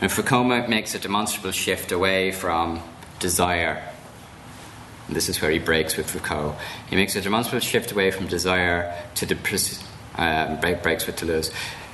And 0.00 0.10
Foucault 0.10 0.44
makes 0.44 0.94
a 0.94 0.98
demonstrable 0.98 1.50
shift 1.50 1.92
away 1.92 2.32
from 2.32 2.82
desire. 3.18 3.82
And 5.06 5.16
this 5.16 5.28
is 5.28 5.42
where 5.42 5.50
he 5.50 5.58
breaks 5.58 5.96
with 5.96 6.10
Foucault. 6.10 6.56
He 6.88 6.96
makes 6.96 7.16
a 7.16 7.20
demonstrable 7.20 7.60
shift 7.60 7.92
away 7.92 8.10
from 8.10 8.26
desire 8.26 8.94
to 9.16 9.26
the 9.26 9.36
uh, 10.16 10.60
break, 10.60 10.82
breaks 10.82 11.06
with 11.06 11.16
Deleuze. 11.16 11.52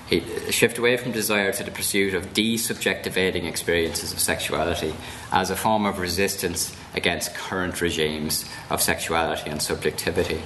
He 0.08 0.20
shift 0.50 0.76
away 0.76 0.96
from 0.96 1.12
desire 1.12 1.52
to 1.52 1.64
the 1.64 1.70
pursuit 1.70 2.14
of 2.14 2.34
desubjectivating 2.34 3.44
experiences 3.44 4.12
of 4.12 4.20
sexuality 4.20 4.94
as 5.32 5.50
a 5.50 5.56
form 5.56 5.86
of 5.86 5.98
resistance 5.98 6.76
against 6.94 7.34
current 7.34 7.80
regimes 7.80 8.44
of 8.68 8.82
sexuality 8.82 9.50
and 9.50 9.62
subjectivity. 9.62 10.42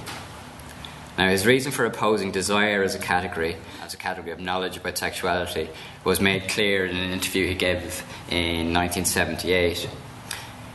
Now, 1.17 1.27
his 1.27 1.45
reason 1.45 1.73
for 1.73 1.83
opposing 1.83 2.31
desire 2.31 2.81
as 2.81 2.95
a 2.95 2.99
category, 2.99 3.57
as 3.83 3.93
a 3.93 3.97
category 3.97 4.31
of 4.31 4.39
knowledge 4.39 4.77
about 4.77 4.97
sexuality, 4.97 5.69
was 6.05 6.21
made 6.21 6.47
clear 6.47 6.85
in 6.85 6.95
an 6.95 7.11
interview 7.11 7.45
he 7.45 7.55
gave 7.55 8.05
in 8.29 8.73
1978. 8.73 9.89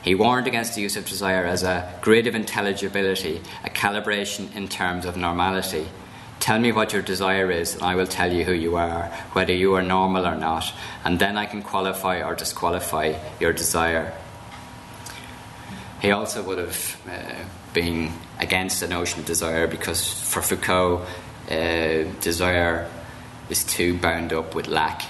He 0.02 0.14
warned 0.14 0.46
against 0.46 0.74
the 0.74 0.82
use 0.82 0.96
of 0.96 1.06
desire 1.06 1.46
as 1.46 1.62
a 1.62 1.98
grid 2.02 2.26
of 2.26 2.34
intelligibility, 2.34 3.40
a 3.64 3.70
calibration 3.70 4.54
in 4.54 4.68
terms 4.68 5.06
of 5.06 5.16
normality. 5.16 5.88
Tell 6.40 6.58
me 6.58 6.72
what 6.72 6.92
your 6.92 7.02
desire 7.02 7.50
is, 7.50 7.74
and 7.74 7.82
I 7.82 7.94
will 7.94 8.06
tell 8.06 8.30
you 8.30 8.44
who 8.44 8.52
you 8.52 8.76
are, 8.76 9.06
whether 9.32 9.52
you 9.52 9.74
are 9.74 9.82
normal 9.82 10.26
or 10.26 10.36
not, 10.36 10.72
and 11.04 11.18
then 11.18 11.38
I 11.38 11.46
can 11.46 11.62
qualify 11.62 12.22
or 12.22 12.34
disqualify 12.34 13.14
your 13.40 13.52
desire. 13.52 14.12
He 16.02 16.10
also 16.10 16.42
would 16.42 16.58
have 16.58 17.00
uh, 17.08 17.44
been 17.72 18.12
against 18.38 18.80
the 18.80 18.88
notion 18.88 19.20
of 19.20 19.26
desire 19.26 19.66
because 19.66 20.06
for 20.06 20.42
Foucault, 20.42 21.06
uh, 21.50 22.04
desire 22.20 22.90
is 23.48 23.64
too 23.64 23.96
bound 23.98 24.32
up 24.32 24.54
with 24.54 24.68
lack, 24.68 25.02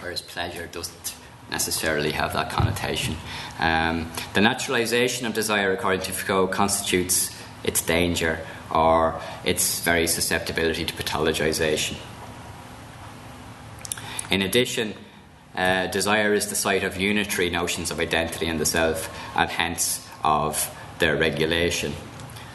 whereas 0.00 0.20
pleasure 0.20 0.66
doesn't 0.66 1.14
necessarily 1.50 2.12
have 2.12 2.32
that 2.32 2.50
connotation. 2.50 3.16
Um, 3.58 4.10
the 4.34 4.40
naturalization 4.40 5.26
of 5.26 5.34
desire, 5.34 5.72
according 5.72 6.02
to 6.02 6.12
Foucault, 6.12 6.48
constitutes 6.48 7.36
its 7.64 7.82
danger 7.82 8.40
or 8.70 9.20
its 9.44 9.80
very 9.80 10.06
susceptibility 10.06 10.84
to 10.84 10.94
pathologization. 10.94 11.96
In 14.30 14.42
addition, 14.42 14.94
uh, 15.56 15.88
desire 15.88 16.32
is 16.34 16.48
the 16.48 16.54
site 16.54 16.84
of 16.84 16.96
unitary 16.96 17.50
notions 17.50 17.90
of 17.90 17.98
identity 17.98 18.46
and 18.46 18.60
the 18.60 18.66
self, 18.66 19.10
and 19.36 19.50
hence 19.50 20.06
of 20.22 20.72
their 21.00 21.16
regulation. 21.16 21.92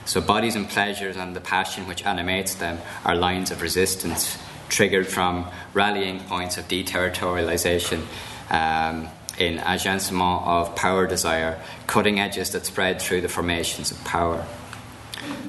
So, 0.06 0.22
bodies 0.22 0.56
and 0.56 0.70
pleasures 0.70 1.18
and 1.18 1.36
the 1.36 1.42
passion 1.42 1.88
which 1.88 2.06
animates 2.06 2.56
them 2.56 2.80
are 3.04 3.16
lines 3.16 3.52
of 3.52 3.62
resistance 3.62 4.38
triggered 4.70 5.08
from 5.08 5.48
rallying 5.74 6.20
points 6.22 6.58
of 6.58 6.68
deterritorialization 6.68 8.02
um, 8.50 9.10
in 9.38 9.58
agencement 9.58 10.46
of 10.46 10.76
power 10.76 11.06
desire, 11.08 11.60
cutting 11.88 12.20
edges 12.20 12.52
that 12.52 12.66
spread 12.66 13.02
through 13.02 13.22
the 13.22 13.30
formations 13.30 13.92
of 13.92 14.04
power. 14.06 14.46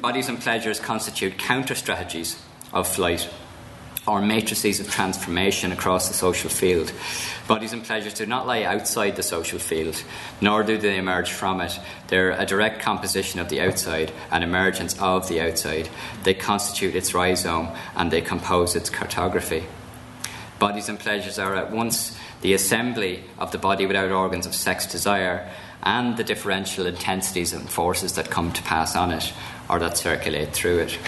Bodies 0.01 0.29
and 0.29 0.41
pleasures 0.41 0.79
constitute 0.79 1.39
counter 1.39 1.75
strategies 1.75 2.41
of 2.73 2.87
flight 2.87 3.29
or 4.07 4.21
matrices 4.21 4.79
of 4.79 4.89
transformation 4.89 5.73
across 5.73 6.09
the 6.09 6.15
social 6.15 6.49
field. 6.49 6.93
Bodies 7.49 7.73
and 7.73 7.83
pleasures 7.83 8.15
do 8.15 8.25
not 8.25 8.47
lie 8.47 8.63
outside 8.63 9.17
the 9.17 9.23
social 9.23 9.59
field, 9.59 10.01
nor 10.41 10.63
do 10.63 10.79
they 10.79 10.97
emerge 10.97 11.33
from 11.33 11.61
it. 11.61 11.79
They're 12.09 12.31
a 12.31 12.47
direct 12.47 12.81
composition 12.81 13.41
of 13.41 13.49
the 13.49 13.61
outside, 13.61 14.13
an 14.31 14.43
emergence 14.43 14.97
of 15.01 15.29
the 15.29 15.41
outside. 15.41 15.89
They 16.23 16.35
constitute 16.35 16.95
its 16.95 17.15
rhizome 17.15 17.69
and 17.97 18.11
they 18.11 18.21
compose 18.21 18.77
its 18.77 18.91
cartography. 18.91 19.65
Bodies 20.59 20.89
and 20.89 20.99
pleasures 20.99 21.39
are 21.39 21.55
at 21.57 21.71
once 21.71 22.17
the 22.43 22.55
assembly 22.55 23.25
of 23.39 23.51
the 23.51 23.59
body 23.59 23.87
without 23.87 24.13
organs 24.13 24.47
of 24.47 24.55
sex 24.55 24.87
desire 24.87 25.51
and 25.83 26.17
the 26.17 26.25
differential 26.25 26.87
intensities 26.87 27.53
and 27.53 27.69
forces 27.69 28.15
that 28.15 28.31
come 28.31 28.53
to 28.53 28.63
pass 28.63 28.97
on 28.97 29.11
it 29.11 29.33
or 29.69 29.79
that 29.79 29.97
circulate 29.97 30.53
through 30.53 30.79
it. 30.79 30.99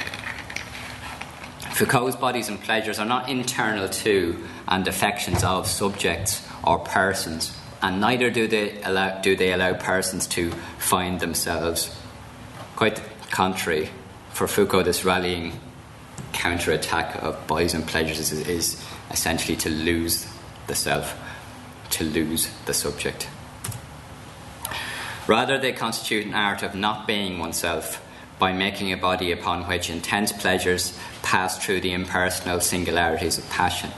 Foucault's 1.72 2.16
bodies 2.16 2.48
and 2.48 2.61
pleasures 2.61 2.98
are 2.98 3.06
not 3.06 3.28
internal 3.28 3.88
to 3.88 4.36
and 4.66 4.88
affections 4.88 5.44
of 5.44 5.66
subjects 5.66 6.44
or 6.64 6.80
persons, 6.80 7.56
and 7.82 8.00
neither 8.00 8.30
do 8.30 8.48
they 8.48 8.82
allow, 8.82 9.20
do 9.20 9.36
they 9.36 9.52
allow 9.52 9.74
persons 9.74 10.26
to 10.26 10.50
find 10.78 11.20
themselves. 11.20 11.96
Quite 12.74 12.96
the 12.96 13.02
contrary, 13.30 13.90
for 14.32 14.48
Foucault, 14.48 14.82
this 14.82 15.04
rallying 15.04 15.61
counterattack 16.32 17.22
of 17.22 17.46
bodies 17.46 17.74
and 17.74 17.86
pleasures 17.86 18.18
is, 18.18 18.32
is 18.48 18.84
essentially 19.11 19.56
to 19.56 19.70
lose 19.70 20.26
the 20.66 20.74
self, 20.74 21.16
to 21.90 22.04
lose 22.04 22.48
the 22.66 22.74
subject. 22.74 23.28
Rather, 25.28 25.59
they 25.59 25.72
constitute 25.72 26.26
an 26.26 26.34
art 26.34 26.62
of 26.62 26.74
not 26.74 27.06
being 27.06 27.38
oneself 27.38 28.04
by 28.39 28.53
making 28.53 28.93
a 28.93 28.97
body 28.97 29.32
upon 29.32 29.66
which 29.68 29.91
intense 29.91 30.32
pleasures 30.32 30.99
pass 31.22 31.59
through 31.59 31.80
the 31.80 31.93
impersonal 31.93 32.61
singularities 32.61 33.39
of 33.39 33.49
passion. 33.51 33.91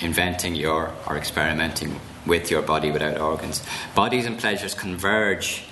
Inventing 0.00 0.56
your 0.56 0.92
or 1.06 1.16
experimenting 1.16 2.00
with 2.26 2.50
your 2.50 2.62
body 2.62 2.90
without 2.90 3.18
organs. 3.18 3.64
Bodies 3.94 4.26
and 4.26 4.38
pleasures 4.38 4.74
converge 4.74 5.64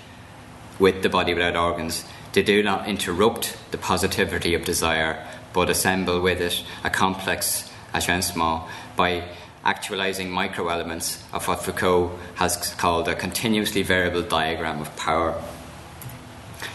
with 0.79 1.03
the 1.03 1.09
body 1.09 1.35
without 1.35 1.57
organs. 1.57 2.05
They 2.33 2.43
do 2.43 2.63
not 2.63 2.89
interrupt 2.89 3.57
the 3.71 3.79
positivity 3.79 4.55
of 4.55 4.65
desire, 4.65 5.27
but 5.53 5.69
assemble 5.69 6.21
with 6.21 6.41
it 6.41 6.65
a 6.85 6.91
complex 6.91 7.71
agencement 7.93 8.69
by 8.97 9.25
actualizing 9.65 10.31
microelements 10.31 11.23
of 11.33 11.47
what 11.47 11.63
Foucault 11.63 12.19
has 12.37 12.75
called 12.75 13.09
a 13.09 13.15
continuously 13.15 13.83
variable 13.83 14.23
diagram 14.23 14.81
of 14.81 14.95
power. 14.97 15.43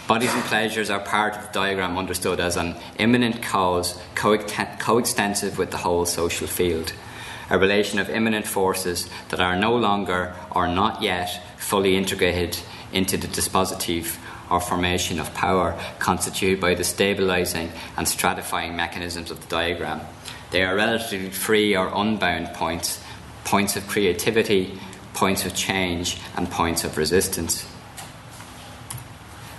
Bodies 0.06 0.32
and 0.32 0.44
pleasures 0.44 0.88
are 0.88 1.00
part 1.00 1.34
of 1.34 1.46
the 1.48 1.52
diagram 1.52 1.98
understood 1.98 2.38
as 2.38 2.56
an 2.56 2.76
immanent 2.96 3.42
cause 3.42 4.00
coextensive 4.14 5.58
with 5.58 5.72
the 5.72 5.78
whole 5.78 6.06
social 6.06 6.46
field, 6.46 6.92
a 7.50 7.58
relation 7.58 7.98
of 7.98 8.08
immanent 8.08 8.46
forces 8.46 9.10
that 9.30 9.40
are 9.40 9.56
no 9.56 9.74
longer 9.74 10.36
or 10.52 10.68
not 10.68 11.02
yet 11.02 11.42
fully 11.58 11.96
integrated 11.96 12.56
into 12.92 13.16
the 13.16 13.26
dispositive 13.26 14.16
or 14.48 14.60
formation 14.60 15.18
of 15.18 15.34
power 15.34 15.76
constituted 15.98 16.60
by 16.60 16.76
the 16.76 16.84
stabilizing 16.84 17.72
and 17.96 18.06
stratifying 18.06 18.76
mechanisms 18.76 19.32
of 19.32 19.40
the 19.40 19.48
diagram. 19.48 20.00
They 20.52 20.62
are 20.62 20.76
relatively 20.76 21.30
free 21.30 21.76
or 21.76 21.90
unbound 21.92 22.54
points, 22.54 23.02
points 23.44 23.74
of 23.74 23.88
creativity, 23.88 24.78
points 25.14 25.44
of 25.44 25.56
change, 25.56 26.20
and 26.36 26.48
points 26.48 26.84
of 26.84 26.96
resistance. 26.96 27.66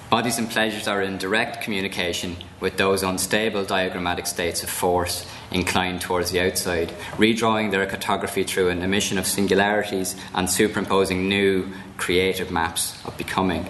Bodies 0.09 0.37
and 0.37 0.49
pleasures 0.49 0.87
are 0.87 1.01
in 1.01 1.17
direct 1.17 1.61
communication 1.61 2.37
with 2.61 2.77
those 2.77 3.03
unstable 3.03 3.65
diagrammatic 3.65 4.25
states 4.25 4.63
of 4.63 4.69
force 4.69 5.27
inclined 5.51 5.99
towards 5.99 6.31
the 6.31 6.39
outside, 6.39 6.93
redrawing 7.17 7.71
their 7.71 7.85
cartography 7.85 8.45
through 8.45 8.69
an 8.69 8.83
emission 8.83 9.17
of 9.17 9.27
singularities 9.27 10.15
and 10.33 10.49
superimposing 10.49 11.27
new 11.27 11.67
creative 11.97 12.51
maps 12.51 12.97
of 13.05 13.17
becoming. 13.17 13.67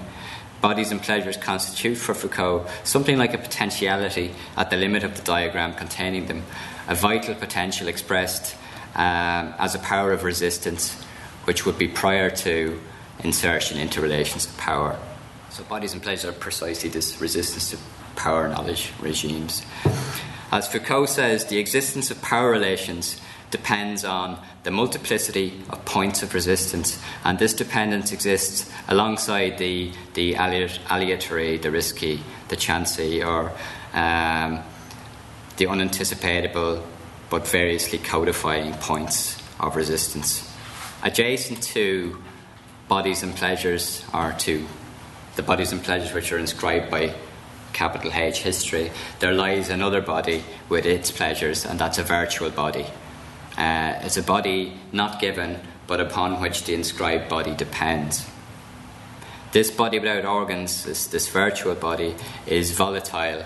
Bodies 0.62 0.92
and 0.92 1.02
pleasures 1.02 1.38
constitute 1.38 1.98
for 1.98 2.14
Foucault 2.14 2.68
something 2.84 3.18
like 3.18 3.34
a 3.34 3.40
potentiality 3.40 4.36
at 4.56 4.70
the 4.70 4.78
limit 4.78 5.04
of 5.04 5.16
the 5.16 5.24
diagram 5.24 5.74
containing 5.74 6.28
them, 6.28 6.44
a 6.88 6.94
vital 6.94 7.34
potential 7.34 7.88
expressed 7.88 8.56
um, 8.94 9.56
as 9.58 9.74
a 9.74 9.80
power 9.80 10.12
of 10.12 10.24
resistance, 10.24 11.02
which 11.46 11.66
would 11.66 11.80
be 11.80 11.88
prior 11.88 12.30
to 12.30 12.80
insertion 13.24 13.80
into 13.80 14.02
relations 14.02 14.46
of 14.46 14.56
power. 14.58 15.00
So 15.50 15.64
bodies 15.64 15.94
and 15.94 16.02
pleasures 16.02 16.26
are 16.26 16.34
precisely 16.34 16.90
this 16.90 17.20
resistance 17.20 17.72
to 17.72 17.78
power 18.16 18.48
knowledge 18.48 18.92
regimes. 19.00 19.64
As 20.52 20.68
Foucault 20.68 21.08
says, 21.08 21.46
the 21.46 21.58
existence 21.58 22.12
of 22.12 22.22
power 22.22 22.50
relations 22.50 23.20
depends 23.50 24.04
on 24.04 24.40
the 24.64 24.72
multiplicity 24.72 25.54
of 25.70 25.84
points 25.86 26.22
of 26.22 26.34
resistance, 26.34 27.02
and 27.24 27.40
this 27.40 27.54
dependence 27.54 28.12
exists 28.12 28.70
alongside 28.88 29.58
the, 29.58 29.92
the 30.14 30.36
aleatory, 30.36 31.58
the 31.58 31.72
risky, 31.72 32.22
the 32.50 32.56
chancy, 32.56 33.24
or 33.24 33.52
um, 33.94 34.62
the 35.58 35.66
unanticipatable 35.66 36.84
but 37.30 37.48
variously 37.48 38.00
codifying 38.00 38.74
points 38.76 39.42
of 39.60 39.76
resistance. 39.76 40.54
Adjacent 41.04 41.62
to 41.62 42.22
bodies 42.88 43.24
and 43.24 43.36
pleasures 43.36 44.04
are 44.14 44.34
to 44.40 44.66
the 45.38 45.44
bodies 45.44 45.72
and 45.72 45.82
pleasures 45.84 46.14
which 46.14 46.34
are 46.34 46.38
inscribed 46.38 46.92
by 46.92 47.14
capital 47.72 48.12
H 48.12 48.40
history, 48.40 48.92
there 49.20 49.34
lies 49.34 49.70
another 49.70 50.02
body 50.02 50.44
with 50.68 50.86
its 50.86 51.12
pleasures, 51.12 51.66
and 51.66 51.80
that's 51.80 52.00
a 52.00 52.04
virtual 52.04 52.50
body. 52.50 52.86
Uh, 53.56 53.94
it's 54.02 54.18
a 54.18 54.24
body 54.24 54.74
not 54.92 55.22
given, 55.22 55.60
but 55.86 56.02
upon 56.02 56.42
which 56.42 56.64
the 56.64 56.74
inscribed 56.74 57.30
body 57.30 57.56
depends. 57.56 58.28
This 59.52 59.72
body 59.72 60.00
without 60.00 60.26
organs, 60.26 60.84
this, 60.84 61.08
this 61.08 61.30
virtual 61.30 61.76
body, 61.76 62.16
is 62.46 62.72
volatile. 62.72 63.46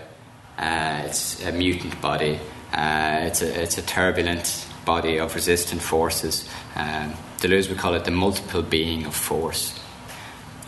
Uh, 0.57 1.03
it's 1.05 1.43
a 1.43 1.51
mutant 1.51 2.01
body. 2.01 2.39
Uh, 2.73 3.19
it's, 3.23 3.41
a, 3.41 3.61
it's 3.61 3.77
a 3.77 3.81
turbulent 3.81 4.65
body 4.85 5.19
of 5.19 5.35
resistant 5.35 5.81
forces. 5.81 6.49
Um, 6.75 7.13
Deleuze 7.39 7.69
would 7.69 7.77
call 7.77 7.95
it 7.95 8.05
the 8.05 8.11
multiple 8.11 8.61
being 8.61 9.05
of 9.05 9.15
force. 9.15 9.80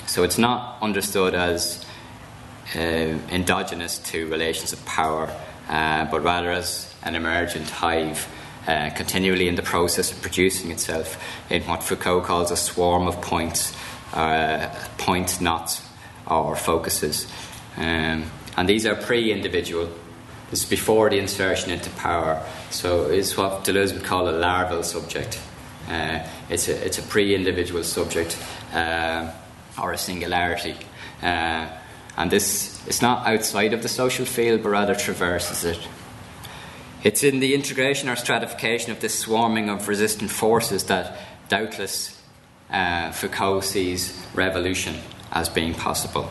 So 0.07 0.23
it's 0.23 0.37
not 0.37 0.77
understood 0.81 1.33
as 1.33 1.85
uh, 2.75 2.79
endogenous 2.79 3.99
to 3.99 4.27
relations 4.29 4.73
of 4.73 4.85
power, 4.85 5.29
uh, 5.69 6.05
but 6.05 6.23
rather 6.23 6.51
as 6.51 6.93
an 7.03 7.15
emergent 7.15 7.69
hive. 7.69 8.27
Uh, 8.65 8.89
continually 8.91 9.49
in 9.49 9.55
the 9.55 9.61
process 9.61 10.13
of 10.13 10.21
producing 10.21 10.71
itself 10.71 11.21
in 11.49 11.61
what 11.63 11.83
Foucault 11.83 12.21
calls 12.21 12.49
a 12.49 12.55
swarm 12.55 13.09
of 13.09 13.21
points, 13.21 13.75
uh, 14.13 14.73
point 14.97 15.41
knots, 15.41 15.81
or 16.27 16.55
focuses. 16.55 17.27
Um, 17.75 18.31
and 18.55 18.69
these 18.69 18.85
are 18.85 18.95
pre 18.95 19.33
individual. 19.33 19.89
This 20.49 20.63
is 20.63 20.69
before 20.69 21.09
the 21.09 21.17
insertion 21.17 21.71
into 21.71 21.89
power. 21.89 22.41
So 22.69 23.09
it's 23.09 23.35
what 23.35 23.65
Deleuze 23.65 23.93
would 23.93 24.05
call 24.05 24.29
a 24.29 24.31
larval 24.31 24.83
subject. 24.83 25.41
Uh, 25.89 26.25
it's 26.49 26.69
a, 26.69 26.85
it's 26.85 26.99
a 26.99 27.03
pre 27.03 27.35
individual 27.35 27.83
subject. 27.83 28.37
Uh, 28.71 29.31
or 29.81 29.93
a 29.93 29.97
singularity. 29.97 30.75
Uh, 31.21 31.67
and 32.17 32.31
this 32.31 32.85
is 32.87 33.01
not 33.01 33.25
outside 33.25 33.73
of 33.73 33.81
the 33.81 33.89
social 33.89 34.25
field, 34.25 34.63
but 34.63 34.69
rather 34.69 34.95
traverses 34.95 35.65
it. 35.65 35.87
It's 37.03 37.23
in 37.23 37.39
the 37.39 37.53
integration 37.53 38.07
or 38.07 38.15
stratification 38.15 38.91
of 38.91 39.01
this 39.01 39.17
swarming 39.17 39.69
of 39.69 39.87
resistant 39.87 40.31
forces 40.31 40.85
that 40.85 41.17
doubtless 41.49 42.21
uh, 42.69 43.11
Foucault 43.11 43.61
sees 43.61 44.25
revolution 44.33 44.95
as 45.31 45.49
being 45.49 45.73
possible. 45.73 46.29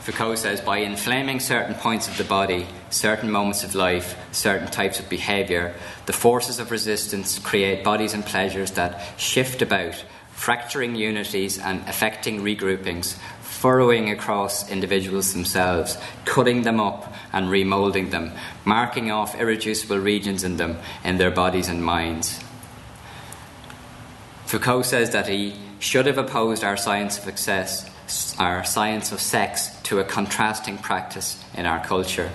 Foucault 0.00 0.34
says 0.34 0.60
by 0.60 0.78
inflaming 0.78 1.40
certain 1.40 1.74
points 1.74 2.08
of 2.08 2.18
the 2.18 2.24
body, 2.24 2.66
certain 2.90 3.30
moments 3.30 3.64
of 3.64 3.74
life, 3.74 4.18
certain 4.32 4.68
types 4.68 5.00
of 5.00 5.08
behaviour, 5.08 5.74
the 6.04 6.12
forces 6.12 6.58
of 6.58 6.70
resistance 6.70 7.38
create 7.38 7.82
bodies 7.82 8.12
and 8.12 8.26
pleasures 8.26 8.72
that 8.72 9.00
shift 9.18 9.62
about 9.62 10.04
fracturing 10.34 10.94
unities 10.94 11.58
and 11.58 11.80
affecting 11.88 12.40
regroupings, 12.40 13.16
furrowing 13.40 14.10
across 14.10 14.70
individuals 14.70 15.32
themselves, 15.32 15.96
cutting 16.24 16.62
them 16.62 16.80
up 16.80 17.14
and 17.32 17.50
remoulding 17.50 18.10
them, 18.10 18.32
marking 18.64 19.10
off 19.10 19.34
irreducible 19.34 19.98
regions 19.98 20.44
in 20.44 20.56
them, 20.56 20.76
in 21.02 21.16
their 21.16 21.30
bodies 21.30 21.68
and 21.68 21.82
minds. 21.82 22.40
Foucault 24.44 24.82
says 24.82 25.10
that 25.10 25.28
he 25.28 25.54
should 25.78 26.06
have 26.06 26.18
opposed 26.18 26.62
our 26.62 26.76
science 26.76 27.18
of 27.18 27.26
excess, 27.26 27.88
our 28.38 28.64
science 28.64 29.12
of 29.12 29.20
sex, 29.20 29.70
to 29.84 29.98
a 29.98 30.04
contrasting 30.04 30.76
practice 30.76 31.42
in 31.54 31.64
our 31.64 31.84
culture. 31.84 32.30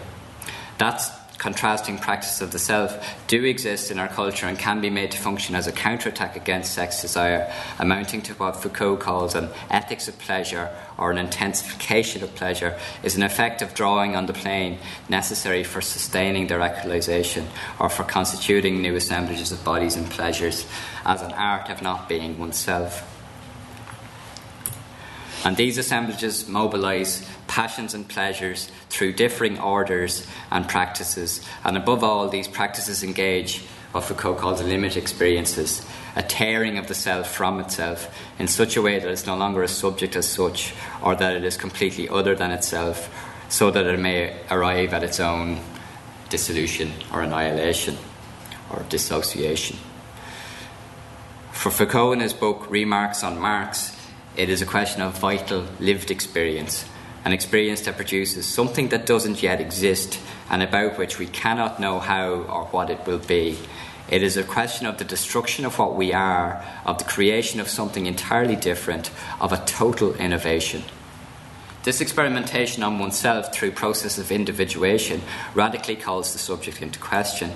That's 0.77 1.11
contrasting 1.39 1.97
practices 1.97 2.41
of 2.41 2.51
the 2.51 2.59
self 2.59 3.15
do 3.27 3.43
exist 3.45 3.89
in 3.89 3.97
our 3.97 4.09
culture 4.09 4.45
and 4.45 4.59
can 4.59 4.81
be 4.81 4.89
made 4.89 5.09
to 5.09 5.17
function 5.17 5.55
as 5.55 5.65
a 5.65 5.71
counterattack 5.71 6.35
against 6.35 6.73
sex 6.73 7.01
desire, 7.01 7.51
amounting 7.79 8.21
to 8.21 8.33
what 8.33 8.61
Foucault 8.61 8.97
calls 8.97 9.33
an 9.33 9.49
ethics 9.71 10.07
of 10.07 10.19
pleasure 10.19 10.69
or 10.97 11.11
an 11.11 11.17
intensification 11.17 12.21
of 12.21 12.35
pleasure, 12.35 12.77
is 13.03 13.15
an 13.15 13.23
effect 13.23 13.61
of 13.61 13.73
drawing 13.73 14.15
on 14.15 14.25
the 14.25 14.33
plane 14.33 14.77
necessary 15.07 15.63
for 15.63 15.81
sustaining 15.81 16.47
their 16.47 16.61
actualization 16.61 17.47
or 17.79 17.89
for 17.89 18.03
constituting 18.03 18.81
new 18.81 18.95
assemblages 18.95 19.51
of 19.51 19.63
bodies 19.63 19.95
and 19.95 20.09
pleasures 20.11 20.67
as 21.05 21.21
an 21.21 21.31
art 21.31 21.69
of 21.69 21.81
not 21.81 22.09
being 22.09 22.37
oneself. 22.37 23.05
And 25.45 25.55
these 25.55 25.77
assemblages 25.77 26.49
mobilize 26.49 27.25
passions 27.49 27.93
and 27.93 28.07
pleasures 28.07 28.71
through 28.89 29.11
differing 29.11 29.59
orders 29.59 30.25
and 30.51 30.69
practices. 30.69 31.45
And 31.65 31.75
above 31.75 32.03
all, 32.03 32.29
these 32.29 32.47
practices 32.47 33.03
engage 33.03 33.65
what 33.91 34.03
Foucault 34.03 34.35
calls 34.35 34.61
limit 34.61 34.95
experiences, 34.95 35.83
a 36.15 36.21
tearing 36.21 36.77
of 36.77 36.87
the 36.87 36.93
self 36.93 37.29
from 37.29 37.59
itself 37.59 38.15
in 38.37 38.47
such 38.47 38.77
a 38.77 38.81
way 38.83 38.99
that 38.99 39.09
it's 39.09 39.25
no 39.25 39.35
longer 39.35 39.63
a 39.63 39.67
subject 39.67 40.15
as 40.15 40.29
such, 40.29 40.73
or 41.01 41.15
that 41.15 41.35
it 41.35 41.43
is 41.43 41.57
completely 41.57 42.07
other 42.07 42.35
than 42.35 42.51
itself, 42.51 43.09
so 43.49 43.71
that 43.71 43.87
it 43.87 43.99
may 43.99 44.39
arrive 44.51 44.93
at 44.93 45.03
its 45.03 45.19
own 45.19 45.59
dissolution 46.29 46.93
or 47.11 47.23
annihilation 47.23 47.97
or 48.69 48.85
dissociation. 48.89 49.75
For 51.51 51.71
Foucault, 51.71 52.11
in 52.11 52.19
his 52.19 52.33
book 52.33 52.69
Remarks 52.69 53.23
on 53.23 53.39
Marx, 53.39 53.95
it 54.37 54.49
is 54.49 54.61
a 54.61 54.67
question 54.67 55.01
of 55.01 55.17
vital 55.17 55.65
lived 55.79 56.11
experience, 56.11 56.85
an 57.26 57.34
experience 57.34 57.82
that 57.82 57.95
produces 57.95 58.45
something 58.45 58.89
that 58.89 59.05
doesn't 59.05 59.43
yet 59.43 59.59
exist 59.59 60.20
and 60.49 60.63
about 60.63 60.97
which 60.97 61.20
we 61.20 61.28
cannot 61.28 61.80
know 61.80 61.99
how 61.99 62.30
or 62.30 62.65
what 62.65 62.89
it 62.89 63.05
will 63.05 63.20
be. 63.20 63.57
It 64.09 64.24
is 64.24 64.38
a 64.38 64.43
question 64.43 64.88
of 64.88 64.97
the 64.97 65.03
destruction 65.03 65.65
of 65.65 65.78
what 65.78 65.95
we 65.95 66.13
are, 66.13 66.65
of 66.86 66.97
the 66.97 67.03
creation 67.03 67.59
of 67.59 67.67
something 67.67 68.07
entirely 68.07 68.55
different, 68.55 69.11
of 69.39 69.53
a 69.53 69.63
total 69.65 70.15
innovation. 70.15 70.84
This 71.84 72.01
experimentation 72.01 72.84
on 72.84 72.99
oneself 72.99 73.53
through 73.53 73.72
process 73.72 74.17
of 74.17 74.32
individuation 74.32 75.22
radically 75.53 75.95
calls 75.95 76.34
the 76.34 76.39
subject 76.39 76.82
into 76.82 76.99
question. 76.99 77.51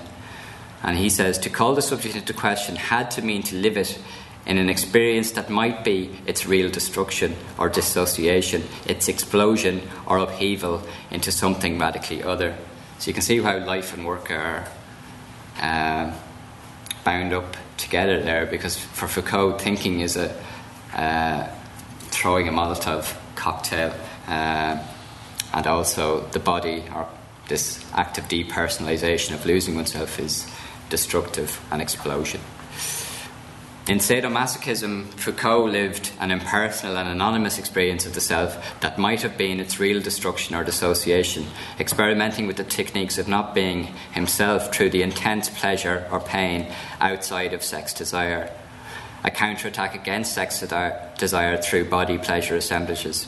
And 0.82 0.96
he 0.96 1.08
says 1.08 1.38
to 1.38 1.50
call 1.50 1.74
the 1.74 1.82
subject 1.82 2.14
into 2.14 2.32
question 2.32 2.76
had 2.76 3.10
to 3.12 3.22
mean 3.22 3.42
to 3.44 3.56
live 3.56 3.76
it 3.76 3.98
in 4.46 4.58
an 4.58 4.68
experience 4.68 5.32
that 5.32 5.48
might 5.48 5.84
be 5.84 6.10
its 6.26 6.46
real 6.46 6.70
destruction 6.70 7.34
or 7.58 7.68
dissociation, 7.68 8.62
its 8.86 9.08
explosion 9.08 9.80
or 10.06 10.18
upheaval 10.18 10.82
into 11.10 11.32
something 11.32 11.78
radically 11.78 12.22
other. 12.22 12.54
So 12.98 13.08
you 13.08 13.14
can 13.14 13.22
see 13.22 13.40
how 13.40 13.58
life 13.58 13.94
and 13.94 14.04
work 14.04 14.30
are 14.30 14.68
uh, 15.60 16.12
bound 17.04 17.32
up 17.32 17.56
together 17.76 18.22
there 18.22 18.46
because 18.46 18.76
for 18.78 19.08
Foucault, 19.08 19.58
thinking 19.58 20.00
is 20.00 20.16
a 20.16 20.34
uh, 20.94 21.48
throwing 22.10 22.48
a 22.48 22.52
Molotov 22.52 23.16
cocktail 23.34 23.92
uh, 24.28 24.78
and 25.52 25.66
also 25.66 26.20
the 26.28 26.38
body 26.38 26.84
or 26.94 27.08
this 27.48 27.84
act 27.92 28.16
of 28.18 28.24
depersonalization 28.28 29.34
of 29.34 29.44
losing 29.44 29.74
oneself 29.74 30.18
is 30.18 30.50
destructive 30.88 31.60
and 31.70 31.82
explosion. 31.82 32.40
In 33.86 33.98
sadomasochism, 33.98 35.08
Foucault 35.08 35.66
lived 35.66 36.10
an 36.18 36.30
impersonal 36.30 36.96
and 36.96 37.06
anonymous 37.06 37.58
experience 37.58 38.06
of 38.06 38.14
the 38.14 38.20
self 38.20 38.80
that 38.80 38.96
might 38.96 39.20
have 39.20 39.36
been 39.36 39.60
its 39.60 39.78
real 39.78 40.00
destruction 40.00 40.54
or 40.54 40.64
dissociation, 40.64 41.44
experimenting 41.78 42.46
with 42.46 42.56
the 42.56 42.64
techniques 42.64 43.18
of 43.18 43.28
not 43.28 43.54
being 43.54 43.88
himself 44.12 44.74
through 44.74 44.88
the 44.88 45.02
intense 45.02 45.50
pleasure 45.50 46.08
or 46.10 46.18
pain 46.18 46.72
outside 46.98 47.52
of 47.52 47.62
sex 47.62 47.92
desire, 47.92 48.50
a 49.22 49.30
counterattack 49.30 49.94
against 49.94 50.32
sex 50.32 50.64
desire 51.18 51.60
through 51.60 51.84
body 51.84 52.16
pleasure 52.16 52.56
assemblages. 52.56 53.26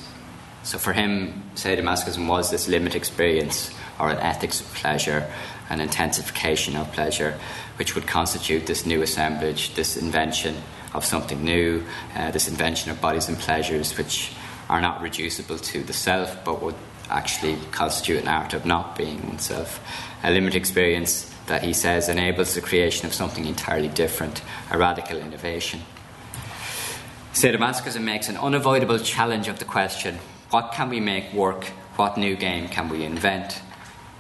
So 0.63 0.79
for 0.79 0.95
him, 0.95 1.51
sadomasochism 1.55 2.27
was 2.27 2.51
this 2.51 2.67
limit 2.67 2.95
experience 2.95 3.75
or 4.01 4.09
an 4.09 4.19
ethics 4.19 4.63
of 4.63 4.73
pleasure, 4.73 5.31
an 5.69 5.81
intensification 5.81 6.77
of 6.77 6.93
pleasure, 6.93 7.39
which 7.77 7.95
would 7.95 8.07
constitute 8.07 8.67
this 8.67 8.87
new 8.87 9.03
assemblage, 9.03 9.75
this 9.75 9.97
invention 9.97 10.57
of 10.95 11.05
something 11.05 11.45
new, 11.45 11.85
uh, 12.15 12.31
this 12.31 12.49
invention 12.49 12.91
of 12.91 13.01
bodies 13.01 13.29
and 13.29 13.39
pleasures 13.39 13.97
which 13.97 14.33
are 14.69 14.81
not 14.81 15.01
reducible 15.03 15.59
to 15.59 15.83
the 15.83 15.93
self 15.93 16.45
but 16.45 16.63
would 16.63 16.75
actually 17.11 17.57
constitute 17.71 18.23
an 18.23 18.29
art 18.29 18.53
of 18.55 18.65
not 18.65 18.97
being 18.97 19.27
oneself. 19.29 19.81
A 20.23 20.31
limited 20.31 20.57
experience 20.57 21.33
that 21.47 21.63
he 21.63 21.73
says 21.73 22.09
enables 22.09 22.55
the 22.55 22.61
creation 22.61 23.07
of 23.07 23.15
something 23.15 23.45
entirely 23.45 23.89
different, 23.89 24.43
a 24.71 24.79
radical 24.79 25.19
innovation. 25.19 25.81
Sadomasochism 27.33 28.03
makes 28.03 28.29
an 28.29 28.37
unavoidable 28.37 28.99
challenge 28.99 29.47
of 29.47 29.59
the 29.59 29.65
question 29.65 30.19
what 30.51 30.73
can 30.73 30.89
we 30.89 31.01
make 31.01 31.33
work? 31.33 31.65
What 31.97 32.17
new 32.17 32.37
game 32.37 32.69
can 32.69 32.89
we 32.89 33.05
invent? 33.05 33.61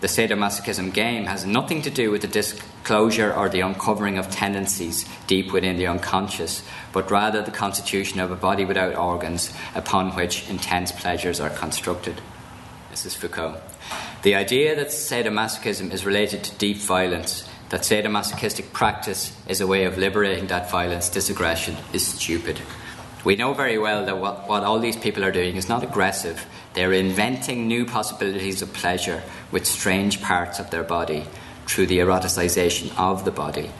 The 0.00 0.06
sadomasochism 0.06 0.92
game 0.92 1.24
has 1.24 1.46
nothing 1.46 1.80
to 1.82 1.90
do 1.90 2.10
with 2.10 2.20
the 2.20 2.28
disclosure 2.28 3.32
or 3.32 3.48
the 3.48 3.60
uncovering 3.60 4.18
of 4.18 4.30
tendencies 4.30 5.06
deep 5.26 5.52
within 5.52 5.76
the 5.76 5.86
unconscious, 5.86 6.62
but 6.92 7.10
rather 7.10 7.42
the 7.42 7.50
constitution 7.50 8.20
of 8.20 8.30
a 8.30 8.36
body 8.36 8.64
without 8.64 8.94
organs 8.94 9.52
upon 9.74 10.14
which 10.14 10.48
intense 10.50 10.92
pleasures 10.92 11.40
are 11.40 11.50
constructed. 11.50 12.20
This 12.90 13.06
is 13.06 13.14
Foucault. 13.14 13.60
The 14.22 14.34
idea 14.34 14.76
that 14.76 14.88
sadomasochism 14.88 15.92
is 15.92 16.04
related 16.04 16.44
to 16.44 16.54
deep 16.56 16.78
violence, 16.78 17.48
that 17.70 17.82
sadomasochistic 17.82 18.72
practice 18.72 19.34
is 19.48 19.60
a 19.60 19.66
way 19.66 19.84
of 19.84 19.98
liberating 19.98 20.46
that 20.48 20.70
violence, 20.70 21.08
this 21.08 21.30
aggression, 21.30 21.76
is 21.92 22.06
stupid. 22.06 22.60
We 23.24 23.36
know 23.36 23.54
very 23.54 23.76
well 23.76 24.06
that 24.06 24.18
what, 24.18 24.48
what 24.48 24.62
all 24.62 24.78
these 24.78 24.96
people 24.96 25.24
are 25.24 25.32
doing 25.32 25.56
is 25.56 25.68
not 25.68 25.82
aggressive, 25.82 26.46
they're 26.76 26.92
inventing 26.92 27.66
new 27.66 27.86
possibilities 27.86 28.60
of 28.60 28.70
pleasure 28.74 29.22
with 29.50 29.66
strange 29.66 30.20
parts 30.20 30.58
of 30.58 30.68
their 30.68 30.82
body 30.82 31.24
through 31.66 31.86
the 31.86 31.98
eroticization 32.00 32.96
of 32.98 33.24
the 33.24 33.30
body. 33.30 33.70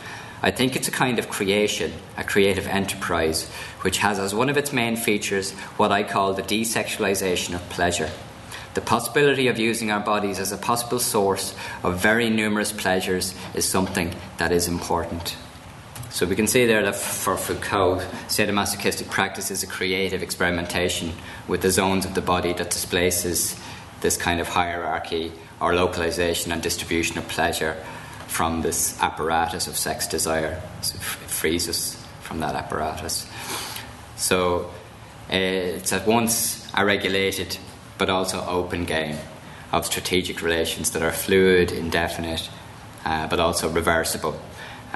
I 0.42 0.50
think 0.50 0.74
it's 0.74 0.88
a 0.88 0.92
kind 0.92 1.18
of 1.18 1.28
creation, 1.28 1.92
a 2.16 2.24
creative 2.24 2.66
enterprise, 2.66 3.50
which 3.82 3.98
has 3.98 4.18
as 4.18 4.34
one 4.34 4.48
of 4.48 4.56
its 4.56 4.72
main 4.72 4.96
features 4.96 5.52
what 5.76 5.92
I 5.92 6.04
call 6.04 6.32
the 6.32 6.42
desexualization 6.42 7.54
of 7.54 7.68
pleasure. 7.68 8.10
The 8.72 8.80
possibility 8.80 9.48
of 9.48 9.58
using 9.58 9.90
our 9.90 10.00
bodies 10.00 10.38
as 10.38 10.50
a 10.50 10.56
possible 10.56 10.98
source 10.98 11.54
of 11.82 12.00
very 12.00 12.30
numerous 12.30 12.72
pleasures 12.72 13.34
is 13.54 13.66
something 13.66 14.14
that 14.38 14.52
is 14.52 14.68
important. 14.68 15.36
So 16.16 16.24
we 16.24 16.34
can 16.34 16.46
see 16.46 16.64
there 16.64 16.82
that 16.82 16.96
for 16.96 17.36
Foucault, 17.36 17.98
sadomasochistic 18.28 19.10
practice 19.10 19.50
is 19.50 19.62
a 19.62 19.66
creative 19.66 20.22
experimentation 20.22 21.12
with 21.46 21.60
the 21.60 21.70
zones 21.70 22.06
of 22.06 22.14
the 22.14 22.22
body 22.22 22.54
that 22.54 22.70
displaces 22.70 23.54
this 24.00 24.16
kind 24.16 24.40
of 24.40 24.48
hierarchy 24.48 25.30
or 25.60 25.74
localization 25.74 26.52
and 26.52 26.62
distribution 26.62 27.18
of 27.18 27.28
pleasure 27.28 27.76
from 28.28 28.62
this 28.62 28.98
apparatus 29.02 29.66
of 29.66 29.76
sex 29.76 30.06
desire. 30.06 30.62
So 30.80 30.94
it 30.94 31.02
frees 31.02 31.68
us 31.68 32.02
from 32.22 32.40
that 32.40 32.54
apparatus. 32.54 33.30
So 34.16 34.70
uh, 35.30 35.36
it's 35.36 35.92
at 35.92 36.06
once 36.06 36.66
a 36.74 36.82
regulated 36.86 37.58
but 37.98 38.08
also 38.08 38.42
open 38.46 38.86
game 38.86 39.18
of 39.70 39.84
strategic 39.84 40.40
relations 40.40 40.92
that 40.92 41.02
are 41.02 41.12
fluid, 41.12 41.72
indefinite, 41.72 42.48
uh, 43.04 43.28
but 43.28 43.38
also 43.38 43.68
reversible 43.68 44.40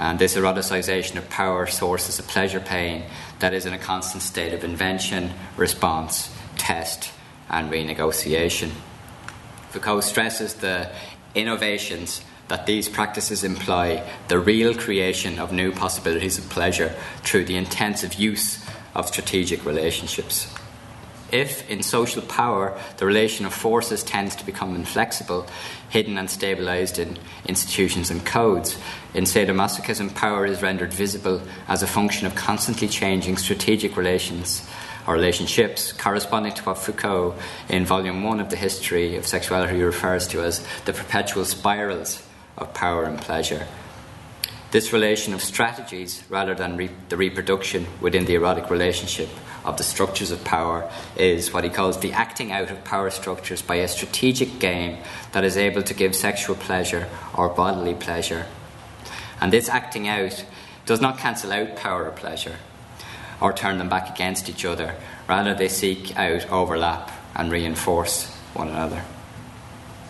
and 0.01 0.19
this 0.19 0.35
eroticization 0.35 1.17
of 1.17 1.29
power 1.29 1.67
sources 1.67 2.19
of 2.19 2.27
pleasure 2.27 2.59
pain 2.59 3.05
that 3.41 3.53
is 3.53 3.67
in 3.67 3.75
a 3.75 3.79
constant 3.79 4.23
state 4.23 4.55
of 4.55 4.65
invention, 4.65 5.31
response, 5.59 6.35
test, 6.57 7.13
and 7.51 7.71
renegotiation. 7.71 8.71
Foucault 9.69 10.01
stresses 10.01 10.55
the 10.55 10.91
innovations 11.35 12.23
that 12.49 12.65
these 12.65 12.89
practices 12.89 13.45
imply 13.45 14.03
the 14.29 14.39
real 14.39 14.75
creation 14.75 15.39
of 15.39 15.53
new 15.53 15.71
possibilities 15.71 16.39
of 16.39 16.49
pleasure 16.49 16.95
through 17.23 17.45
the 17.45 17.57
intensive 17.57 18.15
use 18.15 18.67
of 18.95 19.07
strategic 19.07 19.67
relationships. 19.67 20.53
If, 21.33 21.69
in 21.71 21.83
social 21.83 22.23
power, 22.23 22.79
the 22.97 23.07
relation 23.07 23.47
of 23.47 23.55
forces 23.55 24.03
tends 24.03 24.35
to 24.37 24.47
become 24.47 24.75
inflexible, 24.75 25.47
hidden 25.89 26.19
and 26.19 26.29
stabilized 26.29 26.99
in 26.99 27.19
institutions 27.47 28.11
and 28.11 28.25
codes, 28.27 28.77
in 29.15 29.25
sadomasochism, 29.25 30.15
power 30.15 30.47
is 30.47 30.63
rendered 30.63 30.93
visible 30.93 31.43
as 31.69 31.83
a 31.83 31.87
function 31.87 32.27
of 32.27 32.35
constantly 32.35 32.89
changing 32.89 33.37
strategic 33.37 33.97
relations 33.97 34.69
or 35.07 35.15
relationships, 35.15 35.93
corresponding 35.93 36.53
to 36.53 36.63
what 36.65 36.79
Foucault, 36.79 37.35
in 37.69 37.85
Volume 37.85 38.23
1 38.23 38.41
of 38.41 38.51
the 38.51 38.57
History 38.57 39.17
of 39.17 39.27
Sexuality, 39.27 39.83
refers 39.83 40.29
to 40.29 40.43
as 40.43 40.65
the 40.85 40.93
perpetual 40.93 41.45
spirals 41.45 42.23
of 42.59 42.73
power 42.75 43.05
and 43.05 43.19
pleasure. 43.19 43.67
This 44.71 44.93
relation 44.93 45.35
of 45.35 45.43
strategies 45.43 46.23
rather 46.29 46.55
than 46.55 46.77
re- 46.77 46.91
the 47.09 47.17
reproduction 47.17 47.87
within 48.01 48.27
the 48.27 48.35
erotic 48.35 48.71
relationship 48.71 49.29
of 49.65 49.77
the 49.77 49.83
structures 49.83 50.31
of 50.31 50.45
power 50.45 50.91
is 51.17 51.53
what 51.53 51.65
he 51.65 51.71
calls 51.71 51.99
the 52.01 52.13
acting 52.13 52.53
out 52.53 52.71
of 52.71 52.85
power 52.85 53.11
structures 53.11 53.63
by 53.63 53.77
a 53.77 53.89
strategic 53.89 54.59
game 54.59 54.99
that 55.33 55.45
is 55.45 55.57
able 55.57 55.83
to 55.83 55.95
give 55.95 56.15
sexual 56.15 56.57
pleasure 56.57 57.09
or 57.35 57.49
bodily 57.49 57.95
pleasure. 57.95 58.47
And 59.41 59.53
this 59.53 59.69
acting 59.69 60.09
out 60.09 60.45
does 60.87 61.01
not 61.01 61.19
cancel 61.19 61.53
out 61.53 61.77
power 61.77 62.07
or 62.07 62.13
pleasure 62.13 62.57
or 63.41 63.53
turn 63.53 63.79
them 63.79 63.89
back 63.89 64.11
against 64.11 64.49
each 64.49 64.65
other. 64.65 64.95
Rather, 65.29 65.55
they 65.55 65.69
seek 65.69 66.17
out 66.17 66.51
overlap 66.51 67.11
and 67.35 67.51
reinforce 67.51 68.29
one 68.55 68.69
another. 68.69 69.03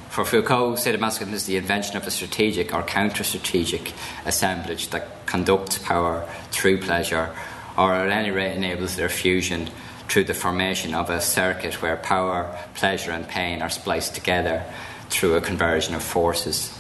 For 0.09 0.25
Foucault, 0.25 0.75
sadomasochism 0.75 1.33
is 1.33 1.47
the 1.47 1.57
invention 1.57 1.97
of 1.97 2.05
a 2.05 2.11
strategic 2.11 2.75
or 2.75 2.83
counter 2.83 3.23
strategic 3.23 3.93
assemblage 4.25 4.89
that 4.89 5.25
conducts 5.27 5.79
power 5.79 6.29
through 6.51 6.81
pleasure, 6.81 7.33
or 7.77 7.95
at 7.95 8.11
any 8.11 8.31
rate 8.31 8.57
enables 8.57 8.97
their 8.97 9.09
fusion 9.09 9.69
through 10.09 10.25
the 10.25 10.35
formation 10.35 10.95
of 10.95 11.09
a 11.09 11.21
circuit 11.21 11.81
where 11.81 11.97
power, 11.97 12.59
pleasure, 12.75 13.13
and 13.13 13.29
pain 13.29 13.63
are 13.63 13.71
spliced 13.71 14.15
together 14.15 14.65
through 15.09 15.35
a 15.35 15.41
conversion 15.41 15.95
of 15.95 16.03
forces. 16.03 16.77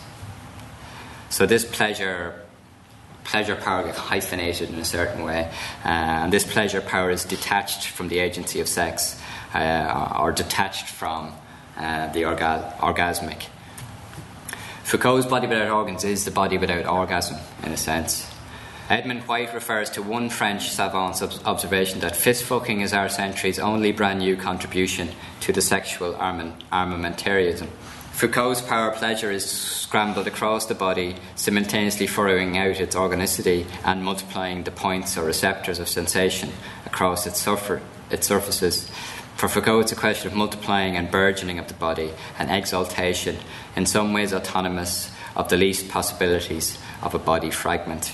So, 1.28 1.46
this 1.46 1.64
pleasure 1.64 2.34
pleasure 3.24 3.54
power 3.54 3.84
gets 3.84 3.98
hyphenated 3.98 4.70
in 4.70 4.76
a 4.76 4.84
certain 4.84 5.24
way, 5.24 5.48
uh, 5.84 5.88
and 5.88 6.32
this 6.32 6.44
pleasure 6.44 6.80
power 6.80 7.10
is 7.10 7.24
detached 7.24 7.86
from 7.86 8.08
the 8.08 8.18
agency 8.18 8.60
of 8.60 8.68
sex 8.68 9.20
uh, 9.54 10.16
or 10.18 10.32
detached 10.32 10.88
from 10.88 11.32
uh, 11.76 12.12
the 12.12 12.22
orga- 12.22 12.76
orgasmic. 12.78 13.46
Foucault's 14.82 15.26
body 15.26 15.46
without 15.46 15.70
organs 15.70 16.02
is 16.02 16.24
the 16.24 16.30
body 16.30 16.58
without 16.58 16.86
orgasm, 16.86 17.36
in 17.62 17.72
a 17.72 17.76
sense. 17.76 18.29
Edmund 18.90 19.28
White 19.28 19.54
refers 19.54 19.88
to 19.90 20.02
one 20.02 20.30
French 20.30 20.68
savant's 20.68 21.22
observation 21.44 22.00
that 22.00 22.16
fist 22.16 22.42
fucking 22.42 22.80
is 22.80 22.92
our 22.92 23.08
century's 23.08 23.60
only 23.60 23.92
brand 23.92 24.18
new 24.18 24.36
contribution 24.36 25.10
to 25.42 25.52
the 25.52 25.62
sexual 25.62 26.14
armamentarianism. 26.14 27.68
Foucault's 28.10 28.60
power 28.60 28.90
pleasure 28.90 29.30
is 29.30 29.48
scrambled 29.48 30.26
across 30.26 30.66
the 30.66 30.74
body, 30.74 31.14
simultaneously 31.36 32.08
furrowing 32.08 32.58
out 32.58 32.80
its 32.80 32.96
organicity 32.96 33.64
and 33.84 34.02
multiplying 34.02 34.64
the 34.64 34.72
points 34.72 35.16
or 35.16 35.24
receptors 35.24 35.78
of 35.78 35.88
sensation 35.88 36.50
across 36.84 37.28
its, 37.28 37.46
its 38.10 38.26
surfaces. 38.26 38.90
For 39.36 39.48
Foucault, 39.48 39.80
it's 39.82 39.92
a 39.92 39.96
question 39.96 40.32
of 40.32 40.36
multiplying 40.36 40.96
and 40.96 41.12
burgeoning 41.12 41.60
of 41.60 41.68
the 41.68 41.74
body, 41.74 42.10
an 42.40 42.50
exaltation, 42.50 43.36
in 43.76 43.86
some 43.86 44.12
ways 44.12 44.34
autonomous 44.34 45.12
of 45.36 45.48
the 45.48 45.56
least 45.56 45.88
possibilities 45.88 46.76
of 47.02 47.14
a 47.14 47.20
body 47.20 47.52
fragment. 47.52 48.12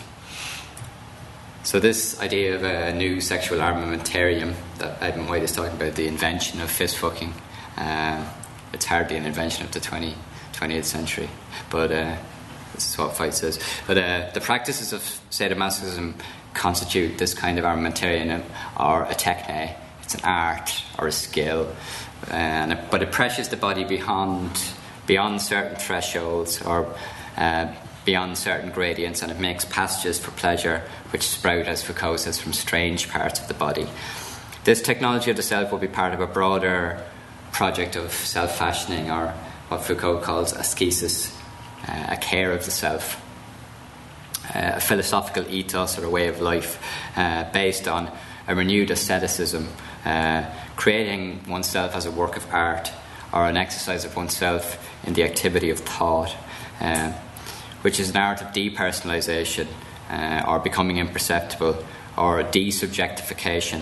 So, 1.67 1.81
this 1.81 2.21
idea 2.21 2.55
of 2.55 2.63
a 2.63 2.93
new 2.93 3.21
sexual 3.21 3.59
armamentarium 3.59 4.55
that 4.79 5.03
Edmund 5.03 5.29
White 5.29 5.43
is 5.43 5.51
talking 5.51 5.75
about, 5.75 5.97
the 5.97 6.07
invention 6.07 6.61
of 6.61 6.71
fist 6.71 6.97
fucking, 6.97 7.35
uh, 7.77 8.25
it's 8.73 8.85
hardly 8.85 9.17
an 9.17 9.27
invention 9.27 9.65
of 9.67 9.73
the 9.73 9.81
20, 9.81 10.15
20th 10.53 10.85
century, 10.85 11.29
but 11.69 11.91
uh, 11.91 12.15
this 12.73 12.91
is 12.91 12.97
what 12.97 13.19
White 13.19 13.35
says. 13.35 13.59
But 13.85 13.99
uh, 13.99 14.31
the 14.33 14.41
practices 14.41 14.93
of 14.93 15.01
sadomasochism 15.33 16.15
constitute 16.55 17.19
this 17.19 17.35
kind 17.35 17.59
of 17.59 17.65
armamentarium 17.65 18.45
or 18.79 19.03
a 19.03 19.17
techne. 19.17 19.75
It's 20.05 20.15
an 20.15 20.21
art 20.23 20.85
or 21.01 21.09
a 21.09 21.13
skill, 21.13 21.75
and 22.31 22.75
it, 22.75 22.93
but 22.93 23.03
it 23.03 23.11
pressures 23.11 23.49
the 23.49 23.57
body 23.57 23.83
beyond 23.83 24.53
beyond 25.09 25.43
certain 25.43 25.75
thresholds 25.75 26.63
or 26.63 26.95
uh, 27.37 27.75
beyond 28.07 28.39
certain 28.39 28.71
gradients, 28.71 29.21
and 29.21 29.31
it 29.31 29.39
makes 29.39 29.67
passages 29.67 30.19
for 30.19 30.31
pleasure 30.31 30.83
which 31.11 31.29
sprout, 31.29 31.67
as 31.67 31.83
Foucault 31.83 32.17
says, 32.19 32.41
from 32.41 32.55
strange 32.55 33.11
parts 33.11 33.39
of 33.41 33.49
the 33.49 33.55
body. 33.55 33.87
This 34.65 34.81
technology 34.81 35.31
of 35.31 35.37
the 35.37 35.43
self 35.43 35.71
will 35.71 35.79
be 35.79 35.89
part 35.89 36.15
of 36.15 36.21
a 36.21 36.27
broader 36.27 37.05
project 37.53 37.97
of 37.97 38.13
self 38.13 38.57
fashioning, 38.57 39.11
or 39.11 39.35
what 39.69 39.83
Foucault 39.83 40.21
calls 40.21 40.55
ascesis, 40.55 41.37
uh, 41.87 42.07
a 42.11 42.17
care 42.17 42.53
of 42.53 42.65
the 42.65 42.71
self, 42.71 43.21
uh, 44.55 44.73
a 44.77 44.81
philosophical 44.81 45.47
ethos 45.51 45.99
or 45.99 46.05
a 46.05 46.11
way 46.11 46.29
of 46.29 46.41
life 46.41 46.83
uh, 47.17 47.45
based 47.53 47.89
on 47.89 48.11
a 48.49 48.55
renewed 48.55 48.91
asceticism, 48.91 49.69
uh, 50.05 50.45
creating 50.77 51.41
oneself 51.49 51.97
as 51.97 52.07
a 52.07 52.11
work 52.11 52.37
of 52.37 52.47
art 52.55 52.93
or 53.33 53.47
an 53.47 53.57
exercise 53.57 54.05
of 54.05 54.15
oneself 54.15 54.89
in 55.05 55.15
the 55.15 55.25
activity 55.25 55.71
of 55.71 55.81
thought, 55.81 56.35
uh, 56.81 57.13
which 57.87 58.01
is 58.01 58.11
an 58.11 58.17
art 58.17 58.43
of 58.43 58.49
depersonalization 58.49 59.69
uh, 60.11 60.43
or 60.49 60.59
becoming 60.59 60.97
imperceptible 60.97 61.85
or 62.19 62.43
desubjectification 62.43 63.81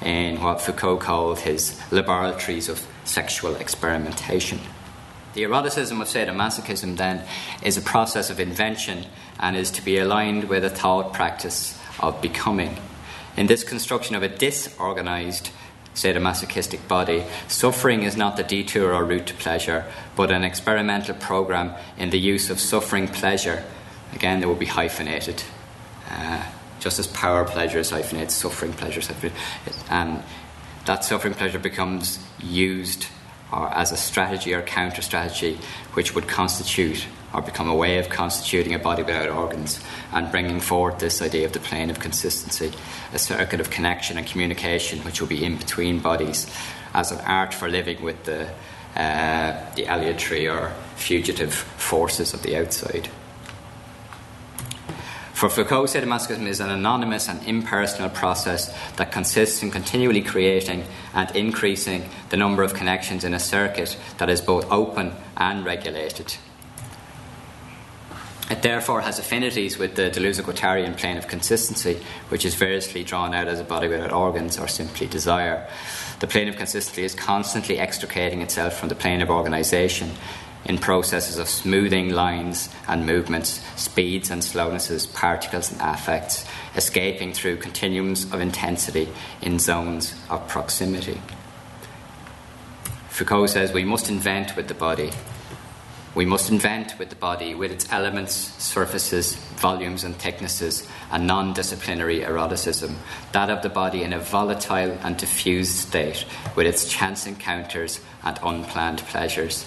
in 0.00 0.40
what 0.40 0.58
Foucault 0.58 0.96
called 0.96 1.38
his 1.40 1.78
laboratories 1.92 2.70
of 2.70 2.86
sexual 3.04 3.54
experimentation. 3.56 4.58
The 5.34 5.42
eroticism 5.42 6.00
of 6.00 6.08
sadomasochism, 6.08 6.96
then, 6.96 7.26
is 7.62 7.76
a 7.76 7.82
process 7.82 8.30
of 8.30 8.40
invention 8.40 9.04
and 9.38 9.54
is 9.54 9.70
to 9.72 9.84
be 9.84 9.98
aligned 9.98 10.44
with 10.44 10.64
a 10.64 10.70
thought 10.70 11.12
practice 11.12 11.78
of 12.00 12.22
becoming. 12.22 12.78
In 13.36 13.48
this 13.48 13.64
construction 13.64 14.16
of 14.16 14.22
a 14.22 14.28
disorganized 14.28 15.50
sadomasochistic 15.94 16.86
body, 16.88 17.24
suffering 17.48 18.02
is 18.02 18.16
not 18.16 18.36
the 18.36 18.42
detour 18.42 18.94
or 18.94 19.04
route 19.04 19.26
to 19.26 19.34
pleasure, 19.34 19.84
but 20.16 20.30
an 20.30 20.44
experimental 20.44 21.14
program 21.14 21.74
in 21.98 22.10
the 22.10 22.18
use 22.18 22.50
of 22.50 22.60
suffering 22.60 23.08
pleasure. 23.08 23.64
Again, 24.14 24.40
they 24.40 24.46
will 24.46 24.54
be 24.54 24.66
hyphenated. 24.66 25.42
Uh, 26.10 26.44
just 26.80 26.98
as 26.98 27.06
power 27.06 27.44
pleasure 27.44 27.78
is 27.78 27.90
hyphenated, 27.90 28.30
suffering 28.30 28.72
pleasure 28.72 29.00
is 29.00 29.06
hyphenated. 29.06 29.40
And 29.90 30.22
that 30.86 31.04
suffering 31.04 31.34
pleasure 31.34 31.58
becomes 31.58 32.18
used 32.40 33.06
or 33.52 33.68
as 33.74 33.92
a 33.92 33.96
strategy 33.96 34.54
or 34.54 34.62
counter 34.62 35.02
strategy 35.02 35.58
which 35.92 36.14
would 36.14 36.26
constitute 36.26 37.06
or 37.34 37.42
become 37.42 37.68
a 37.68 37.74
way 37.74 37.98
of 37.98 38.08
constituting 38.08 38.74
a 38.74 38.78
body 38.78 39.02
without 39.02 39.28
organs 39.28 39.80
and 40.12 40.30
bringing 40.30 40.60
forward 40.60 40.98
this 40.98 41.22
idea 41.22 41.46
of 41.46 41.52
the 41.52 41.60
plane 41.60 41.90
of 41.90 41.98
consistency, 41.98 42.72
a 43.12 43.18
circuit 43.18 43.60
of 43.60 43.70
connection 43.70 44.18
and 44.18 44.26
communication 44.26 44.98
which 45.00 45.20
will 45.20 45.28
be 45.28 45.44
in 45.44 45.56
between 45.56 45.98
bodies 45.98 46.46
as 46.94 47.10
an 47.10 47.20
art 47.20 47.54
for 47.54 47.68
living 47.68 48.02
with 48.02 48.24
the, 48.24 48.46
uh, 48.96 49.74
the 49.74 49.86
aleatory 49.86 50.48
or 50.48 50.72
fugitive 50.96 51.54
forces 51.54 52.34
of 52.34 52.42
the 52.42 52.56
outside. 52.56 53.08
For 55.42 55.48
Foucault, 55.48 55.86
sadomasochism 55.86 56.46
is 56.46 56.60
an 56.60 56.70
anonymous 56.70 57.28
and 57.28 57.42
impersonal 57.44 58.10
process 58.10 58.72
that 58.92 59.10
consists 59.10 59.60
in 59.60 59.72
continually 59.72 60.22
creating 60.22 60.84
and 61.14 61.34
increasing 61.34 62.08
the 62.28 62.36
number 62.36 62.62
of 62.62 62.74
connections 62.74 63.24
in 63.24 63.34
a 63.34 63.40
circuit 63.40 63.98
that 64.18 64.30
is 64.30 64.40
both 64.40 64.70
open 64.70 65.14
and 65.36 65.64
regulated. 65.64 66.36
It 68.52 68.60
therefore 68.60 69.00
has 69.00 69.18
affinities 69.18 69.78
with 69.78 69.94
the 69.94 70.10
Deleuze-Guattarian 70.10 70.98
plane 70.98 71.16
of 71.16 71.26
consistency, 71.26 71.98
which 72.28 72.44
is 72.44 72.54
variously 72.54 73.02
drawn 73.02 73.32
out 73.32 73.48
as 73.48 73.58
a 73.58 73.64
body 73.64 73.88
without 73.88 74.12
organs 74.12 74.58
or 74.58 74.68
simply 74.68 75.06
desire. 75.06 75.66
The 76.20 76.26
plane 76.26 76.48
of 76.48 76.56
consistency 76.56 77.02
is 77.02 77.14
constantly 77.14 77.78
extricating 77.78 78.42
itself 78.42 78.78
from 78.78 78.90
the 78.90 78.94
plane 78.94 79.22
of 79.22 79.30
organisation 79.30 80.10
in 80.66 80.76
processes 80.76 81.38
of 81.38 81.48
smoothing 81.48 82.10
lines 82.10 82.68
and 82.86 83.06
movements, 83.06 83.64
speeds 83.80 84.28
and 84.28 84.44
slownesses, 84.44 85.06
particles 85.06 85.72
and 85.72 85.80
affects, 85.80 86.44
escaping 86.76 87.32
through 87.32 87.56
continuums 87.56 88.30
of 88.34 88.42
intensity 88.42 89.08
in 89.40 89.58
zones 89.58 90.14
of 90.28 90.46
proximity. 90.46 91.22
Foucault 93.08 93.46
says 93.46 93.72
we 93.72 93.84
must 93.84 94.10
invent 94.10 94.56
with 94.56 94.68
the 94.68 94.74
body. 94.74 95.10
We 96.14 96.26
must 96.26 96.50
invent 96.50 96.98
with 96.98 97.08
the 97.08 97.16
body, 97.16 97.54
with 97.54 97.72
its 97.72 97.90
elements, 97.90 98.34
surfaces, 98.34 99.34
volumes, 99.34 100.04
and 100.04 100.14
thicknesses, 100.14 100.86
a 101.10 101.18
non 101.18 101.54
disciplinary 101.54 102.22
eroticism, 102.22 102.96
that 103.32 103.48
of 103.48 103.62
the 103.62 103.70
body 103.70 104.02
in 104.02 104.12
a 104.12 104.18
volatile 104.18 104.98
and 105.02 105.16
diffused 105.16 105.74
state, 105.74 106.26
with 106.54 106.66
its 106.66 106.86
chance 106.86 107.26
encounters 107.26 108.00
and 108.24 108.38
unplanned 108.42 108.98
pleasures. 108.98 109.66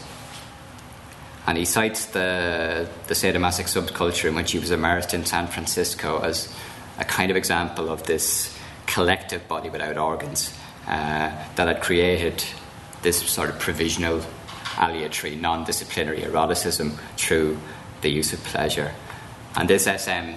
And 1.48 1.58
he 1.58 1.66
cites 1.66 2.08
the, 2.08 2.88
the 3.08 3.16
sadomasochistic 3.16 3.88
subculture 3.88 4.30
in 4.30 4.36
which 4.36 4.52
he 4.52 4.60
was 4.60 4.70
immersed 4.70 5.16
in 5.16 5.26
San 5.26 5.48
Francisco 5.48 6.20
as 6.20 6.54
a 7.00 7.06
kind 7.06 7.32
of 7.32 7.38
example 7.38 7.90
of 7.90 8.04
this 8.04 8.56
collective 8.86 9.48
body 9.48 9.70
without 9.70 9.98
organs 9.98 10.56
uh, 10.88 11.32
that 11.56 11.68
had 11.68 11.82
created 11.82 12.44
this 13.02 13.18
sort 13.30 13.50
of 13.50 13.60
provisional 13.60 14.22
aleatory, 14.78 15.36
non 15.36 15.64
disciplinary 15.64 16.24
eroticism 16.24 16.92
through 17.18 17.58
the 18.02 18.10
use 18.10 18.34
of 18.34 18.44
pleasure. 18.44 18.92
And 19.56 19.70
this 19.70 19.84
SM 19.86 20.34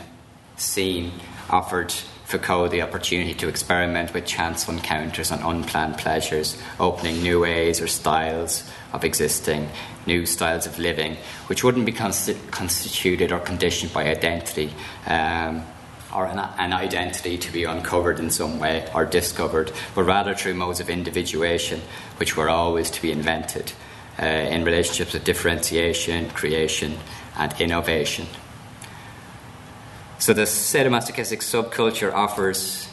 scene 0.56 1.12
offered 1.50 1.92
Foucault 2.24 2.68
the 2.68 2.82
opportunity 2.82 3.32
to 3.32 3.48
experiment 3.48 4.12
with 4.12 4.26
chance 4.26 4.68
encounters 4.68 5.30
and 5.30 5.42
unplanned 5.42 5.96
pleasures, 5.96 6.60
opening 6.78 7.22
new 7.22 7.40
ways 7.40 7.80
or 7.80 7.86
styles 7.86 8.68
of 8.92 9.02
existing, 9.02 9.66
new 10.06 10.26
styles 10.26 10.66
of 10.66 10.78
living, 10.78 11.16
which 11.46 11.64
wouldn't 11.64 11.86
be 11.86 11.92
constituted 11.92 13.32
or 13.32 13.38
conditioned 13.38 13.92
by 13.94 14.04
identity. 14.04 14.72
Um, 15.06 15.64
or 16.14 16.24
an, 16.24 16.38
an, 16.38 16.72
identity 16.72 17.36
to 17.36 17.52
be 17.52 17.64
uncovered 17.64 18.18
in 18.18 18.30
some 18.30 18.58
way 18.58 18.88
or 18.94 19.04
discovered, 19.04 19.70
but 19.94 20.04
rather 20.04 20.34
through 20.34 20.54
modes 20.54 20.80
of 20.80 20.88
individuation, 20.88 21.82
which 22.16 22.34
were 22.34 22.48
always 22.48 22.90
to 22.90 23.02
be 23.02 23.12
invented 23.12 23.70
uh, 24.20 24.26
in 24.26 24.64
relationships 24.64 25.14
of 25.14 25.24
differentiation, 25.24 26.30
creation, 26.30 26.98
and 27.36 27.60
innovation. 27.60 28.26
So 30.18 30.32
the 30.32 30.42
sadomasochistic 30.42 31.38
subculture 31.38 32.12
offers 32.12 32.88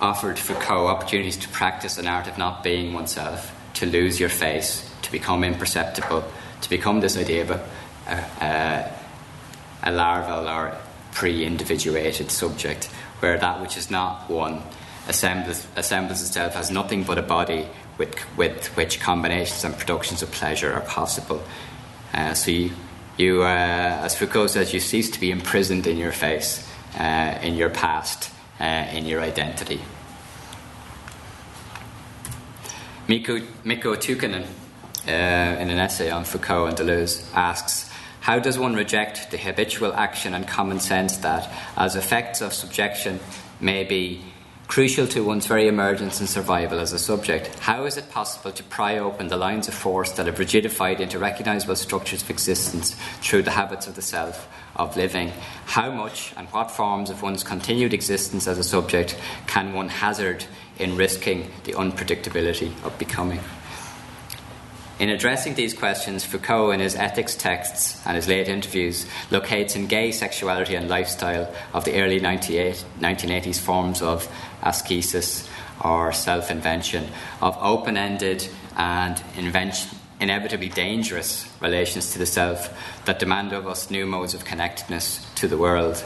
offered 0.00 0.38
Foucault 0.38 0.88
opportunities 0.88 1.36
to 1.38 1.48
practice 1.48 1.98
an 1.98 2.06
art 2.06 2.26
of 2.26 2.36
not 2.36 2.62
being 2.64 2.92
oneself, 2.92 3.54
to 3.74 3.86
lose 3.86 4.18
your 4.18 4.28
face, 4.28 4.90
to 5.02 5.12
become 5.12 5.44
imperceptible, 5.44 6.24
to 6.60 6.70
become 6.70 7.00
this 7.00 7.16
idea 7.16 7.42
of 7.42 7.50
a, 7.50 7.68
a, 8.40 8.92
a 9.84 9.92
larval 9.92 10.48
or 10.48 10.76
pre-individuated 11.12 12.30
subject, 12.30 12.86
where 13.20 13.38
that 13.38 13.60
which 13.62 13.76
is 13.76 13.90
not 13.90 14.28
one 14.28 14.62
assembles, 15.08 15.66
assembles 15.76 16.20
itself 16.20 16.56
as 16.56 16.70
nothing 16.70 17.04
but 17.04 17.18
a 17.18 17.22
body 17.22 17.66
with, 17.98 18.14
with 18.36 18.66
which 18.76 19.00
combinations 19.00 19.64
and 19.64 19.76
productions 19.76 20.22
of 20.22 20.30
pleasure 20.32 20.72
are 20.72 20.80
possible. 20.82 21.42
Uh, 22.12 22.34
so 22.34 22.50
you, 22.50 22.70
you 23.16 23.42
uh, 23.42 23.46
as 23.46 24.14
Foucault 24.14 24.48
says, 24.48 24.72
you 24.72 24.80
cease 24.80 25.10
to 25.10 25.20
be 25.20 25.30
imprisoned 25.30 25.86
in 25.86 25.96
your 25.96 26.12
face, 26.12 26.68
uh, 26.98 27.38
in 27.42 27.54
your 27.54 27.70
past, 27.70 28.30
uh, 28.60 28.64
in 28.92 29.06
your 29.06 29.20
identity. 29.20 29.80
Mikko, 33.06 33.40
Mikko 33.64 33.96
Tuhkanen, 33.96 34.46
uh, 35.06 35.10
in 35.10 35.68
an 35.68 35.78
essay 35.78 36.10
on 36.10 36.24
Foucault 36.24 36.66
and 36.66 36.76
Deleuze, 36.76 37.28
asks 37.34 37.90
How 38.20 38.38
does 38.38 38.58
one 38.58 38.74
reject 38.74 39.30
the 39.30 39.36
habitual 39.36 39.92
action 39.92 40.32
and 40.34 40.48
common 40.48 40.80
sense 40.80 41.18
that, 41.18 41.52
as 41.76 41.96
effects 41.96 42.40
of 42.40 42.54
subjection, 42.54 43.20
may 43.60 43.84
be 43.84 44.22
crucial 44.66 45.06
to 45.08 45.24
one's 45.24 45.46
very 45.46 45.68
emergence 45.68 46.20
and 46.20 46.28
survival 46.28 46.80
as 46.80 46.92
a 46.92 46.98
subject. 46.98 47.46
How 47.60 47.84
is 47.84 47.96
it 47.96 48.10
possible 48.10 48.50
to 48.52 48.62
pry 48.64 48.98
open 48.98 49.28
the 49.28 49.36
lines 49.36 49.68
of 49.68 49.74
force 49.74 50.12
that 50.12 50.26
have 50.26 50.36
rigidified 50.36 51.00
into 51.00 51.18
recognizable 51.18 51.76
structures 51.76 52.22
of 52.22 52.30
existence 52.30 52.96
through 53.20 53.42
the 53.42 53.50
habits 53.50 53.86
of 53.86 53.94
the 53.94 54.02
self, 54.02 54.48
of 54.76 54.96
living? 54.96 55.32
How 55.66 55.90
much 55.90 56.32
and 56.36 56.48
what 56.48 56.70
forms 56.70 57.10
of 57.10 57.22
one's 57.22 57.44
continued 57.44 57.94
existence 57.94 58.46
as 58.46 58.58
a 58.58 58.64
subject 58.64 59.18
can 59.46 59.72
one 59.72 59.88
hazard 59.88 60.44
in 60.78 60.96
risking 60.96 61.50
the 61.64 61.72
unpredictability 61.72 62.72
of 62.84 62.98
becoming? 62.98 63.40
In 65.00 65.08
addressing 65.08 65.54
these 65.54 65.74
questions, 65.74 66.24
Foucault, 66.24 66.70
in 66.70 66.78
his 66.78 66.94
ethics 66.94 67.34
texts 67.34 68.00
and 68.06 68.14
his 68.14 68.28
late 68.28 68.48
interviews, 68.48 69.06
locates 69.30 69.74
in 69.74 69.88
gay 69.88 70.12
sexuality 70.12 70.76
and 70.76 70.88
lifestyle 70.88 71.52
of 71.72 71.84
the 71.84 72.00
early 72.00 72.20
1980s 72.20 73.58
forms 73.58 74.02
of 74.02 74.28
ascesis 74.62 75.48
or 75.84 76.12
self 76.12 76.48
invention, 76.48 77.08
of 77.42 77.58
open 77.60 77.96
ended 77.96 78.48
and 78.76 79.20
invention, 79.36 79.98
inevitably 80.20 80.68
dangerous 80.68 81.48
relations 81.60 82.12
to 82.12 82.20
the 82.20 82.26
self 82.26 83.02
that 83.04 83.18
demand 83.18 83.52
of 83.52 83.66
us 83.66 83.90
new 83.90 84.06
modes 84.06 84.32
of 84.32 84.44
connectedness 84.44 85.26
to 85.34 85.48
the 85.48 85.58
world. 85.58 86.04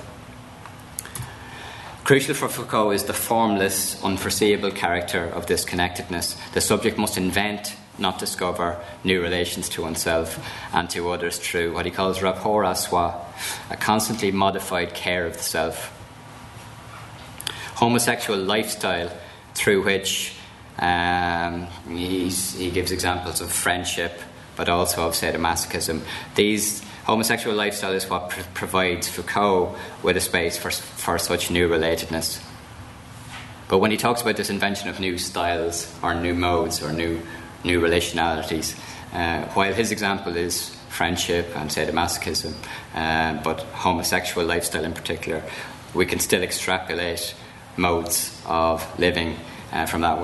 Crucial 2.05 2.34
for 2.34 2.49
Foucault 2.49 2.93
is 2.93 3.05
the 3.05 3.12
formless, 3.12 4.03
unforeseeable 4.03 4.70
character 4.70 5.24
of 5.24 5.47
this 5.47 5.66
connectedness. 5.66 6.39
The 6.55 6.62
subject 6.62 6.97
must 6.97 7.18
invent 7.18 7.76
not 7.99 8.18
discover 8.18 8.78
new 9.05 9.20
relations 9.22 9.68
to 9.70 9.82
oneself 9.82 10.38
and 10.72 10.88
to 10.90 11.11
others 11.11 11.38
through 11.38 11.72
what 11.72 11.84
he 11.84 11.90
calls 11.90 12.22
rapport 12.22 12.64
à 12.64 12.76
soi, 12.76 13.12
a 13.70 13.76
constantly 13.76 14.30
modified 14.30 14.94
care 14.94 15.26
of 15.26 15.36
the 15.36 15.42
self. 15.42 15.94
Homosexual 17.74 18.38
lifestyle 18.38 19.11
through 19.55 19.82
which 19.82 20.34
um, 20.78 21.66
he 21.88 22.70
gives 22.72 22.92
examples 22.92 23.40
of 23.40 23.51
friendship, 23.51 24.20
but 24.57 24.68
also 24.68 25.07
of 25.07 25.14
sadomasochism. 25.14 26.01
These 26.34 26.82
homosexual 27.05 27.57
lifestyle 27.57 27.92
is 27.92 28.09
what 28.09 28.30
pr- 28.30 28.40
provides 28.55 29.09
Foucault 29.09 29.74
with 30.03 30.16
a 30.16 30.20
space 30.20 30.57
for, 30.57 30.70
for 30.70 31.18
such 31.18 31.51
new 31.51 31.68
relatedness. 31.68 32.44
But 33.68 33.78
when 33.78 33.90
he 33.90 33.96
talks 33.96 34.22
about 34.22 34.36
this 34.36 34.51
invention 34.51 34.88
of 34.88 34.99
new 34.99 35.18
styles 35.18 35.94
or 36.03 36.14
new 36.14 36.34
modes 36.34 36.82
or 36.82 36.92
new 36.92 37.20
new 37.65 37.81
relationalities. 37.81 38.79
Uh, 39.13 39.45
while 39.55 39.73
his 39.73 39.91
example 39.91 40.37
is 40.37 40.75
friendship 40.89 41.47
and 41.57 41.71
sadomasochism, 41.71 42.55
uh, 42.95 43.43
but 43.43 43.61
homosexual 43.73 44.47
lifestyle 44.47 44.85
in 44.85 44.93
particular, 44.93 45.43
we 45.95 46.07
can 46.07 46.19
still 46.19 46.43
extrapolate 46.43 47.35
modes 47.77 48.41
of 48.47 48.99
living 48.99 49.37
uh, 49.73 49.87
from 49.87 50.03
that 50.03 50.19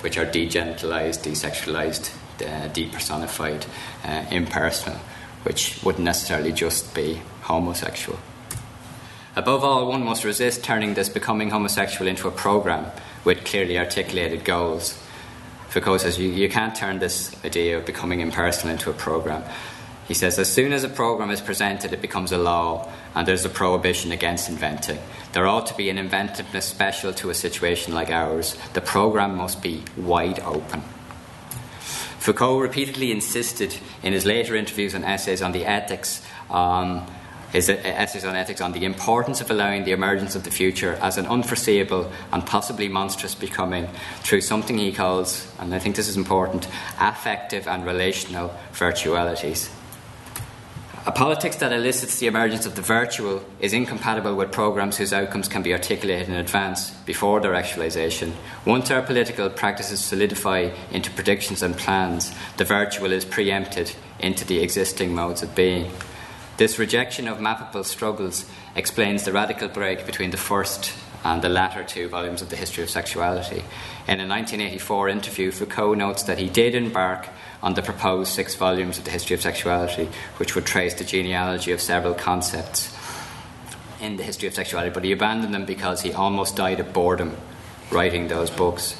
which 0.00 0.16
are 0.16 0.26
degenitalized, 0.26 1.24
desexualized, 1.24 2.12
uh, 2.42 2.68
depersonified, 2.68 3.66
uh, 4.04 4.24
impersonal, 4.30 4.98
which 5.42 5.82
wouldn't 5.82 6.04
necessarily 6.04 6.52
just 6.52 6.94
be 6.94 7.20
homosexual. 7.42 8.18
Above 9.34 9.64
all, 9.64 9.88
one 9.88 10.04
must 10.04 10.24
resist 10.24 10.64
turning 10.64 10.94
this 10.94 11.08
becoming 11.08 11.50
homosexual 11.50 12.08
into 12.08 12.28
a 12.28 12.30
program 12.30 12.86
with 13.24 13.44
clearly 13.44 13.78
articulated 13.78 14.44
goals. 14.44 15.00
Foucault 15.68 15.98
says 15.98 16.18
you, 16.18 16.30
you 16.30 16.48
can't 16.48 16.74
turn 16.74 16.98
this 16.98 17.34
idea 17.44 17.78
of 17.78 17.84
becoming 17.84 18.20
impersonal 18.20 18.72
into 18.72 18.90
a 18.90 18.94
program. 18.94 19.44
He 20.06 20.14
says 20.14 20.38
as 20.38 20.50
soon 20.50 20.72
as 20.72 20.84
a 20.84 20.88
program 20.88 21.30
is 21.30 21.42
presented, 21.42 21.92
it 21.92 22.00
becomes 22.00 22.32
a 22.32 22.38
law, 22.38 22.90
and 23.14 23.28
there's 23.28 23.44
a 23.44 23.50
prohibition 23.50 24.10
against 24.10 24.48
inventing. 24.48 24.98
There 25.32 25.46
ought 25.46 25.66
to 25.66 25.74
be 25.74 25.90
an 25.90 25.98
inventiveness 25.98 26.64
special 26.64 27.12
to 27.14 27.28
a 27.28 27.34
situation 27.34 27.92
like 27.92 28.08
ours. 28.08 28.56
The 28.72 28.80
program 28.80 29.36
must 29.36 29.62
be 29.62 29.84
wide 29.98 30.40
open. 30.40 30.82
Foucault 32.18 32.60
repeatedly 32.60 33.12
insisted 33.12 33.76
in 34.02 34.14
his 34.14 34.24
later 34.24 34.56
interviews 34.56 34.94
and 34.94 35.04
essays 35.04 35.42
on 35.42 35.52
the 35.52 35.66
ethics 35.66 36.22
um, 36.50 37.06
his 37.52 37.68
essays 37.68 38.24
on 38.24 38.36
ethics 38.36 38.60
on 38.60 38.72
the 38.72 38.84
importance 38.84 39.40
of 39.40 39.50
allowing 39.50 39.84
the 39.84 39.92
emergence 39.92 40.34
of 40.34 40.44
the 40.44 40.50
future 40.50 40.98
as 41.00 41.16
an 41.16 41.26
unforeseeable 41.26 42.10
and 42.32 42.44
possibly 42.44 42.88
monstrous 42.88 43.34
becoming 43.34 43.88
through 44.20 44.42
something 44.42 44.78
he 44.78 44.92
calls, 44.92 45.50
and 45.58 45.74
I 45.74 45.78
think 45.78 45.96
this 45.96 46.08
is 46.08 46.16
important, 46.16 46.68
affective 47.00 47.66
and 47.66 47.86
relational 47.86 48.54
virtualities. 48.72 49.70
A 51.06 51.10
politics 51.10 51.56
that 51.56 51.72
elicits 51.72 52.18
the 52.18 52.26
emergence 52.26 52.66
of 52.66 52.74
the 52.74 52.82
virtual 52.82 53.42
is 53.60 53.72
incompatible 53.72 54.34
with 54.34 54.52
programs 54.52 54.98
whose 54.98 55.14
outcomes 55.14 55.48
can 55.48 55.62
be 55.62 55.72
articulated 55.72 56.28
in 56.28 56.34
advance 56.34 56.90
before 57.06 57.40
their 57.40 57.54
actualization. 57.54 58.34
Once 58.66 58.90
our 58.90 59.00
political 59.00 59.48
practices 59.48 60.00
solidify 60.00 60.68
into 60.90 61.10
predictions 61.12 61.62
and 61.62 61.78
plans, 61.78 62.30
the 62.58 62.64
virtual 62.64 63.10
is 63.10 63.24
preempted 63.24 63.90
into 64.20 64.44
the 64.44 64.60
existing 64.60 65.14
modes 65.14 65.42
of 65.42 65.54
being. 65.54 65.90
This 66.58 66.76
rejection 66.76 67.28
of 67.28 67.38
mappable 67.38 67.84
struggles 67.84 68.44
explains 68.74 69.22
the 69.22 69.32
radical 69.32 69.68
break 69.68 70.04
between 70.06 70.32
the 70.32 70.36
first 70.36 70.92
and 71.22 71.40
the 71.40 71.48
latter 71.48 71.84
two 71.84 72.08
volumes 72.08 72.42
of 72.42 72.48
the 72.50 72.56
history 72.56 72.82
of 72.82 72.90
sexuality. 72.90 73.62
In 74.08 74.18
a 74.18 74.26
1984 74.26 75.08
interview, 75.08 75.52
Foucault 75.52 75.94
notes 75.94 76.24
that 76.24 76.38
he 76.38 76.48
did 76.48 76.74
embark 76.74 77.28
on 77.62 77.74
the 77.74 77.82
proposed 77.82 78.32
six 78.32 78.56
volumes 78.56 78.98
of 78.98 79.04
the 79.04 79.12
history 79.12 79.34
of 79.34 79.40
sexuality, 79.40 80.08
which 80.38 80.56
would 80.56 80.66
trace 80.66 80.94
the 80.94 81.04
genealogy 81.04 81.70
of 81.70 81.80
several 81.80 82.14
concepts 82.14 82.92
in 84.00 84.16
the 84.16 84.24
history 84.24 84.48
of 84.48 84.54
sexuality, 84.54 84.92
but 84.92 85.04
he 85.04 85.12
abandoned 85.12 85.54
them 85.54 85.64
because 85.64 86.02
he 86.02 86.12
almost 86.12 86.56
died 86.56 86.80
of 86.80 86.92
boredom 86.92 87.36
writing 87.92 88.26
those 88.26 88.50
books. 88.50 88.94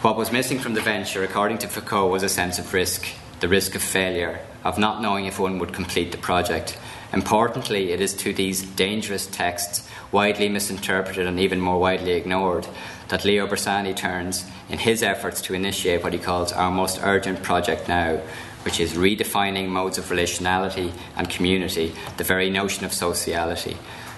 What 0.00 0.16
was 0.16 0.32
missing 0.32 0.60
from 0.60 0.72
the 0.72 0.80
venture, 0.80 1.22
according 1.22 1.58
to 1.58 1.68
Foucault, 1.68 2.10
was 2.10 2.22
a 2.22 2.28
sense 2.30 2.58
of 2.58 2.72
risk, 2.72 3.06
the 3.40 3.48
risk 3.48 3.74
of 3.74 3.82
failure, 3.82 4.40
of 4.64 4.78
not 4.78 5.00
knowing 5.00 5.26
if 5.26 5.38
one 5.38 5.58
would 5.58 5.72
complete 5.72 6.12
the 6.12 6.18
project. 6.18 6.78
Importantly, 7.12 7.92
it 7.92 8.00
is 8.00 8.14
to 8.14 8.32
these 8.32 8.62
dangerous 8.62 9.26
texts, 9.26 9.88
widely 10.12 10.48
misinterpreted 10.48 11.26
and 11.26 11.40
even 11.40 11.60
more 11.60 11.80
widely 11.80 12.12
ignored, 12.12 12.66
that 13.08 13.24
Leo 13.24 13.46
Bersani 13.46 13.96
turns 13.96 14.44
in 14.68 14.78
his 14.78 15.02
efforts 15.02 15.40
to 15.42 15.54
initiate 15.54 16.02
what 16.02 16.12
he 16.12 16.18
calls 16.18 16.52
our 16.52 16.70
most 16.70 17.00
urgent 17.02 17.42
project 17.42 17.88
now, 17.88 18.20
which 18.64 18.80
is 18.80 18.92
redefining 18.92 19.68
modes 19.68 19.96
of 19.96 20.04
relationality 20.06 20.92
and 21.16 21.30
community, 21.30 21.94
the 22.18 22.24
very 22.24 22.50
notion 22.50 22.84
of 22.84 22.92
sociality. 22.92 23.76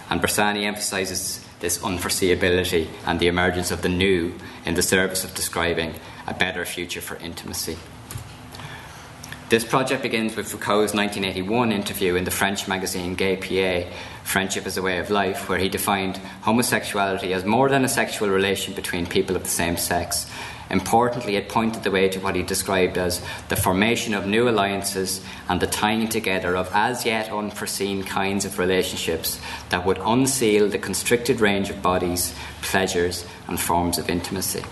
And 0.09 0.20
Bersani 0.20 0.64
emphasizes 0.64 1.47
this 1.61 1.78
unforeseeability 1.78 2.88
and 3.07 3.20
the 3.20 3.28
emergence 3.28 3.70
of 3.70 3.82
the 3.82 3.88
new 3.88 4.34
in 4.64 4.74
the 4.74 4.82
service 4.82 5.22
of 5.22 5.34
describing 5.34 5.95
a 6.26 6.34
better 6.34 6.64
future 6.64 7.01
for 7.01 7.16
intimacy. 7.16 7.76
This 9.51 9.64
project 9.64 10.03
begins 10.03 10.36
with 10.36 10.46
Foucault's 10.46 10.94
1981 10.94 11.72
interview 11.72 12.14
in 12.14 12.22
the 12.22 12.30
French 12.30 12.68
magazine 12.68 13.16
Gai 13.16 13.34
Pied, 13.34 13.88
Friendship 14.22 14.64
as 14.64 14.76
a 14.76 14.82
Way 14.82 14.98
of 14.98 15.11
Life, 15.11 15.48
where 15.48 15.59
he 15.59 15.68
defined 15.68 16.18
homosexuality 16.42 17.32
as 17.32 17.44
more 17.44 17.68
than 17.68 17.84
a 17.84 17.88
sexual 17.88 18.28
relation 18.28 18.74
between 18.74 19.07
people 19.07 19.34
of 19.34 19.42
the 19.42 19.48
same 19.48 19.76
sex. 19.76 20.30
Importantly, 20.70 21.34
it 21.34 21.48
pointed 21.48 21.82
the 21.82 21.90
way 21.90 22.09
to 22.11 22.20
what 22.20 22.36
he 22.36 22.44
described 22.44 22.96
as 22.96 23.20
the 23.48 23.57
formation 23.57 24.14
of 24.14 24.24
new 24.24 24.48
alliances 24.48 25.20
and 25.48 25.61
the 25.61 25.66
tying 25.66 26.07
together 26.07 26.57
of 26.57 26.70
as 26.72 27.05
yet 27.05 27.32
unforeseen 27.32 28.05
kinds 28.05 28.44
of 28.44 28.57
relationships 28.57 29.40
that 29.70 29.84
would 29.84 29.98
unseal 29.98 30.68
the 30.68 30.78
constricted 30.78 31.40
range 31.40 31.70
of 31.70 31.82
bodies, 31.82 32.36
pleasures, 32.62 33.26
and 33.48 33.59
forms 33.59 33.98
of 33.98 34.09
intimacy. 34.09 34.62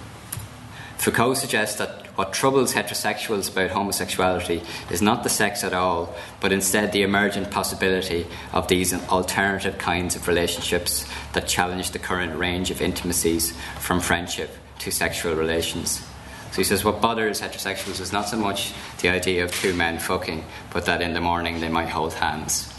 Foucault 0.99 1.35
suggests 1.35 1.79
that 1.79 2.08
what 2.19 2.33
troubles 2.33 2.75
heterosexuals 2.75 3.49
about 3.49 3.71
homosexuality 3.71 4.61
is 4.91 5.01
not 5.01 5.23
the 5.23 5.29
sex 5.29 5.63
at 5.63 5.73
all, 5.73 6.13
but 6.41 6.51
instead 6.51 6.91
the 6.91 7.05
emergent 7.05 7.49
possibility 7.49 8.27
of 8.53 8.67
these 8.67 8.93
alternative 9.09 9.79
kinds 9.79 10.17
of 10.17 10.27
relationships 10.27 11.07
that 11.35 11.47
challenge 11.47 11.93
the 11.93 11.99
current 12.01 12.37
range 12.37 12.73
of 12.73 12.83
intimacies 12.83 13.57
from 13.79 14.01
friendship 14.01 14.51
to 14.81 14.91
sexual 14.91 15.37
relations. 15.37 16.05
So 16.51 16.57
he 16.57 16.65
says 16.65 16.85
what 16.85 17.01
bothers 17.01 17.41
heterosexuals 17.41 18.01
is 18.01 18.13
not 18.13 18.29
so 18.29 18.37
much 18.37 18.73
the 19.01 19.11
idea 19.11 19.45
of 19.45 19.53
two 19.53 19.73
men 19.73 20.01
fucking, 20.01 20.45
but 20.73 20.87
that 20.87 21.01
in 21.01 21.13
the 21.13 21.21
morning 21.21 21.61
they 21.61 21.69
might 21.69 21.89
hold 21.89 22.15
hands. 22.15 22.75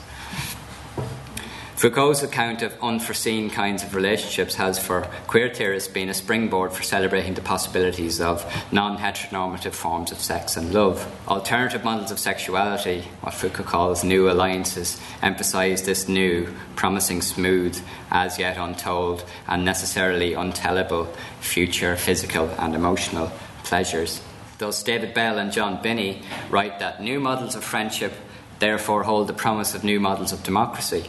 Foucault's 1.80 2.24
account 2.24 2.62
of 2.62 2.76
unforeseen 2.84 3.50
kinds 3.50 3.84
of 3.84 3.96
relationships 3.96 4.56
has, 4.56 4.78
for 4.78 5.08
queer 5.28 5.48
theorists, 5.48 5.88
been 5.88 6.10
a 6.10 6.14
springboard 6.14 6.74
for 6.74 6.84
celebrating 6.84 7.36
the 7.36 7.42
possibilities 7.42 8.20
of 8.20 8.46
non 8.70 8.98
heteronormative 8.98 9.72
forms 9.72 10.12
of 10.12 10.20
sex 10.20 10.58
and 10.58 10.74
love. 10.74 11.10
Alternative 11.30 11.82
models 11.82 12.12
of 12.12 12.20
sexuality, 12.20 13.06
what 13.22 13.34
Foucault 13.34 13.64
calls 13.64 14.04
new 14.04 14.30
alliances, 14.30 15.00
emphasise 15.22 15.84
this 15.84 16.10
new, 16.10 16.54
promising 16.76 17.22
smooth, 17.22 17.82
as 18.12 18.38
yet 18.38 18.58
untold, 18.58 19.24
and 19.48 19.64
necessarily 19.64 20.34
untellable 20.34 21.08
future 21.40 21.96
physical 21.96 22.50
and 22.60 22.76
emotional 22.76 23.32
pleasures. 23.64 24.22
Thus, 24.58 24.84
David 24.84 25.14
Bell 25.14 25.38
and 25.38 25.50
Jon 25.50 25.82
Binnie 25.82 26.24
write 26.50 26.80
that 26.80 27.02
new 27.02 27.22
models 27.22 27.56
of 27.56 27.64
friendship 27.64 28.12
therefore 28.60 29.04
hold 29.04 29.28
the 29.28 29.34
promise 29.34 29.74
of 29.74 29.86
new 29.86 30.02
models 30.02 30.34
of 30.34 30.44
democracy 30.44 31.06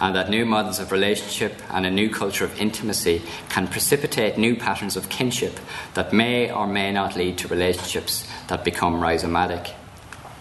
and 0.00 0.14
that 0.14 0.28
new 0.28 0.44
models 0.44 0.78
of 0.78 0.92
relationship 0.92 1.54
and 1.70 1.86
a 1.86 1.90
new 1.90 2.10
culture 2.10 2.44
of 2.44 2.58
intimacy 2.60 3.22
can 3.48 3.66
precipitate 3.66 4.36
new 4.36 4.54
patterns 4.56 4.96
of 4.96 5.08
kinship 5.08 5.58
that 5.94 6.12
may 6.12 6.50
or 6.50 6.66
may 6.66 6.92
not 6.92 7.16
lead 7.16 7.38
to 7.38 7.48
relationships 7.48 8.28
that 8.48 8.64
become 8.64 9.00
rhizomatic. 9.00 9.72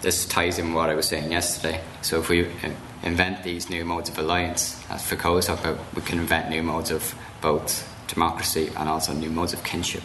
This 0.02 0.26
ties 0.26 0.60
in 0.60 0.74
what 0.74 0.90
I 0.90 0.96
was 0.96 1.08
saying 1.08 1.32
yesterday. 1.32 1.82
So, 2.02 2.20
if 2.20 2.30
we 2.30 2.46
uh, 2.46 2.70
invent 3.02 3.44
these 3.44 3.70
new 3.70 3.86
modes 3.86 4.10
of 4.10 4.18
alliance, 4.20 4.84
as 4.90 5.04
Foucault 5.08 5.42
talked 5.42 5.66
about, 5.66 5.80
we 5.96 6.02
can 6.02 6.20
invent 6.20 6.50
new 6.50 6.62
modes 6.62 6.92
of 6.92 7.16
both 7.42 7.90
democracy 8.08 8.72
and 8.76 8.90
also 8.90 9.14
new 9.14 9.30
modes 9.30 9.54
of 9.54 9.64
kinship. 9.64 10.04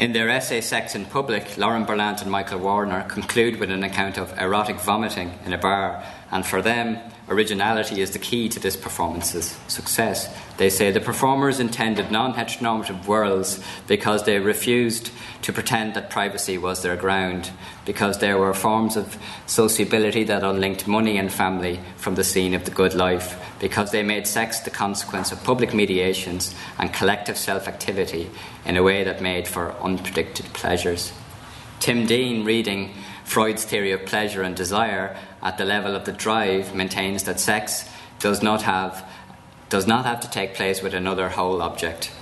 In 0.00 0.12
their 0.12 0.30
essay 0.30 0.62
Sex 0.62 0.94
in 0.94 1.04
Public, 1.04 1.58
Lauren 1.58 1.84
Berlant 1.84 2.22
and 2.22 2.30
Michael 2.30 2.60
Warner 2.60 3.02
conclude 3.02 3.60
with 3.60 3.70
an 3.70 3.82
account 3.82 4.16
of 4.16 4.32
erotic 4.38 4.80
vomiting 4.80 5.38
in 5.44 5.52
a 5.52 5.58
bar, 5.58 6.02
and 6.32 6.46
for 6.46 6.62
them, 6.62 6.98
originality 7.28 8.00
is 8.00 8.12
the 8.12 8.18
key 8.18 8.48
to 8.50 8.60
this 8.60 8.76
performance's 8.76 9.56
success. 9.66 10.32
They 10.58 10.70
say 10.70 10.92
the 10.92 11.00
performers 11.00 11.58
intended 11.58 12.12
non 12.12 12.34
heteronormative 12.34 13.06
worlds 13.06 13.62
because 13.88 14.24
they 14.24 14.38
refused 14.38 15.10
to 15.42 15.52
pretend 15.52 15.94
that 15.94 16.10
privacy 16.10 16.56
was 16.56 16.82
their 16.82 16.96
ground, 16.96 17.50
because 17.84 18.18
there 18.18 18.38
were 18.38 18.54
forms 18.54 18.96
of 18.96 19.18
sociability 19.46 20.22
that 20.24 20.44
unlinked 20.44 20.86
money 20.86 21.18
and 21.18 21.32
family 21.32 21.80
from 21.96 22.14
the 22.14 22.24
scene 22.24 22.54
of 22.54 22.64
the 22.64 22.70
good 22.70 22.94
life, 22.94 23.36
because 23.58 23.90
they 23.90 24.02
made 24.02 24.26
sex 24.26 24.60
the 24.60 24.70
consequence 24.70 25.32
of 25.32 25.42
public 25.42 25.74
mediations 25.74 26.54
and 26.78 26.92
collective 26.92 27.36
self 27.36 27.66
activity 27.66 28.30
in 28.64 28.76
a 28.76 28.82
way 28.84 29.02
that 29.02 29.20
made 29.20 29.48
for 29.48 29.74
unpredicted 29.80 30.52
pleasures. 30.52 31.12
Tim 31.80 32.06
Dean, 32.06 32.44
reading 32.44 32.94
Freud's 33.24 33.64
theory 33.64 33.92
of 33.92 34.04
pleasure 34.06 34.42
and 34.42 34.56
desire 34.56 35.16
at 35.42 35.58
the 35.58 35.64
level 35.64 35.94
of 35.94 36.04
the 36.04 36.12
drive, 36.12 36.74
maintains 36.74 37.24
that 37.24 37.40
sex 37.40 37.88
does 38.18 38.42
not 38.42 38.62
have, 38.62 39.04
does 39.68 39.86
not 39.86 40.04
have 40.04 40.20
to 40.20 40.30
take 40.30 40.54
place 40.54 40.82
with 40.82 40.94
another 40.94 41.28
whole 41.30 41.62
object. 41.62 42.12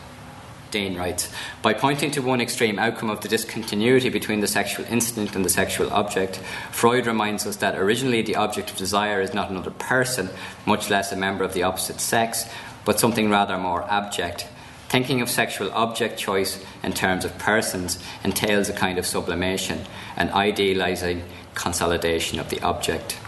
Dean 0.70 0.96
writes 0.96 1.30
By 1.62 1.74
pointing 1.74 2.10
to 2.12 2.20
one 2.20 2.40
extreme 2.40 2.78
outcome 2.78 3.10
of 3.10 3.20
the 3.20 3.28
discontinuity 3.28 4.08
between 4.08 4.40
the 4.40 4.46
sexual 4.46 4.86
instinct 4.86 5.34
and 5.34 5.44
the 5.44 5.50
sexual 5.50 5.90
object, 5.92 6.40
Freud 6.70 7.06
reminds 7.06 7.46
us 7.46 7.56
that 7.56 7.78
originally 7.78 8.22
the 8.22 8.36
object 8.36 8.70
of 8.70 8.76
desire 8.76 9.20
is 9.20 9.34
not 9.34 9.50
another 9.50 9.70
person, 9.70 10.28
much 10.66 10.90
less 10.90 11.12
a 11.12 11.16
member 11.16 11.44
of 11.44 11.54
the 11.54 11.62
opposite 11.62 12.00
sex, 12.00 12.46
but 12.84 13.00
something 13.00 13.30
rather 13.30 13.58
more 13.58 13.82
abject. 13.90 14.46
Thinking 14.88 15.20
of 15.20 15.28
sexual 15.28 15.70
object 15.72 16.18
choice 16.18 16.64
in 16.82 16.94
terms 16.94 17.26
of 17.26 17.36
persons 17.38 18.02
entails 18.24 18.70
a 18.70 18.72
kind 18.72 18.98
of 18.98 19.04
sublimation, 19.04 19.84
an 20.16 20.30
idealizing 20.30 21.24
consolidation 21.59 22.38
of 22.38 22.48
the 22.48 22.61
object. 22.62 23.18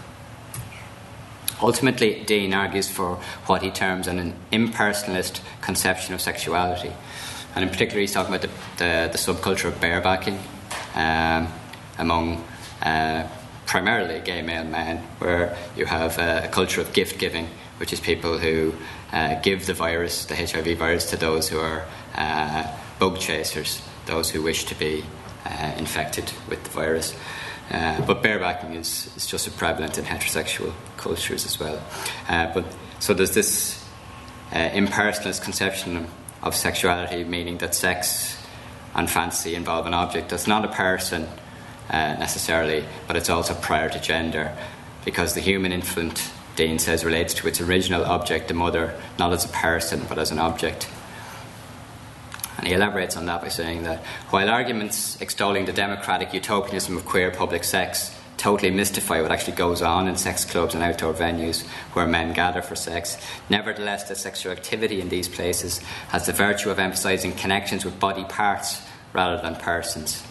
Ultimately, 1.61 2.23
Dean 2.23 2.53
argues 2.53 2.89
for 2.89 3.17
what 3.45 3.61
he 3.61 3.69
terms 3.69 4.07
an 4.07 4.33
impersonalist 4.51 5.41
conception 5.61 6.15
of 6.15 6.21
sexuality. 6.21 6.91
And 7.53 7.63
in 7.63 7.69
particular, 7.69 7.99
he's 8.01 8.13
talking 8.13 8.33
about 8.33 8.41
the, 8.41 8.49
the, 8.77 9.09
the 9.11 9.17
subculture 9.17 9.65
of 9.65 9.75
barebacking 9.79 10.39
um, 10.95 11.51
among 11.99 12.43
uh, 12.81 13.27
primarily 13.67 14.21
gay 14.21 14.41
male 14.41 14.63
men, 14.63 14.97
where 15.19 15.55
you 15.77 15.85
have 15.85 16.17
a 16.17 16.49
culture 16.51 16.81
of 16.81 16.91
gift 16.93 17.19
giving, 17.19 17.47
which 17.77 17.93
is 17.93 17.99
people 17.99 18.37
who 18.39 18.73
uh, 19.11 19.39
give 19.41 19.65
the 19.65 19.73
virus, 19.73 20.25
the 20.25 20.35
HIV 20.35 20.77
virus, 20.77 21.09
to 21.11 21.17
those 21.17 21.47
who 21.49 21.59
are 21.59 21.85
uh, 22.15 22.63
bug 22.97 23.19
chasers, 23.19 23.81
those 24.07 24.31
who 24.31 24.41
wish 24.41 24.65
to 24.65 24.75
be 24.75 25.03
uh, 25.45 25.73
infected 25.77 26.31
with 26.49 26.63
the 26.63 26.69
virus. 26.71 27.15
Uh, 27.71 28.05
but 28.05 28.21
barebacking 28.21 28.75
is, 28.75 29.09
is 29.15 29.25
just 29.25 29.47
as 29.47 29.53
prevalent 29.53 29.97
in 29.97 30.03
heterosexual 30.03 30.73
cultures 30.97 31.45
as 31.45 31.57
well. 31.57 31.81
Uh, 32.27 32.53
but 32.53 32.65
so 32.99 33.13
there's 33.13 33.33
this 33.33 33.81
uh, 34.51 34.69
impersonalist 34.69 35.41
conception 35.41 36.07
of 36.43 36.53
sexuality, 36.53 37.23
meaning 37.23 37.57
that 37.59 37.73
sex 37.73 38.37
and 38.93 39.09
fantasy 39.09 39.55
involve 39.55 39.85
an 39.85 39.93
object 39.93 40.29
that's 40.29 40.47
not 40.47 40.65
a 40.65 40.67
person 40.67 41.27
uh, 41.89 42.15
necessarily, 42.19 42.83
but 43.07 43.15
it's 43.15 43.29
also 43.29 43.53
prior 43.53 43.89
to 43.89 43.99
gender, 43.99 44.55
because 45.05 45.33
the 45.33 45.41
human 45.41 45.71
infant, 45.71 46.29
Dean 46.57 46.77
says, 46.77 47.05
relates 47.05 47.33
to 47.35 47.47
its 47.47 47.61
original 47.61 48.03
object, 48.03 48.49
the 48.49 48.53
mother, 48.53 48.99
not 49.17 49.31
as 49.31 49.45
a 49.45 49.49
person, 49.49 50.01
but 50.09 50.19
as 50.19 50.31
an 50.31 50.39
object. 50.39 50.87
And 52.61 52.67
he 52.67 52.75
elaborates 52.75 53.17
on 53.17 53.25
that 53.25 53.41
by 53.41 53.47
saying 53.47 53.81
that 53.83 54.03
while 54.29 54.47
arguments 54.47 55.19
extolling 55.19 55.65
the 55.65 55.73
democratic 55.73 56.31
utopianism 56.31 56.95
of 56.95 57.07
queer 57.07 57.31
public 57.31 57.63
sex 57.63 58.15
totally 58.37 58.69
mystify 58.69 59.19
what 59.19 59.31
actually 59.31 59.55
goes 59.55 59.81
on 59.81 60.07
in 60.07 60.15
sex 60.15 60.45
clubs 60.45 60.75
and 60.75 60.83
outdoor 60.83 61.11
venues 61.11 61.65
where 61.93 62.05
men 62.05 62.33
gather 62.33 62.61
for 62.61 62.75
sex, 62.75 63.17
nevertheless, 63.49 64.03
the 64.03 64.13
sexual 64.13 64.51
activity 64.51 65.01
in 65.01 65.09
these 65.09 65.27
places 65.27 65.79
has 66.09 66.27
the 66.27 66.33
virtue 66.33 66.69
of 66.69 66.77
emphasizing 66.77 67.31
connections 67.31 67.83
with 67.83 67.99
body 67.99 68.25
parts 68.25 68.83
rather 69.11 69.41
than 69.41 69.55
persons. 69.55 70.23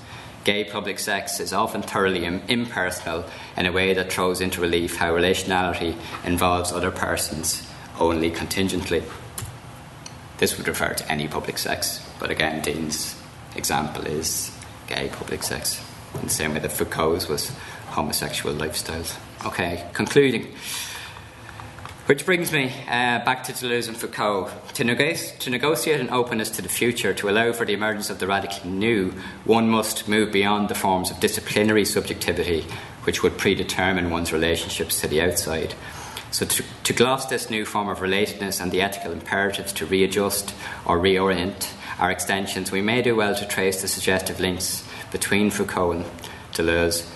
Gay 0.44 0.62
public 0.62 1.00
sex 1.00 1.40
is 1.40 1.52
often 1.52 1.82
thoroughly 1.82 2.24
impersonal 2.24 3.24
in 3.56 3.66
a 3.66 3.72
way 3.72 3.92
that 3.92 4.12
throws 4.12 4.40
into 4.40 4.60
relief 4.60 4.96
how 4.96 5.12
relationality 5.12 5.96
involves 6.24 6.70
other 6.70 6.92
persons 6.92 7.68
only 7.98 8.30
contingently. 8.30 9.02
This 10.38 10.56
would 10.56 10.68
refer 10.68 10.94
to 10.94 11.12
any 11.12 11.26
public 11.26 11.58
sex, 11.58 12.09
but 12.20 12.30
again, 12.30 12.62
Dean's 12.62 13.16
example 13.56 14.06
is 14.06 14.56
gay 14.86 15.08
public 15.12 15.42
sex, 15.42 15.82
in 16.14 16.22
the 16.22 16.28
same 16.28 16.52
way 16.52 16.60
that 16.60 16.72
Foucault's 16.72 17.28
was 17.28 17.50
homosexual 17.88 18.54
lifestyles. 18.54 19.16
Okay, 19.44 19.84
concluding. 19.92 20.54
Which 22.06 22.26
brings 22.26 22.50
me 22.50 22.72
uh, 22.88 23.24
back 23.24 23.44
to 23.44 23.52
Deleuze 23.52 23.86
and 23.86 23.96
Foucault. 23.96 24.50
To, 24.74 24.84
neg- 24.84 25.38
to 25.38 25.50
negotiate 25.50 26.00
an 26.00 26.10
openness 26.10 26.50
to 26.50 26.62
the 26.62 26.68
future, 26.68 27.14
to 27.14 27.28
allow 27.28 27.52
for 27.52 27.64
the 27.64 27.72
emergence 27.72 28.10
of 28.10 28.18
the 28.18 28.26
radically 28.26 28.70
new, 28.70 29.12
one 29.44 29.68
must 29.68 30.08
move 30.08 30.32
beyond 30.32 30.68
the 30.68 30.74
forms 30.74 31.10
of 31.10 31.20
disciplinary 31.20 31.84
subjectivity 31.84 32.66
which 33.04 33.22
would 33.22 33.38
predetermine 33.38 34.10
one's 34.10 34.32
relationships 34.32 35.00
to 35.00 35.08
the 35.08 35.22
outside. 35.22 35.74
So, 36.30 36.44
to, 36.46 36.64
to 36.84 36.92
gloss 36.92 37.26
this 37.26 37.50
new 37.50 37.64
form 37.64 37.88
of 37.88 37.98
relatedness 37.98 38.60
and 38.60 38.70
the 38.70 38.82
ethical 38.82 39.12
imperatives 39.12 39.72
to 39.74 39.86
readjust 39.86 40.54
or 40.84 40.98
reorient 40.98 41.72
our 42.00 42.10
extensions, 42.10 42.72
we 42.72 42.80
may 42.80 43.02
do 43.02 43.14
well 43.14 43.34
to 43.34 43.46
trace 43.46 43.82
the 43.82 43.88
suggestive 43.88 44.40
links 44.40 44.84
between 45.12 45.50
Foucault 45.50 45.92
and 45.92 46.04
Deleuze. 46.52 47.08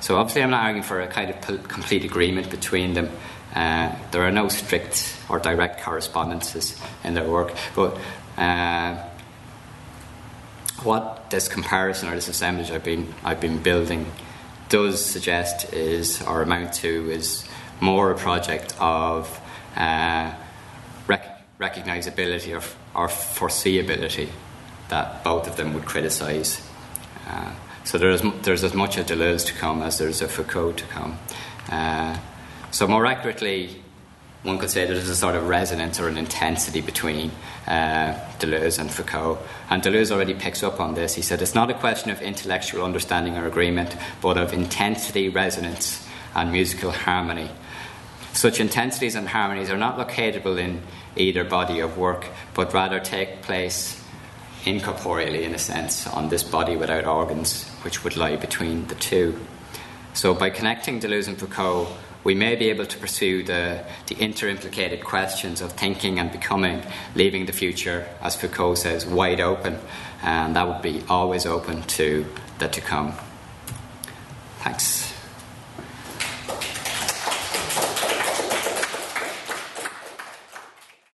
So, 0.00 0.16
obviously, 0.16 0.42
I'm 0.42 0.50
not 0.50 0.64
arguing 0.64 0.82
for 0.82 1.00
a 1.00 1.06
kind 1.06 1.30
of 1.30 1.68
complete 1.68 2.04
agreement 2.04 2.50
between 2.50 2.94
them. 2.94 3.08
Uh, 3.54 3.94
there 4.10 4.22
are 4.22 4.32
no 4.32 4.48
strict 4.48 5.16
or 5.28 5.38
direct 5.38 5.82
correspondences 5.82 6.78
in 7.04 7.14
their 7.14 7.28
work, 7.28 7.54
but 7.76 7.96
uh, 8.36 8.96
what 10.82 11.30
this 11.30 11.48
comparison 11.48 12.08
or 12.08 12.14
this 12.14 12.28
assemblage 12.28 12.70
I've 12.70 12.82
been 12.82 13.14
I've 13.22 13.40
been 13.40 13.62
building 13.62 14.10
does 14.68 15.04
suggest 15.04 15.72
is 15.72 16.22
or 16.22 16.42
amount 16.42 16.72
to 16.72 17.10
is 17.10 17.46
more 17.80 18.10
a 18.10 18.16
project 18.16 18.74
of 18.80 19.40
uh, 19.76 20.32
rec- 21.06 21.58
recognizability 21.60 22.58
or, 22.58 22.64
or, 22.94 23.08
foreseeability 23.08 24.28
that 24.88 25.24
both 25.24 25.46
of 25.48 25.56
them 25.56 25.72
would 25.74 25.84
criticize. 25.84 26.66
Uh, 27.26 27.52
so 27.84 27.98
there's, 27.98 28.22
there's 28.42 28.62
as 28.62 28.74
much 28.74 28.98
a 28.98 29.02
Deleuze 29.02 29.46
to 29.46 29.54
come 29.54 29.82
as 29.82 29.98
there's 29.98 30.22
a 30.22 30.28
Foucault 30.28 30.72
to 30.72 30.84
come. 30.84 31.18
Uh, 31.70 32.18
so, 32.70 32.86
more 32.86 33.06
accurately, 33.06 33.82
one 34.42 34.58
could 34.58 34.70
say 34.70 34.86
there's 34.86 35.08
a 35.08 35.14
sort 35.14 35.36
of 35.36 35.48
resonance 35.48 36.00
or 36.00 36.08
an 36.08 36.16
intensity 36.16 36.80
between 36.80 37.30
uh, 37.66 38.18
Deleuze 38.38 38.78
and 38.78 38.90
Foucault. 38.90 39.38
And 39.70 39.82
Deleuze 39.82 40.10
already 40.10 40.34
picks 40.34 40.62
up 40.62 40.80
on 40.80 40.94
this. 40.94 41.14
He 41.14 41.22
said 41.22 41.42
it's 41.42 41.54
not 41.54 41.70
a 41.70 41.74
question 41.74 42.10
of 42.10 42.20
intellectual 42.20 42.84
understanding 42.84 43.36
or 43.36 43.46
agreement, 43.46 43.96
but 44.20 44.36
of 44.36 44.52
intensity, 44.52 45.28
resonance, 45.28 46.06
and 46.34 46.50
musical 46.50 46.90
harmony. 46.90 47.50
Such 48.32 48.58
intensities 48.58 49.14
and 49.14 49.28
harmonies 49.28 49.70
are 49.70 49.76
not 49.76 49.98
locatable 49.98 50.58
in 50.58 50.82
either 51.16 51.44
body 51.44 51.80
of 51.80 51.96
work, 51.98 52.26
but 52.54 52.72
rather 52.72 53.00
take 53.00 53.42
place 53.42 54.02
incorporeally, 54.64 55.42
in 55.42 55.54
a 55.54 55.58
sense, 55.58 56.06
on 56.06 56.28
this 56.28 56.42
body 56.42 56.76
without 56.76 57.04
organs, 57.04 57.68
which 57.82 58.04
would 58.04 58.16
lie 58.16 58.36
between 58.36 58.86
the 58.86 58.94
two. 58.94 59.38
So, 60.14 60.34
by 60.34 60.50
connecting 60.50 61.00
Deleuze 61.00 61.28
and 61.28 61.38
Foucault, 61.38 61.88
we 62.24 62.34
may 62.34 62.54
be 62.54 62.70
able 62.70 62.86
to 62.86 62.98
pursue 62.98 63.42
the, 63.42 63.84
the 64.06 64.14
interimplicated 64.14 65.02
questions 65.02 65.60
of 65.60 65.72
thinking 65.72 66.18
and 66.18 66.30
becoming, 66.30 66.82
leaving 67.14 67.46
the 67.46 67.52
future, 67.52 68.06
as 68.20 68.36
Foucault 68.36 68.76
says, 68.76 69.04
wide 69.04 69.40
open, 69.40 69.78
and 70.22 70.54
that 70.54 70.68
would 70.68 70.82
be 70.82 71.02
always 71.08 71.46
open 71.46 71.82
to 71.82 72.26
the 72.58 72.68
to 72.68 72.80
come. 72.80 73.14
Thanks. 74.60 75.11